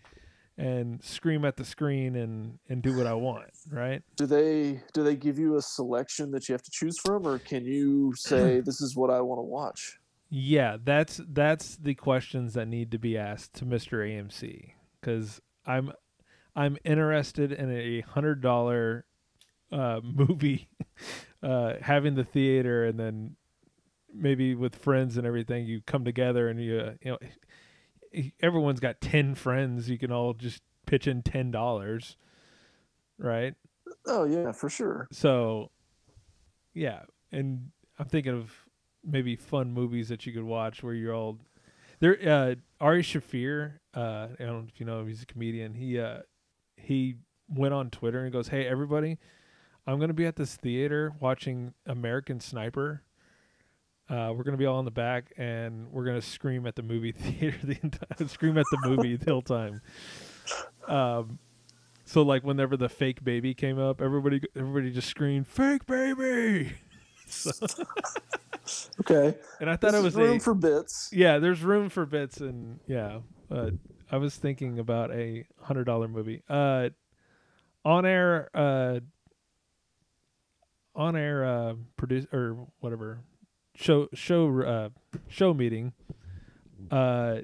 and 0.57 1.03
scream 1.03 1.43
at 1.43 1.57
the 1.57 1.65
screen 1.65 2.15
and 2.15 2.59
and 2.69 2.81
do 2.81 2.95
what 2.95 3.07
I 3.07 3.13
want. 3.13 3.49
Right? 3.69 4.01
do 4.15 4.25
they 4.25 4.81
do 4.93 5.03
they 5.03 5.15
give 5.15 5.37
you 5.37 5.57
a 5.57 5.61
selection 5.61 6.31
that 6.31 6.47
you 6.47 6.53
have 6.53 6.63
to 6.63 6.71
choose 6.71 6.97
from, 7.03 7.27
or 7.27 7.39
can 7.39 7.65
you 7.65 8.13
say 8.15 8.59
this 8.65 8.81
is 8.81 8.95
what 8.95 9.09
I 9.09 9.21
want 9.21 9.39
to 9.39 9.43
watch? 9.43 9.97
Yeah, 10.29 10.77
that's 10.83 11.21
that's 11.27 11.77
the 11.77 11.95
questions 11.95 12.53
that 12.55 12.67
need 12.67 12.91
to 12.91 12.97
be 12.97 13.17
asked 13.17 13.53
to 13.55 13.65
Mr. 13.65 13.99
AMC 13.99 14.71
because 14.99 15.41
I'm 15.65 15.91
I'm 16.55 16.77
interested 16.83 17.51
in 17.51 17.71
a 17.71 18.01
hundred 18.01 18.41
dollar 18.41 19.05
uh, 19.71 19.99
movie, 20.03 20.69
uh, 21.43 21.73
having 21.81 22.15
the 22.15 22.23
theater, 22.23 22.85
and 22.85 22.99
then 22.99 23.35
maybe 24.13 24.55
with 24.55 24.75
friends 24.75 25.17
and 25.17 25.27
everything, 25.27 25.65
you 25.65 25.81
come 25.85 26.05
together 26.05 26.47
and 26.47 26.61
you 26.61 26.79
uh, 26.79 26.91
you 27.01 27.11
know 27.11 28.23
everyone's 28.41 28.79
got 28.79 29.01
ten 29.01 29.35
friends, 29.35 29.89
you 29.89 29.97
can 29.97 30.11
all 30.11 30.33
just 30.33 30.61
pitch 30.85 31.07
in 31.07 31.21
ten 31.21 31.51
dollars, 31.51 32.17
right? 33.17 33.53
Oh 34.07 34.23
yeah, 34.23 34.51
for 34.51 34.69
sure. 34.69 35.07
So, 35.11 35.71
yeah, 36.73 37.01
and 37.31 37.71
I'm 37.99 38.07
thinking 38.07 38.33
of 38.33 38.64
maybe 39.05 39.35
fun 39.35 39.71
movies 39.71 40.09
that 40.09 40.25
you 40.25 40.33
could 40.33 40.43
watch 40.43 40.83
where 40.83 40.93
you're 40.93 41.13
all 41.13 41.37
there. 41.99 42.17
Uh, 42.25 42.55
Ari 42.81 43.03
Shaffir, 43.03 43.73
uh, 43.93 44.27
I 44.39 44.43
don't 44.43 44.63
know 44.63 44.65
if 44.67 44.79
you 44.79 44.85
know 44.85 44.99
him, 45.01 45.07
he's 45.07 45.21
a 45.23 45.25
comedian. 45.25 45.73
He 45.73 45.99
uh, 45.99 46.19
he 46.77 47.15
went 47.47 47.73
on 47.73 47.89
Twitter 47.89 48.23
and 48.23 48.31
goes, 48.31 48.49
"Hey 48.49 48.65
everybody, 48.65 49.17
I'm 49.87 49.99
gonna 49.99 50.13
be 50.13 50.25
at 50.25 50.35
this 50.35 50.55
theater 50.55 51.13
watching 51.19 51.73
American 51.85 52.39
Sniper." 52.39 53.03
Uh, 54.07 54.31
we're 54.35 54.43
gonna 54.43 54.57
be 54.57 54.65
all 54.65 54.79
in 54.79 54.85
the 54.85 54.91
back, 54.91 55.33
and 55.37 55.91
we're 55.91 56.05
gonna 56.05 56.21
scream 56.21 56.67
at 56.67 56.75
the 56.75 56.83
movie 56.83 57.11
theater 57.13 57.57
the 57.63 57.77
entire 57.81 58.27
scream 58.27 58.57
at 58.57 58.65
the 58.71 58.77
movie 58.87 59.15
the 59.15 59.31
whole 59.31 59.41
time. 59.41 59.81
Um, 60.87 61.39
so 62.05 62.21
like 62.21 62.43
whenever 62.43 62.77
the 62.77 62.89
fake 62.89 63.23
baby 63.23 63.53
came 63.53 63.79
up, 63.79 64.01
everybody 64.01 64.41
everybody 64.55 64.91
just 64.91 65.09
screamed 65.09 65.47
"fake 65.47 65.85
baby." 65.85 66.73
So, 67.27 67.51
Okay. 69.01 69.37
and 69.59 69.69
I 69.69 69.75
thought 69.75 69.93
it 69.93 70.03
was 70.03 70.15
room 70.15 70.37
a 70.37 70.39
for 70.39 70.53
bits. 70.53 71.09
yeah. 71.11 71.39
There's 71.39 71.61
room 71.61 71.89
for 71.89 72.05
bits, 72.05 72.37
and 72.41 72.79
yeah. 72.87 73.19
Uh, 73.51 73.71
I 74.11 74.17
was 74.17 74.35
thinking 74.35 74.79
about 74.79 75.11
a 75.11 75.45
hundred 75.61 75.85
dollar 75.85 76.07
movie. 76.07 76.43
Uh, 76.49 76.89
on 77.83 78.05
air, 78.05 78.49
uh, 78.53 78.99
on 80.95 81.15
air, 81.15 81.45
uh, 81.45 81.73
produce 81.97 82.25
or 82.33 82.67
whatever 82.79 83.19
show 83.75 84.07
show 84.13 84.61
uh 84.61 84.89
show 85.27 85.53
meeting. 85.53 85.93
Uh, 86.89 87.39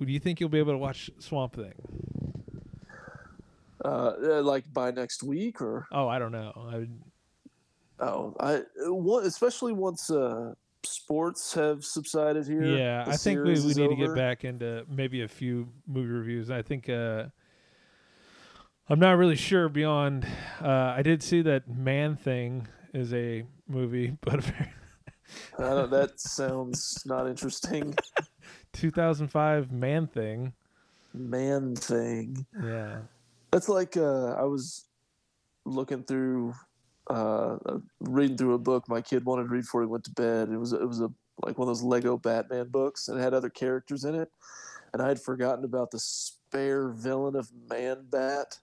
do 0.00 0.10
you 0.12 0.18
think 0.18 0.40
you'll 0.40 0.48
be 0.48 0.58
able 0.58 0.72
to 0.72 0.78
watch 0.78 1.10
Swamp 1.18 1.54
Thing? 1.54 1.74
Uh, 3.84 4.12
uh, 4.22 4.42
like 4.42 4.70
by 4.72 4.90
next 4.90 5.22
week 5.22 5.60
or 5.60 5.86
Oh, 5.92 6.06
I 6.08 6.18
don't 6.18 6.32
know. 6.32 6.52
I, 6.56 6.86
oh, 8.00 8.34
I 8.40 8.62
one, 8.88 9.24
especially 9.24 9.72
once 9.72 10.10
uh, 10.10 10.54
sports 10.82 11.54
have 11.54 11.84
subsided 11.84 12.46
here. 12.46 12.64
yeah, 12.64 13.04
I 13.06 13.16
think 13.16 13.44
we, 13.44 13.52
we 13.52 13.74
need 13.74 13.88
to 13.88 13.96
get 13.96 14.14
back 14.14 14.44
into 14.44 14.84
maybe 14.88 15.22
a 15.22 15.28
few 15.28 15.68
movie 15.86 16.08
reviews. 16.08 16.50
I 16.50 16.62
think 16.62 16.88
uh, 16.88 17.24
I'm 18.88 18.98
not 18.98 19.16
really 19.18 19.36
sure 19.36 19.68
beyond. 19.68 20.26
Uh, 20.60 20.94
I 20.96 21.02
did 21.02 21.22
see 21.22 21.42
that 21.42 21.68
Man 21.68 22.16
Thing 22.16 22.66
is 22.92 23.14
a 23.14 23.44
movie, 23.68 24.16
but 24.20 24.44
I 25.58 25.62
don't, 25.62 25.90
that 25.90 26.20
sounds 26.20 27.02
not 27.06 27.28
interesting. 27.28 27.94
2005 28.72 29.72
Man 29.72 30.06
Thing. 30.06 30.52
Man 31.12 31.74
thing. 31.74 32.46
Yeah. 32.62 32.98
That's 33.50 33.68
like 33.68 33.96
uh, 33.96 34.32
I 34.32 34.44
was 34.44 34.86
looking 35.64 36.04
through, 36.04 36.54
uh, 37.08 37.56
reading 38.00 38.36
through 38.36 38.54
a 38.54 38.58
book 38.58 38.88
my 38.88 39.00
kid 39.00 39.24
wanted 39.24 39.44
to 39.44 39.48
read 39.48 39.62
before 39.62 39.82
he 39.82 39.88
went 39.88 40.04
to 40.04 40.12
bed. 40.12 40.48
It 40.50 40.58
was 40.58 40.72
it 40.72 40.86
was 40.86 41.00
a 41.00 41.10
like 41.44 41.58
one 41.58 41.68
of 41.68 41.74
those 41.74 41.82
Lego 41.82 42.16
Batman 42.16 42.68
books, 42.68 43.08
and 43.08 43.18
it 43.18 43.22
had 43.22 43.34
other 43.34 43.50
characters 43.50 44.04
in 44.04 44.14
it, 44.14 44.30
and 44.92 45.02
I 45.02 45.08
had 45.08 45.20
forgotten 45.20 45.64
about 45.64 45.90
the 45.90 45.98
spare 45.98 46.90
villain 46.90 47.36
of 47.36 47.50
Man 47.68 48.06
Bat 48.10 48.58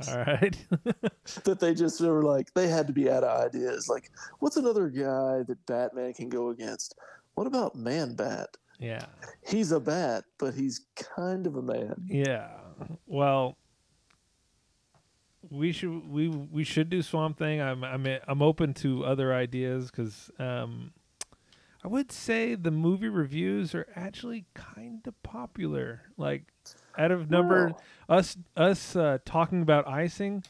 All 0.08 0.16
right. 0.18 0.56
that 1.44 1.58
they 1.60 1.74
just 1.74 2.00
were 2.00 2.22
like 2.22 2.52
they 2.54 2.68
had 2.68 2.86
to 2.86 2.92
be 2.92 3.10
out 3.10 3.24
of 3.24 3.46
ideas. 3.46 3.88
Like, 3.88 4.10
what's 4.38 4.56
another 4.56 4.88
guy 4.88 5.42
that 5.46 5.66
Batman 5.66 6.14
can 6.14 6.28
go 6.28 6.50
against? 6.50 6.94
What 7.34 7.46
about 7.46 7.76
Man 7.76 8.14
Bat? 8.14 8.56
yeah. 8.78 9.04
He's 9.46 9.72
a 9.72 9.80
bat, 9.80 10.24
but 10.38 10.54
he's 10.54 10.86
kind 10.96 11.46
of 11.46 11.56
a 11.56 11.62
man. 11.62 11.94
Yeah. 12.06 12.48
Well, 13.06 13.56
we 15.50 15.72
should 15.72 16.08
we 16.08 16.28
we 16.28 16.64
should 16.64 16.90
do 16.90 17.02
Swamp 17.02 17.38
Thing. 17.38 17.60
I'm 17.60 17.84
I'm 17.84 18.06
I'm 18.26 18.42
open 18.42 18.72
to 18.74 19.04
other 19.04 19.34
ideas 19.34 19.90
because 19.90 20.30
um, 20.38 20.92
I 21.84 21.88
would 21.88 22.12
say 22.12 22.54
the 22.54 22.70
movie 22.70 23.08
reviews 23.08 23.74
are 23.74 23.86
actually 23.96 24.46
kind 24.54 25.06
of 25.06 25.20
popular. 25.22 26.02
Like 26.16 26.44
out 26.96 27.10
of 27.10 27.30
number 27.30 27.72
us 28.08 28.36
us 28.56 28.94
uh, 28.94 29.18
talking 29.24 29.62
about 29.62 29.88
icing, 29.88 30.44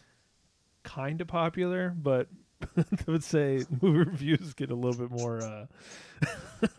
kind 0.82 1.20
of 1.20 1.28
popular, 1.28 1.94
but 1.97 2.28
I 2.77 2.85
would 3.06 3.24
say 3.24 3.64
movie 3.81 4.10
reviews 4.10 4.52
get 4.55 4.70
a 4.70 4.74
little 4.74 5.06
bit 5.06 5.10
more 5.10 5.43
uh, 5.43 5.66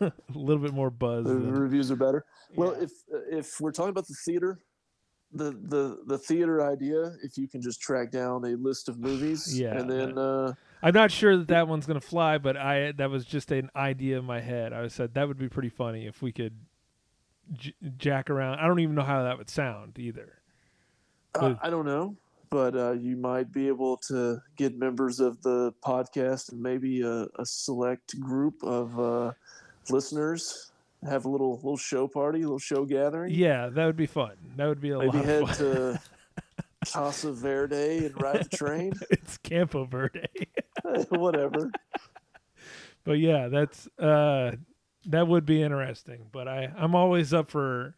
a 0.00 0.12
little 0.32 0.62
bit 0.62 0.72
more 0.72 0.90
buzz. 0.90 1.24
The 1.24 1.34
than- 1.34 1.52
reviews 1.52 1.90
are 1.90 1.96
better. 1.96 2.24
Well, 2.54 2.72
if 2.72 2.90
if 3.30 3.60
we're 3.60 3.72
talking 3.72 3.90
about 3.90 4.06
the 4.06 4.16
theater, 4.26 4.60
the 5.32 5.50
the 5.50 6.02
the 6.06 6.18
theater 6.18 6.62
idea, 6.62 7.14
if 7.22 7.38
you 7.38 7.48
can 7.48 7.62
just 7.62 7.80
track 7.80 8.10
down 8.10 8.44
a 8.44 8.56
list 8.56 8.88
of 8.88 8.98
movies, 8.98 9.58
Yeah, 9.58 9.78
and 9.78 9.90
then 9.90 10.18
uh, 10.18 10.54
I'm 10.82 10.94
not 10.94 11.10
sure 11.10 11.36
that 11.36 11.48
that 11.48 11.68
one's 11.68 11.86
gonna 11.86 12.00
fly, 12.00 12.38
but 12.38 12.56
I 12.56 12.92
that 12.92 13.10
was 13.10 13.24
just 13.24 13.50
an 13.50 13.70
idea 13.74 14.18
in 14.18 14.24
my 14.24 14.40
head. 14.40 14.72
I 14.72 14.88
said 14.88 15.14
that 15.14 15.28
would 15.28 15.38
be 15.38 15.48
pretty 15.48 15.70
funny 15.70 16.06
if 16.06 16.22
we 16.22 16.32
could 16.32 16.54
j- 17.52 17.74
jack 17.96 18.30
around. 18.30 18.58
I 18.58 18.66
don't 18.66 18.80
even 18.80 18.94
know 18.94 19.02
how 19.02 19.22
that 19.22 19.38
would 19.38 19.50
sound 19.50 19.98
either. 19.98 20.38
uh, 21.34 21.54
I 21.62 21.70
don't 21.70 21.86
know, 21.86 22.16
but 22.50 22.76
uh, 22.76 22.92
you 22.92 23.16
might 23.16 23.52
be 23.52 23.68
able 23.68 23.96
to 24.08 24.42
get 24.56 24.76
members 24.76 25.20
of 25.20 25.42
the 25.42 25.72
podcast 25.82 26.52
and 26.52 26.60
maybe 26.62 27.02
a, 27.02 27.26
a 27.36 27.46
select 27.46 28.18
group 28.20 28.62
of 28.62 28.98
uh, 29.00 29.32
listeners 29.88 30.71
have 31.08 31.24
a 31.24 31.28
little 31.28 31.56
little 31.56 31.76
show 31.76 32.06
party, 32.08 32.40
a 32.40 32.42
little 32.42 32.58
show 32.58 32.84
gathering. 32.84 33.32
Yeah, 33.34 33.68
that 33.68 33.86
would 33.86 33.96
be 33.96 34.06
fun. 34.06 34.32
That 34.56 34.66
would 34.66 34.80
be 34.80 34.90
a 34.90 34.98
maybe 34.98 35.16
lot 35.18 35.24
head 35.24 35.42
of 35.42 35.48
fun. 35.56 35.56
to 35.58 36.00
Casa 36.92 37.32
Verde 37.32 38.06
and 38.06 38.20
ride 38.20 38.44
the 38.44 38.56
train, 38.56 38.92
it's 39.10 39.38
Campo 39.38 39.84
Verde, 39.84 40.26
whatever. 41.10 41.70
but 43.04 43.18
yeah, 43.18 43.48
that's 43.48 43.86
uh, 43.98 44.52
that 45.06 45.26
would 45.28 45.44
be 45.46 45.62
interesting. 45.62 46.26
But 46.32 46.48
I 46.48 46.72
I'm 46.76 46.94
always 46.94 47.32
up 47.34 47.50
for 47.50 47.94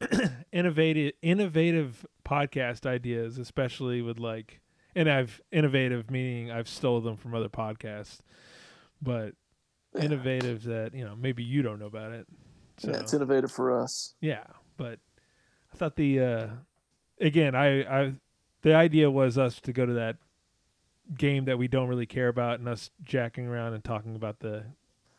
innovative 0.52 1.12
innovative 1.22 2.04
podcast 2.24 2.86
ideas, 2.86 3.38
especially 3.38 4.02
with 4.02 4.18
like, 4.18 4.60
and 4.94 5.08
I've 5.10 5.40
innovative 5.52 6.10
meaning 6.10 6.50
I've 6.50 6.68
stole 6.68 7.00
them 7.00 7.16
from 7.16 7.34
other 7.34 7.48
podcasts, 7.48 8.18
but 9.02 9.34
Yeah. 9.94 10.02
innovative 10.06 10.64
that 10.64 10.92
you 10.94 11.04
know 11.04 11.14
maybe 11.16 11.44
you 11.44 11.62
don't 11.62 11.78
know 11.78 11.86
about 11.86 12.12
it. 12.12 12.26
So 12.78 12.90
Yeah, 12.90 12.98
it's 13.00 13.14
innovative 13.14 13.52
for 13.52 13.78
us. 13.80 14.14
yeah, 14.20 14.44
but 14.76 14.98
I 15.72 15.76
thought 15.76 15.96
the 15.96 16.20
uh 16.20 16.48
again, 17.20 17.54
I 17.54 17.82
I 18.02 18.14
the 18.62 18.74
idea 18.74 19.10
was 19.10 19.38
us 19.38 19.60
to 19.60 19.72
go 19.72 19.86
to 19.86 19.92
that 19.94 20.16
game 21.18 21.44
that 21.44 21.58
we 21.58 21.68
don't 21.68 21.88
really 21.88 22.06
care 22.06 22.28
about 22.28 22.58
and 22.60 22.68
us 22.68 22.90
jacking 23.02 23.46
around 23.46 23.74
and 23.74 23.84
talking 23.84 24.16
about 24.16 24.40
the 24.40 24.64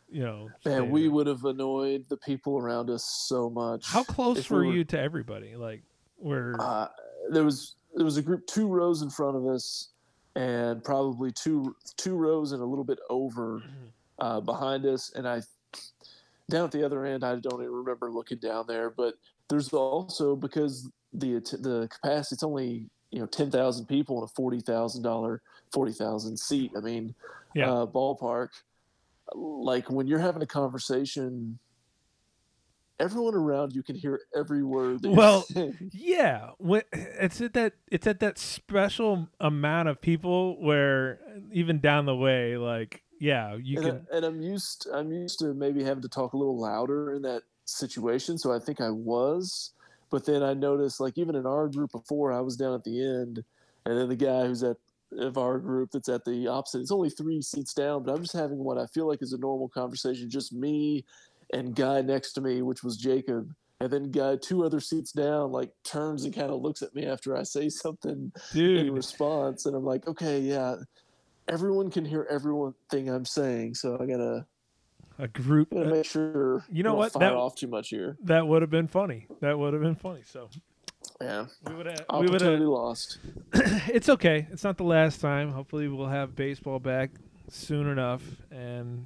you 0.10 0.24
know 0.24 0.50
Man, 0.66 0.90
we 0.90 1.08
would 1.08 1.28
have 1.28 1.46
annoyed 1.46 2.06
the 2.10 2.18
people 2.18 2.58
around 2.58 2.90
us 2.90 3.04
so 3.28 3.50
much. 3.50 3.86
How 3.88 4.04
close 4.04 4.38
if 4.40 4.50
we 4.50 4.58
were 4.58 4.66
were- 4.66 4.74
you 4.74 4.84
to 4.86 5.00
everybody? 5.00 5.56
Like 5.56 5.84
we're 6.18 6.56
Uh, 6.60 6.88
there 7.32 7.44
was 7.44 7.76
there 7.96 8.06
was 8.06 8.18
a 8.18 8.22
group 8.22 8.46
two 8.48 8.68
rows 8.68 9.02
in 9.02 9.10
front 9.10 9.38
of 9.38 9.48
us, 9.48 9.90
and 10.36 10.84
probably 10.84 11.32
two 11.32 11.76
two 11.98 12.16
rows 12.16 12.52
and 12.52 12.62
a 12.62 12.66
little 12.66 12.84
bit 12.84 13.00
over 13.10 13.62
uh, 14.20 14.40
behind 14.42 14.86
us. 14.86 15.12
And 15.16 15.28
I 15.28 15.42
down 16.50 16.66
at 16.66 16.72
the 16.72 16.86
other 16.86 17.06
end, 17.06 17.24
I 17.24 17.36
don't 17.36 17.62
even 17.62 17.72
remember 17.72 18.12
looking 18.12 18.38
down 18.38 18.66
there. 18.68 18.90
But 18.90 19.16
there's 19.50 19.72
also 19.74 20.36
because 20.36 20.90
the 21.14 21.36
the 21.62 21.88
capacity 21.92 22.36
it's 22.36 22.44
only 22.44 22.86
you 23.12 23.20
know 23.20 23.26
ten 23.26 23.50
thousand 23.52 23.86
people 23.86 24.18
in 24.20 24.24
a 24.26 24.28
forty 24.28 24.60
thousand 24.60 25.04
dollar 25.04 25.42
forty 25.72 25.92
thousand 25.94 26.38
seat. 26.38 26.72
I 26.78 26.82
mean, 26.82 27.16
Yeah. 27.54 27.72
uh, 27.72 27.86
ballpark. 27.86 28.50
Like 29.34 29.90
when 29.90 30.08
you're 30.08 30.20
having 30.20 30.42
a 30.42 30.48
conversation. 30.48 31.58
Everyone 32.98 33.36
around 33.36 33.76
you 33.76 33.84
can 33.84 33.98
hear 33.98 34.22
every 34.34 34.64
word. 34.64 35.02
Well. 35.04 35.46
Yeah, 35.92 36.52
when, 36.60 36.84
it's 36.94 37.42
at 37.42 37.52
that 37.52 37.74
it's 37.92 38.08
at 38.08 38.22
that 38.22 38.38
special 38.38 39.28
amount 39.42 39.90
of 39.90 40.00
people 40.00 40.62
where 40.64 41.20
even 41.52 41.82
down 41.82 42.06
the 42.06 42.16
way, 42.16 42.56
like 42.56 43.04
yeah, 43.20 43.56
you 43.62 43.78
and, 43.78 43.86
can. 43.86 44.08
I, 44.12 44.18
and 44.18 44.26
I'm 44.26 44.42
used 44.42 44.88
I'm 44.94 45.12
used 45.12 45.40
to 45.40 45.54
maybe 45.54 45.84
having 45.84 46.04
to 46.04 46.10
talk 46.10 46.34
a 46.34 46.38
little 46.38 46.60
louder 46.60 47.14
in 47.14 47.22
that 47.24 47.44
situation, 47.66 48.38
so 48.38 48.54
I 48.54 48.60
think 48.60 48.82
I 48.82 48.90
was. 48.90 49.72
But 50.12 50.26
then 50.26 50.44
I 50.44 50.54
noticed, 50.54 51.00
like 51.00 51.18
even 51.18 51.36
in 51.36 51.46
our 51.46 51.68
group 51.68 51.92
before, 51.92 52.32
I 52.32 52.40
was 52.42 52.56
down 52.56 52.74
at 52.74 52.84
the 52.84 53.04
end, 53.04 53.44
and 53.86 53.98
then 53.98 54.08
the 54.10 54.16
guy 54.16 54.46
who's 54.46 54.64
at 54.64 54.78
of 55.18 55.38
our 55.38 55.60
group 55.60 55.92
that's 55.92 56.10
at 56.10 56.26
the 56.26 56.48
opposite. 56.48 56.82
It's 56.82 56.92
only 56.92 57.10
three 57.10 57.42
seats 57.42 57.74
down, 57.74 58.04
but 58.04 58.14
I'm 58.14 58.22
just 58.22 58.34
having 58.34 58.58
what 58.58 58.78
I 58.78 58.86
feel 58.88 59.08
like 59.08 59.22
is 59.22 59.34
a 59.34 59.38
normal 59.38 59.70
conversation, 59.70 60.30
just 60.30 60.54
me 60.54 61.06
and 61.54 61.76
guy 61.76 62.02
next 62.02 62.34
to 62.34 62.42
me, 62.42 62.62
which 62.62 62.84
was 62.84 62.98
Jacob. 62.98 63.54
And 63.82 63.92
then 63.92 64.12
guy 64.12 64.38
two 64.38 64.64
other 64.64 64.80
seats 64.80 65.12
down, 65.12 65.52
like 65.52 65.72
turns 65.84 66.24
and 66.24 66.34
kind 66.34 66.50
of 66.50 66.62
looks 66.62 66.82
at 66.82 66.96
me 66.96 67.06
after 67.06 67.36
I 67.36 67.44
say 67.44 67.70
something 67.70 68.32
in 68.54 68.94
response, 68.94 69.66
and 69.66 69.76
I'm 69.76 69.84
like, 69.84 70.08
okay, 70.08 70.40
yeah, 70.40 70.76
everyone 71.48 71.92
can 71.92 72.06
hear 72.06 72.26
everything 72.30 73.10
I'm 73.10 73.26
saying, 73.26 73.76
so 73.76 73.98
I 74.00 74.06
gotta, 74.06 74.46
a 75.20 75.28
group 75.28 75.72
gotta 75.72 75.86
make 75.90 76.06
sure 76.06 76.66
You 76.72 76.84
know 76.84 76.96
what? 76.96 77.14
That- 77.14 77.34
off 77.34 77.56
too 77.56 77.68
much 77.68 77.90
here. 77.90 78.18
that 78.24 78.48
would 78.48 78.62
have 78.62 78.72
been 78.72 78.88
funny. 78.88 79.28
That 79.42 79.58
would 79.58 79.74
have 79.74 79.82
been 79.82 79.96
funny. 79.96 80.22
So 80.26 80.50
Yeah, 81.22 81.46
we 81.68 81.76
would 81.76 81.86
have. 81.86 82.06
We 82.20 82.28
would 82.28 82.42
have. 82.42 82.60
lost. 82.60 83.20
It's 83.88 84.10
okay. 84.10 84.48
It's 84.52 84.64
not 84.64 84.78
the 84.78 84.84
last 84.84 85.22
time. 85.22 85.52
Hopefully, 85.52 85.88
we'll 85.88 86.08
have 86.08 86.36
baseball 86.36 86.80
back 86.80 87.12
soon 87.50 87.88
enough. 87.88 88.24
And 88.52 89.06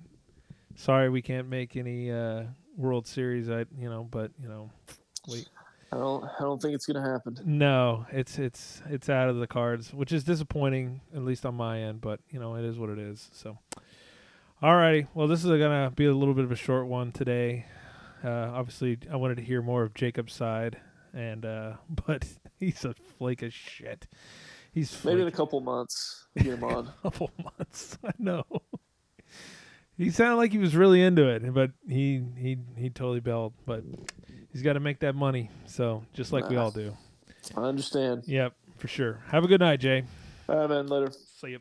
sorry, 0.75 1.09
we 1.09 1.21
can't 1.21 1.47
make 1.49 1.75
any 1.75 2.11
uh, 2.11 2.45
World 2.77 3.05
Series. 3.05 3.49
I 3.49 3.65
you 3.77 3.89
know, 3.89 4.07
but 4.09 4.31
you 4.41 4.47
know, 4.47 4.71
wait. 5.27 5.47
I 5.91 5.97
don't, 5.97 6.23
I 6.23 6.41
don't 6.41 6.61
think 6.61 6.75
it's 6.75 6.85
gonna 6.85 7.01
happen. 7.01 7.37
No, 7.45 8.05
it's 8.11 8.37
it's 8.37 8.81
it's 8.89 9.09
out 9.09 9.29
of 9.29 9.37
the 9.37 9.47
cards, 9.47 9.93
which 9.93 10.11
is 10.11 10.23
disappointing, 10.23 11.01
at 11.15 11.23
least 11.23 11.45
on 11.45 11.55
my 11.55 11.79
end. 11.81 12.01
But 12.01 12.19
you 12.29 12.39
know, 12.39 12.55
it 12.55 12.63
is 12.63 12.77
what 12.77 12.89
it 12.89 12.99
is. 12.99 13.29
So, 13.33 13.57
alrighty. 14.61 15.07
Well, 15.13 15.27
this 15.27 15.43
is 15.43 15.49
gonna 15.49 15.91
be 15.95 16.05
a 16.05 16.13
little 16.13 16.33
bit 16.35 16.45
of 16.45 16.51
a 16.51 16.55
short 16.55 16.87
one 16.87 17.11
today. 17.11 17.65
Uh, 18.23 18.51
obviously, 18.53 18.99
I 19.11 19.15
wanted 19.15 19.37
to 19.37 19.43
hear 19.43 19.61
more 19.61 19.81
of 19.83 19.93
Jacob's 19.95 20.33
side, 20.33 20.77
and 21.13 21.45
uh, 21.45 21.73
but 22.07 22.25
he's 22.59 22.85
a 22.85 22.93
flake 23.17 23.41
of 23.41 23.53
shit. 23.53 24.07
He's 24.71 25.03
Maybe 25.03 25.21
in 25.21 25.27
a 25.27 25.31
couple 25.31 25.59
months, 25.61 26.27
get 26.37 26.45
him 26.45 26.63
on. 26.63 26.87
a 26.87 27.01
couple 27.01 27.31
months. 27.43 27.97
I 28.03 28.11
know. 28.19 28.43
He 29.97 30.11
sounded 30.11 30.35
like 30.35 30.51
he 30.51 30.59
was 30.59 30.75
really 30.75 31.01
into 31.01 31.27
it, 31.27 31.51
but 31.53 31.71
he 31.87 32.23
he 32.37 32.57
he 32.77 32.89
totally 32.91 33.19
bailed. 33.19 33.53
But 33.65 33.83
he's 34.51 34.61
got 34.61 34.73
to 34.73 34.80
make 34.80 34.99
that 34.99 35.15
money, 35.15 35.49
so 35.65 36.03
just 36.13 36.31
like 36.31 36.49
we 36.49 36.57
all 36.57 36.71
do. 36.71 36.95
I 37.55 37.61
understand. 37.61 38.23
Yep, 38.26 38.53
for 38.77 38.88
sure. 38.88 39.19
Have 39.27 39.43
a 39.43 39.47
good 39.47 39.61
night, 39.61 39.80
Jay. 39.80 40.03
All 40.47 40.55
right, 40.57 40.69
man. 40.69 40.88
Later. 40.88 41.11
See 41.11 41.49
you. 41.51 41.59